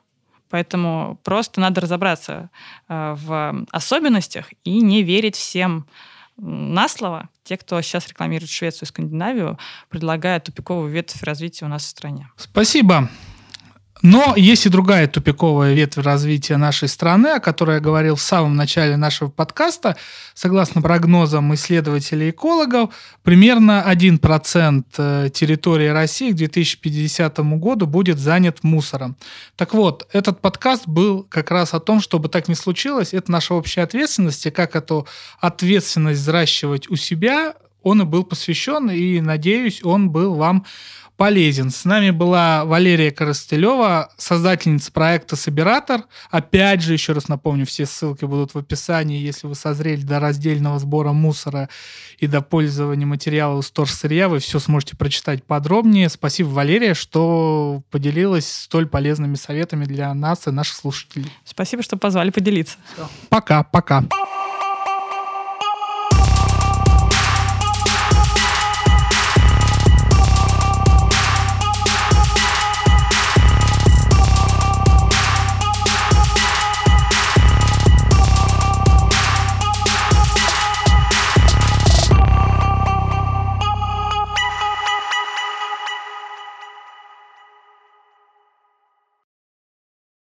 Поэтому 0.50 1.20
просто 1.24 1.62
надо 1.62 1.82
разобраться 1.82 2.50
э, 2.88 3.16
в 3.18 3.66
особенностях 3.72 4.52
и 4.64 4.82
не 4.82 5.04
верить 5.04 5.36
всем 5.36 5.86
на 6.38 6.88
слово. 6.88 7.30
Те, 7.44 7.58
кто 7.58 7.82
сейчас 7.82 8.08
рекламирует 8.08 8.50
Швецию 8.50 8.84
и 8.84 8.90
Скандинавию, 8.90 9.58
предлагают 9.90 10.46
тупиковую 10.46 10.90
ветвь 10.90 11.22
развития 11.24 11.66
у 11.66 11.70
нас 11.70 11.84
в 11.84 11.88
стране. 11.88 12.30
Спасибо. 12.38 13.10
Но 14.02 14.34
есть 14.38 14.66
и 14.66 14.70
другая 14.70 15.08
тупиковая 15.08 15.74
ветвь 15.74 15.98
развития 15.98 16.56
нашей 16.56 16.88
страны, 16.88 17.28
о 17.28 17.40
которой 17.42 17.76
я 17.76 17.80
говорил 17.82 18.16
в 18.16 18.22
самом 18.22 18.56
начале 18.56 18.96
нашего 18.96 19.30
подкаста. 19.30 19.98
Согласно 20.34 20.82
прогнозам 20.82 21.54
исследователей 21.54 22.30
экологов, 22.30 22.94
примерно 23.24 23.84
1% 23.86 24.86
э, 24.98 25.30
территории 25.34 25.88
России 25.88 26.32
к 26.32 26.36
2050 26.36 27.40
году 27.60 27.88
будет 27.88 28.20
занят 28.20 28.64
мусором. 28.64 29.18
Так 29.58 29.74
вот, 29.74 30.08
этот 30.14 30.40
подкаст 30.40 30.88
был 30.88 31.24
как 31.24 31.52
раз 31.52 31.74
о 31.74 31.82
том, 31.82 32.00
чтобы 32.00 32.30
так 32.30 32.48
не 32.48 32.56
случилось. 32.56 33.14
Это 33.14 33.30
наша 33.32 33.54
общая 33.54 33.82
ответственность, 33.82 34.46
и 34.46 34.52
как 34.52 34.78
эту 34.78 35.08
ответственность 35.42 36.22
взращивать 36.22 36.90
у 36.90 36.96
себя, 36.96 37.54
он 37.84 38.02
и 38.02 38.06
был 38.06 38.24
посвящен, 38.24 38.90
и, 38.90 39.20
надеюсь, 39.20 39.84
он 39.84 40.10
был 40.10 40.36
вам 40.36 40.66
полезен. 41.20 41.70
С 41.70 41.84
нами 41.84 42.12
была 42.12 42.64
Валерия 42.64 43.12
Коростылева, 43.12 44.10
создательница 44.16 44.90
проекта 44.90 45.36
«Собиратор». 45.36 46.04
Опять 46.32 46.82
же, 46.82 46.94
еще 46.94 47.12
раз 47.12 47.28
напомню, 47.28 47.66
все 47.66 47.86
ссылки 47.86 48.24
будут 48.24 48.54
в 48.54 48.58
описании, 48.58 49.20
если 49.20 49.46
вы 49.46 49.56
созрели 49.56 50.02
до 50.02 50.22
раздельного 50.22 50.80
сбора 50.80 51.12
мусора 51.12 51.68
и 52.20 52.28
до 52.28 52.40
пользования 52.42 53.06
материалов 53.06 53.66
из 53.66 53.94
сырья, 53.94 54.30
вы 54.30 54.40
все 54.40 54.60
сможете 54.60 54.96
прочитать 54.96 55.44
подробнее. 55.44 56.08
Спасибо, 56.08 56.48
Валерия, 56.48 56.94
что 56.94 57.82
поделилась 57.92 58.50
столь 58.50 58.88
полезными 58.88 59.36
советами 59.36 59.84
для 59.84 60.14
нас 60.14 60.48
и 60.48 60.52
наших 60.52 60.78
слушателей. 60.78 61.30
Спасибо, 61.44 61.84
что 61.84 61.98
позвали 61.98 62.30
поделиться. 62.30 62.78
Все. 62.94 63.10
Пока, 63.28 63.64
пока. 63.64 64.06